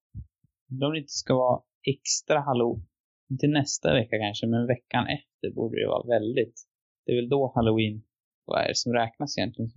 Om 0.72 0.92
det 0.94 1.00
inte 1.00 1.18
ska 1.24 1.34
vara 1.36 1.62
extra 1.96 2.39
halloween, 2.42 2.86
inte 3.32 3.48
nästa 3.48 3.94
vecka 3.94 4.16
kanske, 4.24 4.48
men 4.48 4.68
veckan 4.68 5.04
efter 5.18 5.56
borde 5.56 5.76
det 5.82 5.88
vara 5.88 6.08
väldigt. 6.16 6.58
Det 7.06 7.12
är 7.12 7.16
väl 7.16 7.30
då 7.30 7.52
halloween, 7.56 8.02
vad 8.46 8.63
är 8.63 8.68
det 8.68 8.76
som 8.76 8.94
räknas 8.94 9.38
egentligen? 9.38 9.70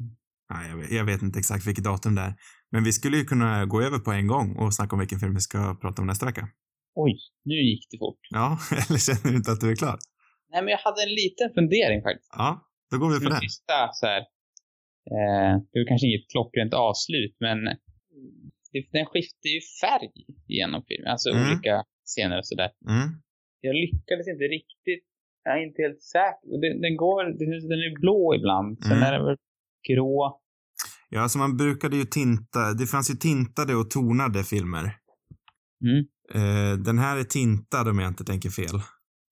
Nej, 0.53 0.71
jag 0.71 0.77
vet, 0.77 0.91
jag 0.91 1.05
vet 1.05 1.23
inte 1.23 1.39
exakt 1.39 1.67
vilket 1.67 1.85
datum 1.85 2.15
det 2.15 2.23
är. 2.23 2.35
Men 2.71 2.85
vi 2.85 2.93
skulle 2.93 3.17
ju 3.17 3.25
kunna 3.25 3.67
gå 3.67 3.83
över 3.83 3.99
på 3.99 4.11
en 4.13 4.27
gång 4.27 4.57
och 4.57 4.75
snacka 4.75 4.93
om 4.97 5.01
vilken 5.01 5.19
film 5.19 5.35
vi 5.35 5.41
ska 5.41 5.77
prata 5.81 6.03
om 6.03 6.07
nästa 6.07 6.27
vecka. 6.27 6.49
Oj, 6.95 7.19
nu 7.45 7.55
gick 7.55 7.87
det 7.91 7.99
fort. 7.99 8.21
Ja, 8.31 8.59
eller 8.89 8.99
känner 8.99 9.31
du 9.31 9.37
inte 9.37 9.53
att 9.53 9.61
du 9.61 9.71
är 9.71 9.77
klar? 9.77 9.99
Nej, 10.57 10.63
men 10.65 10.71
jag 10.77 10.83
hade 10.89 11.01
en 11.09 11.15
liten 11.23 11.49
fundering 11.59 11.99
faktiskt. 12.09 12.31
Ja, 12.43 12.51
då 12.91 12.95
går 13.01 13.09
vi 13.13 13.19
För 13.25 13.31
den. 13.31 13.41
sista 13.41 13.77
så 14.01 14.07
här, 14.13 14.21
eh, 15.17 15.53
det 15.71 15.77
är 15.79 15.87
kanske 15.91 16.07
inget 16.11 16.27
klockrent 16.33 16.75
avslut, 16.89 17.35
men 17.47 17.59
det, 18.73 18.81
den 18.97 19.07
skiftar 19.13 19.49
ju 19.57 19.61
färg 19.83 20.11
genom 20.59 20.81
filmen. 20.89 21.09
Alltså 21.15 21.29
Mm. 21.31 21.43
olika 21.47 21.75
scener 22.13 22.37
och 22.39 22.47
sådär. 22.53 22.71
Mm. 22.95 23.07
Jag 23.67 23.75
lyckades 23.85 24.27
inte 24.35 24.45
riktigt. 24.59 25.05
Jag 25.45 25.53
är 25.59 25.63
inte 25.69 25.83
helt 25.83 26.03
säker. 26.03 26.47
Den, 26.63 26.81
den 26.85 26.97
går, 26.97 27.25
den 27.41 27.51
den 27.73 27.81
är 27.89 28.01
blå 28.01 28.35
ibland. 28.39 28.69
Sen 28.85 28.93
Mm. 28.97 29.03
är 29.09 29.13
den 29.13 29.25
väl 29.27 29.37
grå. 29.89 30.41
Ja, 31.11 31.21
alltså 31.21 31.39
man 31.39 31.57
brukade 31.57 31.97
ju 31.97 32.05
tinta, 32.05 32.61
det 32.81 32.87
fanns 32.87 33.11
ju 33.11 33.15
tintade 33.15 33.75
och 33.75 33.91
tonade 33.91 34.45
filmer. 34.45 34.85
Mm. 35.87 35.99
Eh, 36.35 36.79
den 36.89 36.99
här 36.99 37.17
är 37.17 37.25
tintad 37.25 37.89
om 37.89 37.99
jag 37.99 38.09
inte 38.09 38.25
tänker 38.25 38.51
fel. 38.51 38.77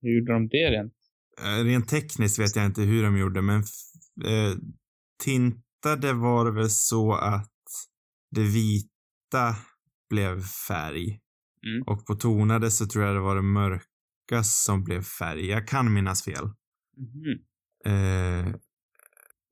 Hur 0.03 0.11
gjorde 0.19 0.33
de 0.33 0.49
det 0.49 0.71
rent? 0.71 0.95
Eh, 1.42 1.64
rent 1.64 1.88
tekniskt 1.88 2.38
vet 2.38 2.57
jag 2.57 2.66
inte 2.66 2.83
hur 2.83 3.03
de 3.03 3.18
gjorde, 3.18 3.42
men 3.42 3.59
eh, 4.25 4.57
tintade 5.23 6.12
var 6.12 6.44
det 6.44 6.51
väl 6.51 6.70
så 6.70 7.12
att 7.12 7.51
det 8.31 8.42
vita 8.42 9.57
blev 10.11 10.42
färg. 10.42 11.20
Mm. 11.66 11.83
Och 11.87 12.07
på 12.07 12.14
tonade 12.14 12.70
så 12.70 12.87
tror 12.87 13.05
jag 13.05 13.14
det 13.14 13.20
var 13.20 13.37
det 13.37 13.42
mörka 13.42 14.42
som 14.42 14.85
blev 14.85 15.03
färg. 15.03 15.47
Jag 15.47 15.68
kan 15.68 15.92
minnas 15.92 16.23
fel. 16.23 16.44
Eh, 17.87 18.49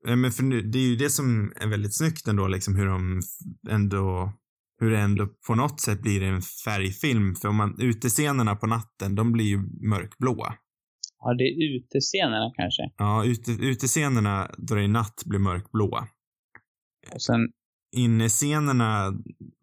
eh, 0.07 0.15
men 0.15 0.31
för 0.31 0.43
nu, 0.43 0.61
det 0.61 0.79
är 0.79 0.87
ju 0.87 0.95
det 0.95 1.09
som 1.09 1.53
är 1.55 1.67
väldigt 1.67 1.97
snyggt 1.97 2.27
ändå, 2.27 2.47
liksom 2.47 2.75
hur 2.75 2.85
de 2.85 3.21
ändå, 3.69 4.33
hur 4.79 4.91
det 4.91 4.99
ändå 4.99 5.27
på 5.47 5.55
något 5.55 5.81
sätt 5.81 6.01
blir 6.01 6.21
en 6.21 6.41
färgfilm. 6.41 7.35
För 7.35 7.47
om 7.47 7.55
man, 7.55 7.79
utescenerna 7.79 8.55
på 8.55 8.67
natten, 8.67 9.15
de 9.15 9.31
blir 9.31 9.45
ju 9.45 9.57
mörkblåa. 9.89 10.55
Ja, 11.23 11.33
det 11.33 11.43
är 11.43 11.75
utescenerna 11.75 12.51
kanske. 12.55 12.83
Ja, 12.97 13.25
ute, 13.25 13.51
utescenerna 13.51 14.51
då 14.57 14.75
det 14.75 14.83
är 14.83 14.87
natt 14.87 15.23
blir 15.25 15.39
mörkblåa. 15.39 16.07
Och 17.13 17.21
sen, 17.21 17.39
Innescenerna 17.95 19.13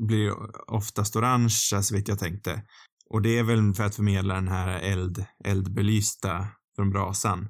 blir 0.09 0.33
oftast 0.71 1.17
orangea 1.17 1.83
så 1.83 1.95
vitt 1.95 2.09
jag 2.09 2.19
tänkte. 2.19 2.63
Och 3.11 3.23
det 3.23 3.39
är 3.39 3.43
väl 3.43 3.75
för 3.75 3.85
att 3.85 3.95
förmedla 3.95 4.35
den 4.35 4.49
här 4.49 4.81
eld, 4.81 5.25
eldbelysta 5.45 6.47
från 6.77 6.91
brasan. 6.91 7.49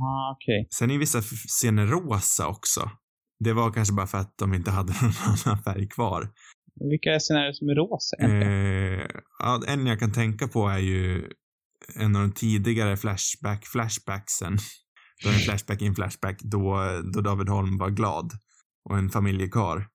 ah, 0.00 0.32
okej. 0.36 0.68
Sen 0.70 0.90
är 0.90 0.98
vissa 0.98 1.22
scener 1.22 1.86
rosa 1.86 2.48
också. 2.48 2.90
Det 3.44 3.52
var 3.52 3.72
kanske 3.72 3.94
bara 3.94 4.06
för 4.06 4.18
att 4.18 4.38
de 4.38 4.54
inte 4.54 4.70
hade 4.70 4.92
någon 5.02 5.12
annan 5.46 5.62
färg 5.62 5.88
kvar. 5.88 6.28
Vilka 6.90 7.18
scener 7.18 7.40
är 7.40 7.46
det 7.46 7.54
som 7.54 7.68
är 7.68 7.74
rosa 7.74 8.16
egentligen? 8.16 9.00
Eh, 9.00 9.06
ja, 9.38 9.62
en 9.66 9.86
jag 9.86 9.98
kan 9.98 10.12
tänka 10.12 10.48
på 10.48 10.68
är 10.68 10.78
ju 10.78 11.30
en 11.96 12.16
av 12.16 12.22
de 12.22 12.32
tidigare 12.32 12.96
flashback 12.96 13.66
flashbacksen. 13.66 14.58
Då 15.24 15.28
en 15.28 15.34
flashback 15.34 15.82
i 15.82 15.86
en 15.86 15.94
flashback 15.94 16.40
då, 16.42 16.80
då 17.14 17.20
David 17.20 17.48
Holm 17.48 17.78
var 17.78 17.90
glad. 17.90 18.32
Och 18.84 18.98
en 18.98 19.10
familjekar. 19.10 19.88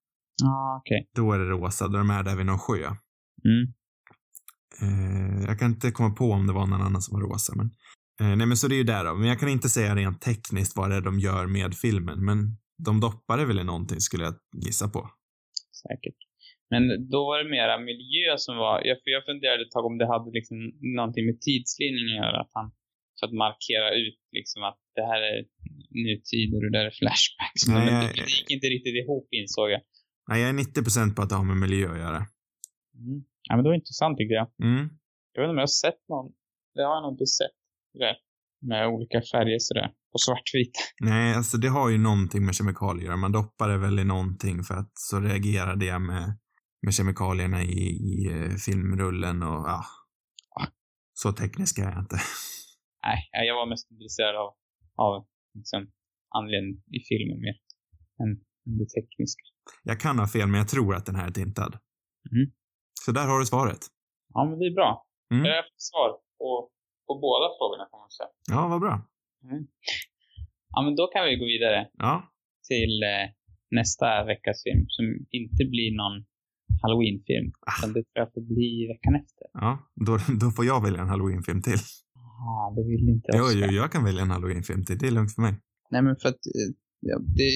ah, 0.43 0.77
okej. 0.77 1.09
Då 1.15 1.31
är 1.31 1.39
det 1.39 1.45
rosa, 1.45 1.87
då 1.87 1.97
de 1.97 2.09
är 2.09 2.23
där 2.23 2.35
vid 2.35 2.45
någon 2.45 2.59
sjö. 2.59 2.85
Mm. 3.45 3.73
Eh, 4.81 5.43
jag 5.47 5.59
kan 5.59 5.71
inte 5.71 5.91
komma 5.91 6.15
på 6.15 6.31
om 6.31 6.47
det 6.47 6.53
var 6.53 6.67
någon 6.67 6.81
annan 6.81 7.01
som 7.01 7.19
var 7.19 7.27
rosa, 7.27 7.53
men. 7.55 7.71
Eh, 8.21 8.37
nej, 8.37 8.47
men 8.47 8.57
så 8.57 8.67
det 8.67 8.75
är 8.75 8.77
ju 8.77 8.83
där 8.83 9.05
då. 9.05 9.15
Men 9.15 9.27
jag 9.27 9.39
kan 9.39 9.49
inte 9.49 9.69
säga 9.69 9.95
rent 9.95 10.21
tekniskt 10.21 10.77
vad 10.77 10.89
det 10.89 10.95
är 10.95 11.01
de 11.01 11.19
gör 11.19 11.47
med 11.47 11.75
filmen, 11.75 12.25
men 12.25 12.57
de 12.85 12.99
doppar 12.99 13.37
det 13.37 13.45
väl 13.45 13.59
i 13.59 13.63
någonting 13.63 13.99
skulle 13.99 14.23
jag 14.23 14.35
gissa 14.65 14.87
på. 14.87 15.09
Säkert. 15.71 16.17
Men 16.71 16.81
då 17.13 17.19
var 17.29 17.35
det 17.43 17.49
mera 17.57 17.75
miljö 17.91 18.27
som 18.45 18.57
var, 18.57 18.75
jag, 18.89 18.97
för 19.01 19.09
jag 19.17 19.25
funderade 19.25 19.61
ett 19.63 19.75
tag 19.75 19.85
om 19.85 19.97
det 19.97 20.07
hade 20.13 20.29
liksom 20.39 20.57
någonting 20.97 21.25
med 21.29 21.37
tidslinjen 21.47 22.07
att 22.09 22.21
göra. 22.23 22.37
Att 22.43 22.53
han, 22.57 22.67
för 23.17 23.23
att 23.27 23.35
markera 23.45 23.89
ut 24.03 24.19
liksom 24.37 24.59
att 24.69 24.79
det 24.97 25.05
här 25.11 25.21
är 25.31 25.37
nutid 26.05 26.49
och 26.55 26.61
det 26.65 26.71
där 26.77 26.85
är 26.89 26.95
flashbacks. 27.01 27.61
Nej, 27.67 27.75
Men 27.75 27.85
det, 27.85 28.13
det 28.19 28.31
gick 28.37 28.51
inte 28.57 28.67
riktigt 28.75 28.95
ihop 29.01 29.27
insåg 29.39 29.67
jag. 29.75 29.81
Nej, 30.29 30.37
jag 30.41 30.49
är 30.49 30.53
90% 30.53 31.15
på 31.15 31.21
att 31.21 31.29
det 31.29 31.35
har 31.41 31.47
med 31.51 31.59
miljö 31.65 31.87
att 31.93 32.03
göra. 32.05 32.21
Mm. 33.01 33.17
Ja 33.47 33.51
men 33.55 33.63
det 33.63 33.69
var 33.71 33.79
intressant 33.83 34.17
tyckte 34.17 34.35
jag. 34.41 34.47
Mm. 34.69 34.83
Jag 35.33 35.37
vet 35.41 35.45
inte 35.45 35.55
om 35.55 35.61
jag 35.63 35.69
har 35.71 35.79
sett 35.85 36.01
någon, 36.13 36.27
det 36.75 36.83
har 36.87 36.93
jag 36.97 37.03
nog 37.03 37.13
inte 37.13 37.29
sett. 37.39 37.57
Det, 37.99 38.15
med 38.69 38.87
olika 38.87 39.21
färger 39.31 39.59
sådär. 39.59 39.89
Och 40.13 40.21
svartvit. 40.21 40.93
Nej, 40.99 41.35
alltså 41.35 41.57
det 41.57 41.67
har 41.67 41.89
ju 41.89 41.97
någonting 41.97 42.45
med 42.45 42.55
kemikalier 42.55 43.03
att 43.03 43.05
göra. 43.05 43.17
Man 43.17 43.31
doppar 43.31 43.69
det 43.69 43.77
väl 43.77 43.99
i 43.99 44.03
någonting 44.03 44.63
för 44.63 44.73
att 44.73 44.91
så 44.93 45.19
reagerar 45.19 45.75
det 45.75 45.99
med, 45.99 46.37
med 46.85 46.93
kemikalierna 46.93 47.63
i, 47.63 47.85
i 48.11 48.15
eh, 48.33 48.55
filmrullen 48.65 49.43
och 49.43 49.61
ja. 49.71 49.79
Så 51.13 51.31
teknisk 51.31 51.79
är 51.79 51.83
jag 51.83 51.99
inte. 51.99 52.15
Nej, 53.05 53.47
jag 53.47 53.55
var 53.55 53.69
mest 53.69 53.91
intresserad 53.91 54.35
av, 54.35 54.49
av 55.05 55.25
liksom, 55.53 55.91
anledningen 56.37 56.83
i 56.97 56.99
filmen 57.09 57.39
mer. 57.45 57.57
Än 58.21 58.31
än 58.67 58.77
det 58.77 58.89
tekniska. 58.97 59.43
Jag 59.83 59.99
kan 59.99 60.19
ha 60.19 60.27
fel, 60.27 60.47
men 60.47 60.57
jag 60.63 60.69
tror 60.69 60.95
att 60.95 61.05
den 61.05 61.15
här 61.15 61.27
är 61.27 61.31
tintad. 61.31 61.73
Mhm. 62.31 62.45
Så 63.05 63.11
där 63.11 63.27
har 63.27 63.39
du 63.39 63.45
svaret. 63.45 63.83
Ja, 64.33 64.45
men 64.49 64.59
det 64.59 64.65
är 64.65 64.75
bra. 64.79 65.05
Mm. 65.31 65.45
Jag 65.45 65.51
har 65.51 65.61
haft 65.63 65.81
svar 65.91 66.09
på, 66.39 66.49
på 67.07 67.13
båda 67.25 67.47
frågorna 67.57 67.85
kan 67.91 67.99
man 67.99 68.11
säga. 68.11 68.31
Ja, 68.53 68.67
vad 68.67 68.81
bra. 68.85 68.95
Ja, 70.73 70.81
men 70.85 70.95
då 70.95 71.07
kan 71.13 71.25
vi 71.25 71.35
gå 71.41 71.45
vidare 71.45 71.89
Ja, 72.05 72.15
till 72.69 73.03
eh, 73.03 73.25
nästa 73.79 74.23
veckas 74.31 74.57
film 74.65 74.85
som 74.95 75.05
inte 75.39 75.63
blir 75.73 75.89
någon 76.01 76.25
Halloween-film. 76.85 77.47
Utan 77.77 77.89
det 77.95 78.03
tror 78.07 78.19
jag 78.23 78.29
får 78.33 78.41
bli 78.53 78.69
veckan 78.93 79.13
efter. 79.21 79.45
ja. 79.65 79.71
Då, 80.07 80.13
då 80.41 80.47
får 80.55 80.65
jag 80.71 80.79
välja 80.87 81.01
en 81.01 81.09
halloweenfilm 81.13 81.61
till. 81.61 81.81
Ah, 82.49 82.65
det 82.75 82.83
vill 82.89 83.05
inte 83.15 83.29
Jo, 83.37 83.43
Oscar. 83.43 83.59
jo, 83.59 83.67
jag 83.81 83.91
kan 83.93 84.03
välja 84.09 84.21
en 84.21 84.31
halloweenfilm 84.35 84.81
till. 84.85 84.97
Det 84.97 85.07
är 85.07 85.11
lugnt 85.17 85.33
för 85.35 85.41
mig. 85.41 85.53
Nej, 85.91 86.01
men 86.05 86.15
för 86.21 86.29
att 86.29 86.43
eh, 86.57 86.69
ja, 87.09 87.15
det, 87.37 87.49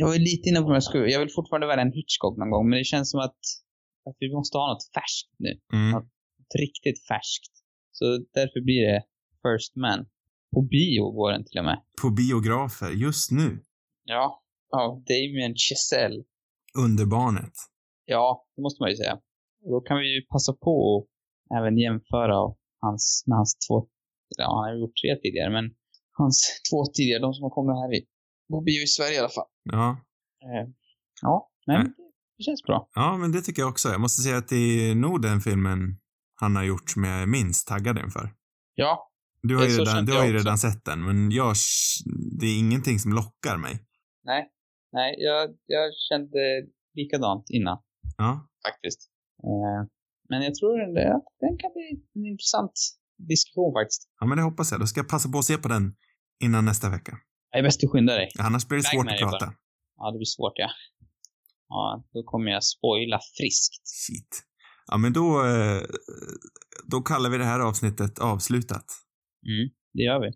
jag 0.00 0.08
ju 0.16 0.20
lite 0.30 0.44
inne 0.48 0.60
på 0.60 0.66
om 0.66 0.72
jag 0.80 0.82
skulle, 0.88 1.06
jag 1.14 1.20
vill 1.20 1.34
fortfarande 1.38 1.66
välja 1.66 1.84
en 1.88 1.92
Hitchcock 1.98 2.34
någon 2.38 2.50
gång, 2.54 2.64
men 2.68 2.78
det 2.78 2.84
känns 2.92 3.10
som 3.10 3.20
att, 3.20 3.40
att 4.08 4.16
vi 4.22 4.28
måste 4.36 4.54
ha 4.58 4.66
något 4.72 4.86
färskt 4.96 5.32
nu. 5.44 5.52
Mm. 5.78 5.90
Något 5.90 6.10
riktigt 6.64 6.98
färskt. 7.10 7.52
Så 7.98 8.04
därför 8.38 8.60
blir 8.68 8.82
det 8.90 9.00
First 9.42 9.76
Man. 9.76 10.00
På 10.54 10.60
bio 10.62 11.04
går 11.18 11.30
den 11.32 11.44
till 11.44 11.58
och 11.58 11.64
med. 11.64 11.78
På 12.02 12.10
biografer, 12.10 12.90
just 12.90 13.30
nu. 13.30 13.48
Ja. 14.04 14.42
Av 14.76 15.04
Damien 15.10 15.54
Chazelle. 15.56 16.22
Underbarnet. 16.78 17.52
Ja, 18.14 18.44
det 18.56 18.62
måste 18.62 18.82
man 18.82 18.90
ju 18.90 18.96
säga. 18.96 19.14
Och 19.64 19.70
då 19.74 19.80
kan 19.80 19.98
vi 19.98 20.14
ju 20.14 20.20
passa 20.32 20.52
på 20.52 20.74
att 21.50 21.58
även 21.58 21.78
jämföra 21.78 22.36
hans, 22.80 23.24
med 23.26 23.36
hans 23.36 23.52
två, 23.68 23.88
ja 24.38 24.44
han 24.44 24.64
har 24.74 24.80
gjort 24.80 24.96
tre 25.02 25.16
tidigare, 25.22 25.50
men 25.50 25.64
hans 26.12 26.36
två 26.70 26.78
tidigare, 26.94 27.20
de 27.26 27.34
som 27.34 27.42
har 27.42 27.50
kommit 27.50 27.76
här 27.82 27.94
i, 27.98 28.00
på 28.50 28.60
bio 28.60 28.82
i 28.82 28.86
Sverige 28.86 29.16
i 29.16 29.18
alla 29.18 29.28
fall. 29.38 29.50
Ja. 29.62 29.88
Eh, 30.46 30.66
ja, 31.22 31.50
nej, 31.66 31.76
Nej. 31.76 31.84
men 31.86 31.94
det, 32.36 32.42
känns 32.42 32.62
bra. 32.62 32.88
ja, 32.94 33.16
men 33.16 33.32
det 33.32 33.40
tycker 33.42 33.62
jag 33.62 33.70
också. 33.70 33.88
Jag 33.88 34.00
måste 34.00 34.22
säga 34.22 34.36
att 34.36 34.48
det 34.48 34.90
är 34.90 34.94
nog 34.94 35.22
den 35.22 35.40
filmen 35.40 35.78
han 36.34 36.56
har 36.56 36.64
gjort 36.64 36.90
som 36.90 37.04
jag 37.04 37.22
är 37.22 37.26
minst 37.26 37.68
taggad 37.68 37.98
inför. 37.98 38.34
Ja, 38.74 39.10
Du 39.42 39.56
har 39.56 39.64
ju 39.64 39.68
redan, 39.78 40.04
du 40.06 40.12
har 40.12 40.26
ju 40.26 40.32
redan 40.32 40.58
sett 40.58 40.84
den, 40.84 41.04
men 41.04 41.30
jag, 41.30 41.54
det 42.40 42.46
är 42.46 42.58
ingenting 42.58 42.98
som 42.98 43.12
lockar 43.12 43.56
mig. 43.56 43.74
nej, 44.24 44.50
nej, 44.92 45.14
jag, 45.18 45.50
jag 45.66 45.90
kände 46.08 46.38
likadant 46.94 47.44
innan 47.50 47.78
Ja. 48.16 48.48
faktiskt. 48.66 49.00
Eh, 49.42 49.86
men 50.28 50.42
jag 50.42 50.54
tror 50.54 50.80
den, 50.86 50.94
där- 50.94 51.22
den 51.40 51.58
kan 51.58 51.70
bli 51.72 52.02
en 52.14 52.26
intressant 52.32 52.72
diskussion 53.28 53.72
faktiskt. 53.78 54.02
Ja, 54.20 54.26
men 54.26 54.36
det 54.38 54.44
hoppas 54.44 54.70
jag. 54.70 54.80
Då 54.80 54.86
ska 54.86 55.00
jag 55.00 55.08
passa 55.08 55.28
på 55.28 55.38
att 55.38 55.44
se 55.44 55.56
på 55.56 55.68
den 55.68 55.94
innan 56.44 56.64
nästa 56.64 56.88
vecka. 56.90 57.18
Det 57.52 57.58
är 57.58 57.62
bäst 57.62 57.84
att 57.84 57.90
skynda 57.90 58.14
dig. 58.14 58.28
Annars 58.38 58.68
blir 58.68 58.78
det 58.78 58.82
Väg 58.82 58.92
svårt 58.94 59.06
att 59.06 59.12
dig 59.12 59.22
bara. 59.22 59.30
prata. 59.30 59.52
Ja, 59.96 60.10
det 60.10 60.18
blir 60.18 60.24
svårt 60.24 60.52
ja. 60.56 60.70
Ja, 61.68 62.04
då 62.12 62.22
kommer 62.22 62.50
jag 62.50 62.64
spoila 62.64 63.20
friskt. 63.38 63.88
Shit. 63.88 64.42
Ja, 64.86 64.96
men 64.96 65.12
då, 65.12 65.46
eh, 65.46 65.82
då 66.84 67.00
kallar 67.02 67.30
vi 67.30 67.38
det 67.38 67.44
här 67.44 67.60
avsnittet 67.60 68.18
avslutat. 68.18 68.84
Mm, 69.46 69.70
det 69.92 70.02
gör 70.02 70.20
vi. 70.20 70.32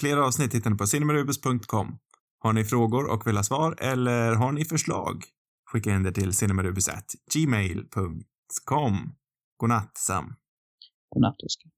Fler 0.00 0.16
avsnitt 0.16 0.54
hittar 0.54 0.70
ni 0.70 0.76
på 0.76 0.86
cinemarubus.com. 0.86 1.98
Har 2.38 2.52
ni 2.52 2.64
frågor 2.64 3.10
och 3.10 3.26
vill 3.26 3.36
ha 3.36 3.42
svar 3.42 3.76
eller 3.80 4.32
har 4.34 4.52
ni 4.52 4.64
förslag? 4.64 5.24
Skicka 5.74 5.90
in 5.90 6.02
det 6.02 6.12
till 6.12 6.32
cinemarubus.gmail.com. 6.32 9.14
Godnatt, 9.56 9.98
Sam. 9.98 10.34
Godnatt, 11.10 11.42
Oskar. 11.42 11.70